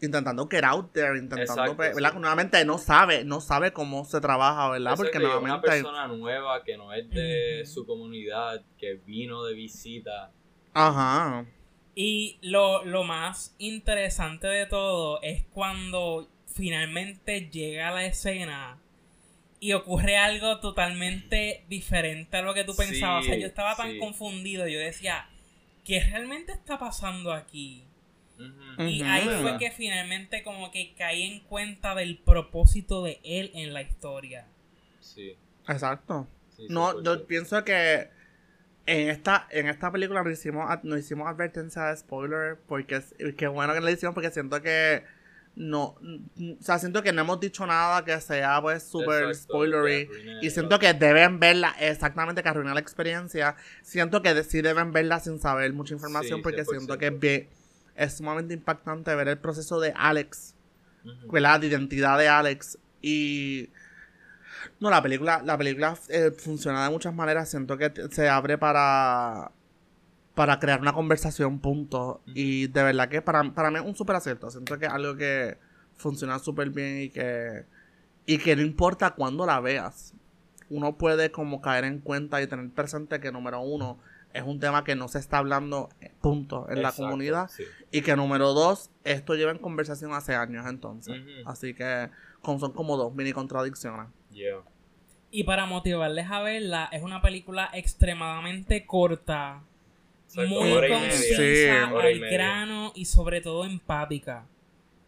intentando 0.00 0.46
get 0.48 0.64
out 0.64 0.92
there, 0.92 1.18
intentando, 1.18 1.76
pues, 1.76 1.94
¿verdad? 1.94 2.14
Nuevamente 2.14 2.64
no 2.64 2.78
sabe, 2.78 3.24
no 3.24 3.40
sabe 3.40 3.72
cómo 3.72 4.04
se 4.04 4.20
trabaja, 4.20 4.68
¿verdad? 4.70 4.96
Porque 4.96 5.18
nuevamente... 5.18 5.52
Una 5.52 5.62
persona 5.62 6.08
nueva 6.08 6.62
que 6.62 6.76
no 6.76 6.92
es 6.92 7.08
de 7.10 7.64
su 7.64 7.86
comunidad, 7.86 8.62
que 8.78 9.00
vino 9.06 9.44
de 9.44 9.54
visita. 9.54 10.30
Ajá. 10.74 11.46
Y 11.94 12.38
lo, 12.42 12.84
lo 12.84 13.04
más 13.04 13.54
interesante 13.58 14.46
de 14.46 14.66
todo 14.66 15.22
es 15.22 15.44
cuando 15.52 16.28
finalmente 16.46 17.48
llega 17.50 17.90
la 17.90 18.04
escena 18.04 18.78
y 19.64 19.72
ocurre 19.72 20.18
algo 20.18 20.60
totalmente 20.60 21.64
diferente 21.70 22.36
a 22.36 22.42
lo 22.42 22.52
que 22.52 22.64
tú 22.64 22.76
pensabas. 22.76 23.24
o 23.24 23.26
sea, 23.26 23.38
yo 23.38 23.46
estaba 23.46 23.74
tan 23.74 23.98
confundido, 23.98 24.68
yo 24.68 24.78
decía, 24.78 25.26
¿qué 25.86 26.00
realmente 26.00 26.52
está 26.52 26.78
pasando 26.78 27.32
aquí? 27.32 27.82
Y 28.76 29.00
ahí 29.04 29.26
fue 29.40 29.56
que 29.58 29.70
finalmente 29.70 30.42
como 30.42 30.70
que 30.70 30.92
caí 30.98 31.22
en 31.22 31.40
cuenta 31.40 31.94
del 31.94 32.18
propósito 32.18 33.02
de 33.02 33.20
él 33.24 33.52
en 33.54 33.72
la 33.72 33.80
historia. 33.80 34.44
Sí. 35.00 35.34
Exacto. 35.66 36.28
no, 36.68 37.02
yo 37.02 37.26
pienso 37.26 37.64
que 37.64 38.10
en 38.84 39.08
esta, 39.08 39.48
en 39.50 39.68
esta 39.68 39.90
película 39.90 40.22
nos 40.22 40.34
hicimos, 40.34 40.68
nos 40.82 40.98
hicimos 40.98 41.26
advertencia 41.26 41.84
de 41.84 41.96
spoiler 41.96 42.58
porque 42.68 43.00
qué 43.38 43.46
bueno 43.46 43.72
que 43.72 43.80
le 43.80 43.92
hicimos 43.92 44.14
porque 44.14 44.30
siento 44.30 44.60
que 44.60 45.04
no, 45.56 45.84
o 45.84 46.62
sea, 46.62 46.78
siento 46.78 47.02
que 47.02 47.12
no 47.12 47.22
hemos 47.22 47.38
dicho 47.38 47.64
nada 47.66 48.04
que 48.04 48.20
sea 48.20 48.60
pues 48.60 48.82
súper 48.82 49.34
spoilery 49.34 50.08
y 50.42 50.50
siento 50.50 50.78
que 50.78 50.92
deben 50.94 51.38
verla 51.38 51.76
exactamente 51.78 52.42
que 52.42 52.48
arruina 52.48 52.74
la 52.74 52.80
experiencia, 52.80 53.54
siento 53.82 54.20
que 54.20 54.42
sí 54.42 54.62
deben 54.62 54.92
verla 54.92 55.20
sin 55.20 55.40
saber 55.40 55.72
mucha 55.72 55.94
información 55.94 56.42
porque 56.42 56.64
siento 56.64 56.98
que 56.98 57.06
es 57.06 57.18
bien 57.18 57.48
es 57.94 58.16
sumamente 58.16 58.54
impactante 58.54 59.14
ver 59.14 59.28
el 59.28 59.38
proceso 59.38 59.80
de 59.80 59.92
Alex, 59.96 60.54
la 61.32 61.58
De 61.58 61.66
identidad 61.66 62.18
de 62.18 62.28
Alex. 62.28 62.78
Y. 63.02 63.70
No, 64.80 64.90
la 64.90 65.02
película, 65.02 65.42
la 65.44 65.58
película 65.58 65.96
eh, 66.08 66.32
funciona 66.36 66.84
de 66.84 66.90
muchas 66.90 67.14
maneras. 67.14 67.50
Siento 67.50 67.76
que 67.76 67.92
se 68.10 68.28
abre 68.28 68.58
para. 68.58 69.52
Para 70.34 70.58
crear 70.58 70.80
una 70.80 70.92
conversación, 70.92 71.60
punto. 71.60 72.20
Y 72.26 72.66
de 72.68 72.82
verdad 72.82 73.08
que 73.08 73.22
para, 73.22 73.52
para 73.54 73.70
mí 73.70 73.78
es 73.78 73.84
un 73.84 73.94
súper 73.94 74.16
acierto. 74.16 74.50
Siento 74.50 74.78
que 74.78 74.86
es 74.86 74.92
algo 74.92 75.16
que 75.16 75.58
funciona 75.96 76.38
súper 76.38 76.70
bien 76.70 77.02
y 77.02 77.08
que. 77.10 77.64
Y 78.26 78.38
que 78.38 78.56
no 78.56 78.62
importa 78.62 79.10
cuándo 79.10 79.46
la 79.46 79.60
veas. 79.60 80.14
Uno 80.70 80.96
puede 80.96 81.30
como 81.30 81.60
caer 81.60 81.84
en 81.84 82.00
cuenta 82.00 82.40
y 82.42 82.46
tener 82.46 82.68
presente 82.70 83.20
que, 83.20 83.30
número 83.30 83.60
uno, 83.60 83.98
es 84.34 84.42
un 84.42 84.58
tema 84.58 84.82
que 84.82 84.96
no 84.96 85.06
se 85.06 85.20
está 85.20 85.38
hablando, 85.38 85.88
eh, 86.00 86.10
punto, 86.20 86.66
en 86.68 86.82
la 86.82 86.90
comunidad. 86.90 87.48
Y 87.92 88.02
que 88.02 88.16
número 88.16 88.52
dos, 88.52 88.90
esto 89.04 89.34
lleva 89.34 89.52
en 89.52 89.58
conversación 89.58 90.12
hace 90.12 90.34
años 90.34 90.66
entonces. 90.66 91.22
Así 91.46 91.74
que 91.74 92.10
son 92.42 92.72
como 92.72 92.96
dos 92.96 93.14
mini 93.14 93.32
contradicciones. 93.32 94.08
Y 95.30 95.44
para 95.44 95.66
motivarles 95.66 96.30
a 96.30 96.40
verla, 96.40 96.88
es 96.92 97.02
una 97.02 97.22
película 97.22 97.70
extremadamente 97.72 98.86
corta, 98.86 99.62
muy 100.36 100.88
concisa, 100.88 101.88
al 101.88 102.20
grano 102.20 102.92
y 102.94 103.04
sobre 103.04 103.40
todo 103.40 103.64
empática. 103.64 104.46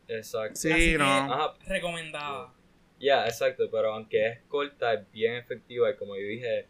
Exacto. 0.08 0.56
Sí, 0.56 0.94
no. 0.96 1.54
Recomendada. 1.66 2.52
Ya, 2.98 3.26
exacto, 3.26 3.68
pero 3.70 3.92
aunque 3.92 4.26
es 4.26 4.38
corta, 4.48 4.94
es 4.94 5.10
bien 5.12 5.34
efectiva 5.34 5.90
y 5.90 5.96
como 5.96 6.16
yo 6.16 6.26
dije, 6.26 6.66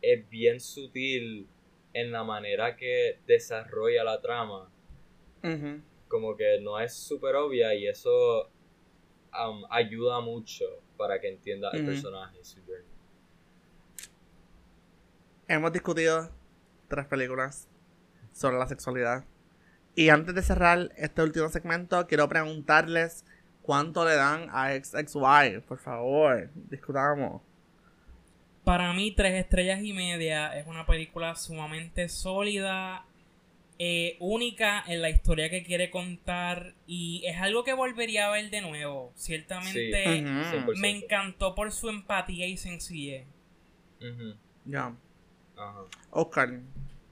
es 0.00 0.28
bien 0.30 0.60
sutil 0.60 1.46
en 1.92 2.12
la 2.12 2.24
manera 2.24 2.76
que 2.76 3.18
desarrolla 3.26 4.04
la 4.04 4.20
trama. 4.20 4.70
Como 6.08 6.36
que 6.36 6.60
no 6.60 6.78
es 6.80 6.94
súper 6.94 7.36
obvia 7.36 7.74
y 7.74 7.86
eso 7.86 8.50
um, 9.32 9.64
ayuda 9.70 10.20
mucho 10.20 10.64
para 10.96 11.20
que 11.20 11.28
entienda 11.28 11.70
el 11.72 11.84
personaje 11.84 12.38
y 12.40 12.44
su 12.44 12.60
journey. 12.64 12.84
Hemos 15.46 15.72
discutido 15.72 16.30
tres 16.88 17.06
películas 17.06 17.69
sobre 18.32 18.58
la 18.58 18.66
sexualidad. 18.68 19.24
Y 19.94 20.08
antes 20.08 20.34
de 20.34 20.42
cerrar 20.42 20.90
este 20.96 21.22
último 21.22 21.48
segmento, 21.48 22.06
quiero 22.06 22.28
preguntarles 22.28 23.24
¿Cuánto 23.62 24.04
le 24.04 24.14
dan 24.16 24.48
a 24.50 24.74
XXY? 24.74 25.60
Por 25.66 25.78
favor, 25.78 26.50
discutamos. 26.54 27.42
Para 28.64 28.92
mí, 28.92 29.12
tres 29.12 29.34
estrellas 29.34 29.80
y 29.82 29.92
media 29.92 30.58
es 30.58 30.66
una 30.66 30.86
película 30.86 31.34
sumamente 31.36 32.08
sólida, 32.08 33.04
eh, 33.78 34.16
única 34.18 34.82
en 34.86 35.00
la 35.02 35.10
historia 35.10 35.50
que 35.50 35.62
quiere 35.62 35.90
contar 35.90 36.74
y 36.86 37.22
es 37.26 37.40
algo 37.40 37.64
que 37.64 37.72
volvería 37.72 38.26
a 38.26 38.30
ver 38.32 38.50
de 38.50 38.60
nuevo. 38.60 39.12
Ciertamente 39.14 40.22
me 40.76 40.90
encantó 40.90 41.54
por 41.54 41.70
su 41.72 41.88
empatía 41.88 42.46
y 42.46 42.56
sencillez. 42.56 43.26
Ya. 44.64 44.94
Oscar. 46.10 46.60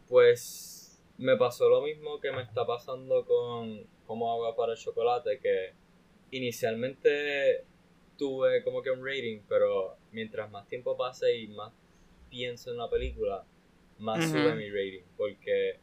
Pues 0.09 0.78
me 1.19 1.37
pasó 1.37 1.69
lo 1.69 1.83
mismo 1.83 2.21
que 2.21 2.33
me 2.33 2.43
está 2.43 2.67
pasando 2.67 3.25
con 3.27 3.87
Como 4.07 4.33
agua 4.33 4.57
para 4.57 4.73
el 4.73 4.79
chocolate, 4.79 5.39
que 5.41 5.75
inicialmente 6.31 7.65
tuve 8.17 8.63
como 8.65 8.83
que 8.83 8.91
un 8.91 9.05
rating, 9.05 9.43
pero 9.49 9.97
mientras 10.13 10.51
más 10.51 10.67
tiempo 10.67 10.97
pase 10.97 11.37
y 11.37 11.49
más 11.49 11.73
pienso 12.31 12.71
en 12.71 12.79
la 12.79 12.89
película, 12.89 13.45
más 13.99 14.31
sube 14.31 14.55
mi 14.55 14.69
rating. 14.71 15.05
Porque, 15.17 15.79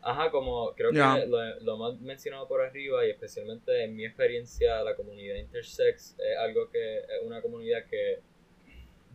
ajá, 0.00 0.30
como 0.30 0.74
creo 0.74 0.90
que 0.90 1.26
lo, 1.26 1.60
lo 1.60 1.76
más 1.76 2.00
mencionado 2.00 2.46
por 2.48 2.60
arriba 2.60 3.06
y 3.06 3.10
especialmente 3.10 3.84
en 3.84 3.96
mi 3.96 4.04
experiencia, 4.04 4.82
la 4.82 4.94
comunidad 4.96 5.36
intersex 5.36 6.16
es 6.18 6.38
algo 6.38 6.70
que 6.70 6.98
es 6.98 7.22
una 7.24 7.40
comunidad 7.40 7.86
que 7.88 8.20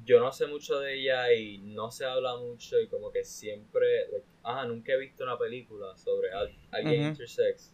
yo 0.06 0.20
no 0.20 0.32
sé 0.32 0.48
mucho 0.48 0.80
de 0.80 0.96
ella 0.96 1.34
y 1.34 1.58
no 1.58 1.92
se 1.92 2.06
habla 2.06 2.38
mucho 2.38 2.80
y 2.80 2.88
como 2.88 3.12
que 3.12 3.24
siempre, 3.24 4.08
ajá, 4.48 4.66
nunca 4.66 4.94
he 4.94 4.98
visto 4.98 5.24
una 5.24 5.38
película 5.38 5.96
sobre 5.98 6.30
alguien 6.72 7.08
intersex. 7.08 7.74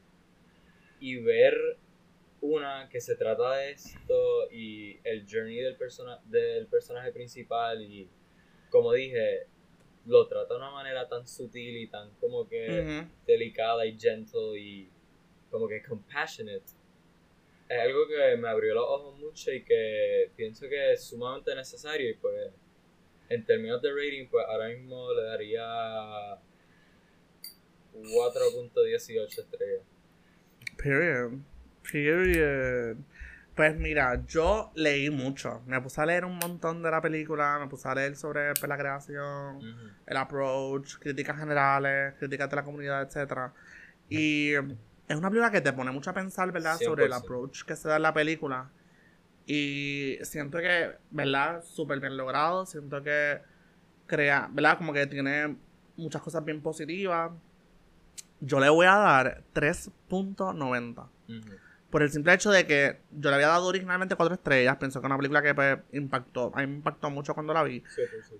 Y 0.99 1.17
ver 1.17 1.55
una 2.41 2.89
que 2.89 2.99
se 2.99 3.15
trata 3.15 3.57
de 3.57 3.71
esto 3.71 4.51
y 4.51 4.99
el 5.03 5.25
journey 5.29 5.57
del, 5.57 5.77
persona 5.77 6.19
del 6.25 6.67
personaje 6.67 7.11
principal 7.11 7.81
y 7.81 8.09
como 8.69 8.91
dije, 8.91 9.47
lo 10.07 10.27
trata 10.27 10.55
de 10.55 10.59
una 10.59 10.71
manera 10.71 11.07
tan 11.07 11.27
sutil 11.27 11.77
y 11.77 11.87
tan 11.87 12.09
como 12.15 12.49
que 12.49 13.05
delicada 13.27 13.85
y 13.85 13.97
gentle 13.97 14.59
y 14.59 14.89
como 15.51 15.67
que 15.67 15.83
compassionate. 15.83 16.65
Es 17.69 17.79
algo 17.79 18.07
que 18.07 18.35
me 18.37 18.49
abrió 18.49 18.73
los 18.73 18.85
ojos 18.85 19.19
mucho 19.19 19.51
y 19.51 19.63
que 19.63 20.31
pienso 20.35 20.67
que 20.67 20.93
es 20.93 21.03
sumamente 21.03 21.53
necesario 21.55 22.09
y 22.09 22.15
pues 22.15 22.51
en 23.29 23.45
términos 23.45 23.81
de 23.81 23.91
rating 23.91 24.27
pues 24.29 24.45
ahora 24.47 24.67
mismo 24.69 25.13
le 25.13 25.23
daría 25.23 26.39
4.18 27.93 29.27
estrellas. 29.27 29.81
Period. 30.77 31.31
Period. 31.91 32.97
Pues 33.55 33.77
mira, 33.77 34.25
yo 34.25 34.71
leí 34.73 35.11
mucho. 35.11 35.61
Me 35.67 35.79
puse 35.79 36.01
a 36.01 36.05
leer 36.05 36.25
un 36.25 36.37
montón 36.37 36.81
de 36.81 36.89
la 36.89 37.01
película, 37.01 37.59
me 37.59 37.67
puse 37.67 37.87
a 37.87 37.93
leer 37.93 38.15
sobre 38.15 38.53
pues, 38.53 38.67
la 38.67 38.77
creación, 38.77 39.59
el 40.07 40.17
approach, 40.17 40.97
críticas 40.97 41.37
generales, 41.37 42.15
críticas 42.17 42.49
de 42.49 42.55
la 42.55 42.63
comunidad, 42.63 43.03
etcétera. 43.03 43.53
Y 44.09 44.53
es 44.53 45.15
una 45.15 45.29
película 45.29 45.51
que 45.51 45.61
te 45.61 45.71
pone 45.71 45.91
mucho 45.91 46.09
a 46.09 46.13
pensar, 46.13 46.51
¿verdad? 46.51 46.77
Sobre 46.79 47.05
el 47.05 47.13
approach 47.13 47.63
que 47.63 47.75
se 47.75 47.87
da 47.87 47.97
en 47.97 48.01
la 48.01 48.13
película. 48.13 48.71
Y 49.45 50.17
siento 50.23 50.57
que, 50.57 50.95
¿verdad? 51.11 51.63
Súper 51.63 51.99
bien 51.99 52.17
logrado. 52.17 52.65
Siento 52.65 53.03
que 53.03 53.39
crea, 54.07 54.49
¿verdad? 54.51 54.77
Como 54.77 54.93
que 54.93 55.05
tiene 55.05 55.57
muchas 55.95 56.23
cosas 56.23 56.43
bien 56.43 56.61
positivas. 56.61 57.31
Yo 58.45 58.59
le 58.59 58.69
voy 58.69 58.85
a 58.85 58.95
dar 58.95 59.43
3.90. 59.53 61.07
Por 61.89 62.01
el 62.01 62.11
simple 62.11 62.33
hecho 62.33 62.49
de 62.49 62.65
que 62.65 62.99
yo 63.11 63.29
le 63.29 63.35
había 63.35 63.47
dado 63.47 63.67
originalmente 63.67 64.15
4 64.15 64.35
estrellas. 64.35 64.77
Pienso 64.77 64.99
que 64.99 65.05
es 65.05 65.09
una 65.09 65.17
película 65.17 65.41
que 65.41 65.53
pues, 65.53 65.77
impactó. 65.91 66.51
A 66.55 66.61
mí 66.61 66.67
me 66.67 66.75
impactó 66.77 67.09
mucho 67.09 67.33
cuando 67.33 67.53
la 67.53 67.63
vi. 67.63 67.83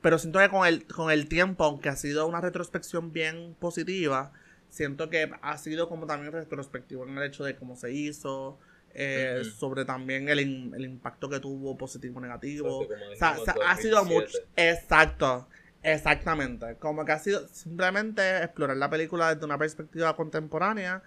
Pero 0.02 0.18
siento 0.18 0.40
que 0.40 0.50
con 0.50 0.66
el, 0.66 0.86
con 0.88 1.12
el 1.12 1.28
tiempo, 1.28 1.64
aunque 1.64 1.90
ha 1.90 1.96
sido 1.96 2.28
una 2.28 2.42
retrospección 2.42 3.14
bien 3.14 3.56
positiva 3.60 4.32
siento 4.74 5.10
que 5.10 5.30
ha 5.42 5.58
sido 5.60 5.88
como 5.88 6.08
también 6.08 6.34
retrospectivo 6.34 7.08
en 7.08 7.16
el 7.18 7.24
hecho 7.24 7.44
de 7.44 7.56
cómo 7.56 7.76
se 7.76 7.94
hizo, 7.94 8.58
eh, 8.96 9.44
sobre 9.58 9.86
también 9.86 10.30
el, 10.30 10.40
el, 10.40 10.86
impacto 10.86 11.30
que 11.30 11.40
tuvo 11.40 11.78
positivo 11.78 12.18
o 12.18 12.22
negativo. 12.22 12.80
o 12.80 12.88
sea, 13.16 13.38
ha 13.68 13.78
sido 13.78 14.04
mucho. 14.04 14.38
Exacto, 14.56 15.48
exactamente. 15.84 16.78
Como 16.80 17.06
que 17.06 17.12
ha 17.12 17.20
sido 17.20 17.48
simplemente 17.48 18.44
explorar 18.44 18.78
la 18.78 18.90
película 18.90 19.34
desde 19.34 19.46
una 19.46 19.58
perspectiva 19.58 20.16
contemporánea 20.16 21.04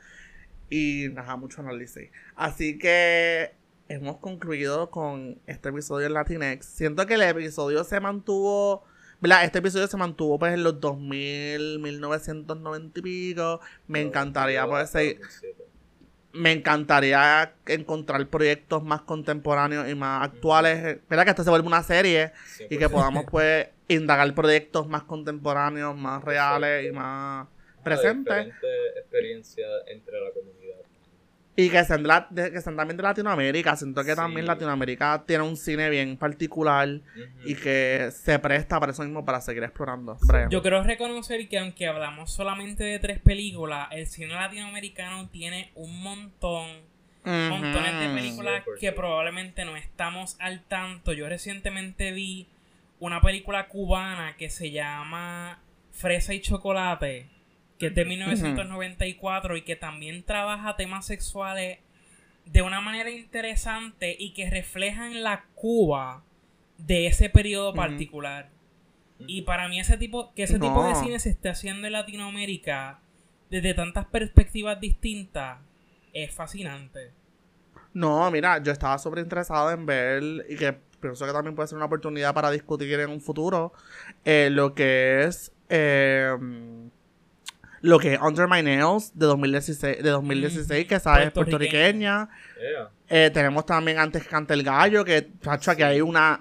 y 0.71 1.09
nada, 1.13 1.37
mucho 1.37 1.61
análisis. 1.61 2.11
Así 2.35 2.79
que 2.79 3.55
hemos 3.89 4.19
concluido 4.19 4.91
con 4.91 5.41
este 5.47 5.71
episodio 5.71 6.07
en 6.07 6.15
Latinx. 6.15 6.67
Siento 6.67 7.07
que 7.07 7.15
el 7.15 7.23
episodio 7.23 7.85
se 7.85 8.01
mantuvo 8.01 8.85
este 9.43 9.59
episodio 9.59 9.87
se 9.87 9.97
mantuvo 9.97 10.39
pues 10.39 10.53
en 10.55 10.63
los 10.63 10.81
2000, 10.81 11.79
1990 11.81 13.01
y 13.01 13.03
pico. 13.03 13.61
Me 13.87 14.01
encantaría 14.01 14.67
pues 14.67 14.95
Me 16.37 16.53
encantaría 16.53 17.55
encontrar 17.67 18.27
proyectos 18.29 18.83
más 18.83 19.03
contemporáneos 19.03 19.89
y 19.89 19.95
más 19.95 20.25
actuales. 20.25 20.99
¿Verdad? 21.09 21.25
Que 21.25 21.31
esto 21.31 21.45
se 21.45 21.51
vuelva 21.51 21.67
una 21.67 21.83
serie 21.83 22.33
y 22.69 22.79
que 22.79 22.89
podamos 22.89 23.25
pues 23.31 23.69
indagar 23.89 24.35
proyectos 24.35 24.89
más 24.89 25.05
contemporáneos, 25.05 25.97
más 25.97 26.23
reales 26.23 26.87
y 26.87 26.93
más 26.93 27.47
presentes. 27.83 28.49
experiencia 28.97 29.67
entre 29.87 30.21
la 30.21 30.31
comunidad. 30.33 30.66
Y 31.59 31.71
que 31.71 31.83
sean, 31.85 32.05
que 32.05 32.61
también 32.61 32.97
de 32.97 33.03
Latinoamérica. 33.03 33.77
Siento 33.77 34.05
que 34.05 34.15
también 34.15 34.47
Latinoamérica 34.47 35.25
tiene 35.27 35.43
un 35.43 35.57
cine 35.57 35.89
bien 35.89 36.19
particular 36.19 37.01
y 37.47 37.55
que 37.55 38.11
se 38.13 38.39
presta 38.39 38.79
para 38.79 38.93
eso 38.93 39.03
mismo, 39.03 39.25
para 39.25 39.41
seguir 39.41 39.65
explorando. 39.65 40.19
Yo 40.51 40.61
quiero 40.61 40.83
reconocer 40.83 41.49
que 41.49 41.59
aunque 41.59 41.87
hablamos 41.87 42.31
solamente 42.31 42.85
de 42.85 42.99
tres 42.99 43.21
películas, 43.21 43.89
el 43.91 44.07
cine 44.07 44.35
latinoamericano 44.35 45.29
tiene 45.31 45.71
un 45.75 46.03
montón, 46.03 46.69
montones 47.25 48.01
de 48.01 48.15
películas 48.15 48.63
que 48.79 48.93
probablemente 48.93 49.65
no 49.65 49.77
estamos 49.77 50.37
al 50.39 50.63
tanto. 50.63 51.15
Yo 51.15 51.27
recientemente 51.27 52.13
vi 52.13 52.49
una 53.01 53.23
película 53.23 53.69
cubana 53.69 54.37
que 54.37 54.51
se 54.51 54.71
llama 54.73 55.59
Fresa 55.93 56.35
y 56.35 56.41
Chocolate 56.41 57.36
que 57.79 57.89
es 57.89 57.95
de 57.95 58.05
1994 58.05 59.57
y 59.57 59.63
que 59.63 59.77
también 59.77 60.23
trabaja 60.23 60.77
temas 60.77 61.07
sexuales 61.07 61.79
de 62.47 62.63
una 62.63 62.81
manera 62.81 63.11
interesante 63.11 64.17
y 64.19 64.33
que 64.33 64.49
reflejan 64.49 65.23
la 65.23 65.45
Cuba 65.55 66.23
de 66.79 67.07
ese 67.07 67.29
periodo 67.29 67.75
particular. 67.75 68.51
Y 69.19 69.43
para 69.43 69.69
mí 69.69 69.81
ese 69.81 69.97
tipo, 69.97 70.33
que 70.35 70.45
ese 70.45 70.59
tipo 70.59 70.87
de 70.87 70.95
cine 70.95 71.19
se 71.19 71.31
esté 71.31 71.49
haciendo 71.49 71.87
en 71.87 71.95
Latinoamérica 71.95 73.01
desde 73.51 73.75
tantas 73.75 74.07
perspectivas 74.07 74.81
distintas 74.81 75.59
es 76.13 76.33
fascinante. 76.33 77.13
No, 77.95 78.31
mira, 78.31 78.63
yo 78.63 78.73
estaba 78.73 78.99
súper 78.99 79.21
interesado 79.21 79.71
en 79.71 79.87
ver 79.87 80.23
y 80.49 80.57
que 80.57 80.75
pienso 81.01 81.27
que 81.27 81.33
también 81.33 81.55
puede 81.55 81.69
ser 81.69 81.77
una 81.77 81.87
oportunidad 81.87 82.35
para 82.35 82.51
discutir 82.51 82.99
en 83.01 83.11
un 83.11 83.21
futuro 83.21 83.73
eh, 84.25 84.49
lo 84.51 84.75
que 84.75 85.25
es 85.25 85.53
eh, 85.69 86.37
lo 87.81 87.99
que 87.99 88.15
es 88.15 88.21
Under 88.21 88.49
My 88.49 88.63
Nails 88.63 89.13
de 89.15 89.27
2016, 89.27 90.03
de 90.03 90.11
2016 90.11 90.87
que 90.87 91.01
sabes 91.01 91.31
puertorriqueña. 91.33 92.29
Eh, 93.09 93.31
tenemos 93.33 93.67
también 93.67 93.99
Antes 93.99 94.27
Canta 94.27 94.55
el 94.55 94.63
Gallo, 94.63 95.05
que 95.05 95.29
chacho, 95.41 95.71
aquí 95.71 95.83
hay 95.83 96.01
una 96.01 96.41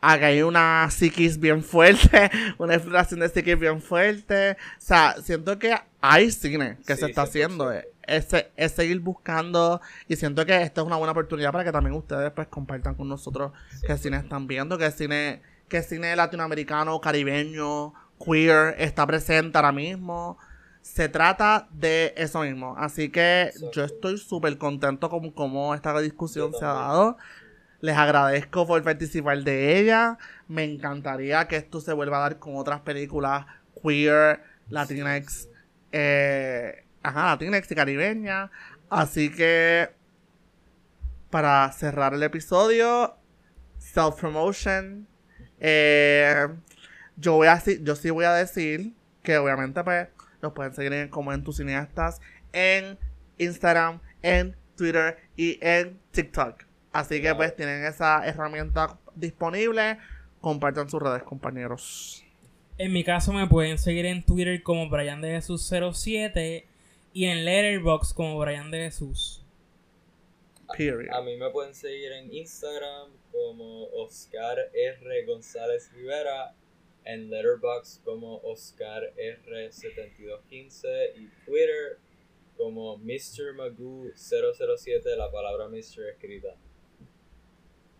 aquí 0.00 0.24
hay 0.24 0.42
una 0.42 0.88
psiquis 0.90 1.38
bien 1.38 1.62
fuerte, 1.62 2.30
una 2.58 2.74
exploración 2.74 3.20
de 3.20 3.28
psiquis 3.28 3.58
bien 3.58 3.80
fuerte. 3.80 4.52
O 4.52 4.80
sea, 4.80 5.16
siento 5.22 5.58
que 5.58 5.74
hay 6.00 6.30
cine 6.30 6.78
que 6.86 6.96
se 6.96 7.06
está 7.06 7.22
haciendo. 7.22 7.72
Es, 7.72 8.28
es, 8.56 8.72
seguir 8.72 9.00
buscando 9.00 9.80
y 10.06 10.14
siento 10.14 10.46
que 10.46 10.62
esta 10.62 10.80
es 10.80 10.86
una 10.86 10.96
buena 10.96 11.10
oportunidad 11.10 11.50
para 11.50 11.64
que 11.64 11.72
también 11.72 11.96
ustedes 11.96 12.30
pues 12.30 12.46
compartan 12.46 12.94
con 12.94 13.08
nosotros 13.08 13.50
qué 13.84 13.98
cine 13.98 14.18
están 14.18 14.46
viendo, 14.46 14.78
qué 14.78 14.92
cine, 14.92 15.42
qué 15.68 15.82
cine 15.82 16.14
latinoamericano, 16.14 17.00
caribeño, 17.00 17.92
queer 18.24 18.76
está 18.78 19.04
presente 19.08 19.58
ahora 19.58 19.72
mismo 19.72 20.38
se 20.86 21.08
trata 21.08 21.68
de 21.72 22.14
eso 22.16 22.42
mismo. 22.42 22.76
Así 22.78 23.10
que 23.10 23.50
yo 23.72 23.84
estoy 23.84 24.18
súper 24.18 24.56
contento 24.56 25.10
con 25.10 25.32
cómo 25.32 25.74
esta 25.74 25.98
discusión 26.00 26.52
se 26.52 26.64
ha 26.64 26.72
dado. 26.72 27.18
Les 27.80 27.96
agradezco 27.96 28.68
por 28.68 28.82
participar 28.84 29.42
de 29.42 29.80
ella. 29.80 30.16
Me 30.46 30.62
encantaría 30.62 31.48
que 31.48 31.56
esto 31.56 31.80
se 31.80 31.92
vuelva 31.92 32.18
a 32.18 32.20
dar 32.20 32.38
con 32.38 32.56
otras 32.56 32.80
películas 32.82 33.46
queer, 33.82 34.44
latinex, 34.70 35.48
eh, 35.90 36.84
ajá, 37.02 37.26
latinex 37.30 37.70
y 37.72 37.74
caribeña. 37.74 38.52
Así 38.88 39.30
que 39.32 39.90
para 41.30 41.70
cerrar 41.72 42.14
el 42.14 42.22
episodio, 42.22 43.16
self 43.78 44.20
promotion. 44.20 45.08
Eh, 45.58 46.46
yo 47.16 47.32
voy 47.32 47.48
a 47.48 47.60
yo 47.82 47.96
sí 47.96 48.10
voy 48.10 48.24
a 48.24 48.34
decir 48.34 48.94
que 49.24 49.36
obviamente 49.36 49.82
pues 49.82 50.08
los 50.46 50.54
pueden 50.54 50.74
seguir 50.74 50.92
en, 50.92 51.08
como 51.08 51.32
en 51.32 51.44
tus 51.44 51.56
cineastas 51.58 52.20
en 52.52 52.98
Instagram, 53.38 54.00
en 54.22 54.56
Twitter 54.76 55.18
y 55.36 55.58
en 55.60 56.00
TikTok. 56.10 56.64
Así 56.92 57.20
que 57.20 57.34
pues 57.34 57.54
tienen 57.54 57.84
esa 57.84 58.26
herramienta 58.26 58.98
disponible. 59.14 59.98
Compartan 60.40 60.88
sus 60.88 61.02
redes, 61.02 61.22
compañeros. 61.22 62.24
En 62.78 62.92
mi 62.92 63.04
caso 63.04 63.32
me 63.32 63.46
pueden 63.46 63.78
seguir 63.78 64.06
en 64.06 64.24
Twitter 64.24 64.62
como 64.62 64.88
Brian 64.88 65.20
de 65.20 65.30
Jesús 65.30 65.70
07 65.92 66.66
y 67.12 67.24
en 67.24 67.44
Letterboxd 67.44 68.14
como 68.14 68.38
Brian 68.38 68.70
de 68.70 68.78
Jesús. 68.78 69.42
A, 70.68 71.22
mí 71.22 71.36
me 71.36 71.50
pueden 71.50 71.74
seguir 71.74 72.12
en 72.12 72.32
Instagram 72.34 73.10
como 73.30 73.84
Oscar 73.94 74.58
R. 74.74 75.24
González 75.24 75.90
Rivera, 75.92 76.54
en 77.06 77.30
Letterboxd 77.30 78.02
como 78.04 78.38
Oscar 78.38 79.12
R7215 79.16 81.16
y 81.16 81.28
Twitter 81.44 81.98
como 82.56 82.98
Mr. 82.98 83.54
Magoo 83.54 84.10
007, 84.14 85.16
la 85.16 85.30
palabra 85.30 85.68
Mr. 85.68 86.08
escrita. 86.10 86.48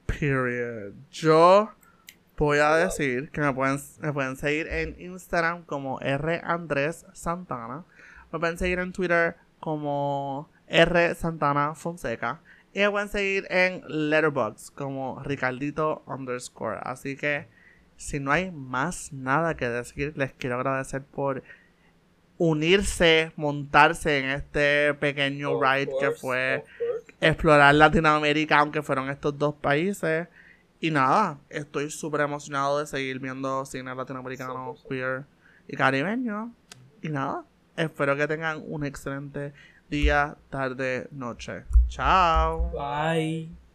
Period. 0.07 0.94
Yo 1.11 1.70
voy 2.36 2.59
a 2.59 2.76
decir 2.76 3.30
que 3.30 3.40
me 3.40 3.52
pueden, 3.52 3.78
me 4.00 4.12
pueden 4.12 4.36
seguir 4.36 4.66
en 4.68 5.00
Instagram 5.00 5.64
como 5.64 6.00
R. 6.00 6.40
Andrés 6.42 7.07
Santana. 7.12 7.84
Me 8.32 8.38
pueden 8.38 8.59
seguir 8.59 8.78
en 8.78 8.92
Twitter 8.92 9.36
como 9.61 10.50
R. 10.68 11.14
Santana 11.14 11.74
Fonseca. 11.74 12.40
Y 12.72 12.80
me 12.80 12.90
pueden 12.90 13.09
seguir 13.09 13.46
en 13.50 13.82
Letterboxd 13.86 14.74
como 14.74 15.22
Ricardito 15.22 16.02
underscore. 16.07 16.78
Así 16.82 17.16
que, 17.16 17.46
si 17.97 18.20
no 18.20 18.32
hay 18.32 18.51
más 18.51 19.12
nada 19.12 19.57
que 19.57 19.68
decir, 19.68 20.12
les 20.16 20.32
quiero 20.32 20.57
agradecer 20.57 21.03
por 21.03 21.42
unirse, 22.38 23.32
montarse 23.36 24.18
en 24.18 24.30
este 24.30 24.94
pequeño 24.94 25.61
ride 25.61 25.90
que 25.99 26.11
fue 26.11 26.64
explorar 27.20 27.74
Latinoamérica, 27.74 28.59
aunque 28.59 28.82
fueron 28.82 29.09
estos 29.09 29.38
dos 29.38 29.55
países. 29.55 30.28
Y 30.80 30.90
nada, 30.90 31.38
estoy 31.49 31.90
súper 31.90 32.20
emocionado 32.20 32.78
de 32.78 32.86
seguir 32.86 33.18
viendo 33.18 33.64
cine 33.64 33.94
latinoamericano, 33.94 34.76
queer 34.88 35.24
y 35.66 35.76
caribeño. 35.76 36.53
Y 37.03 37.09
nada, 37.09 37.44
espero 37.76 38.16
que 38.16 38.26
tengan 38.26 38.62
un 38.66 38.84
excelente 38.84 39.55
día, 39.88 40.36
tarde, 40.51 41.09
noche. 41.11 41.64
Chao. 41.88 42.70
Bye. 42.72 43.65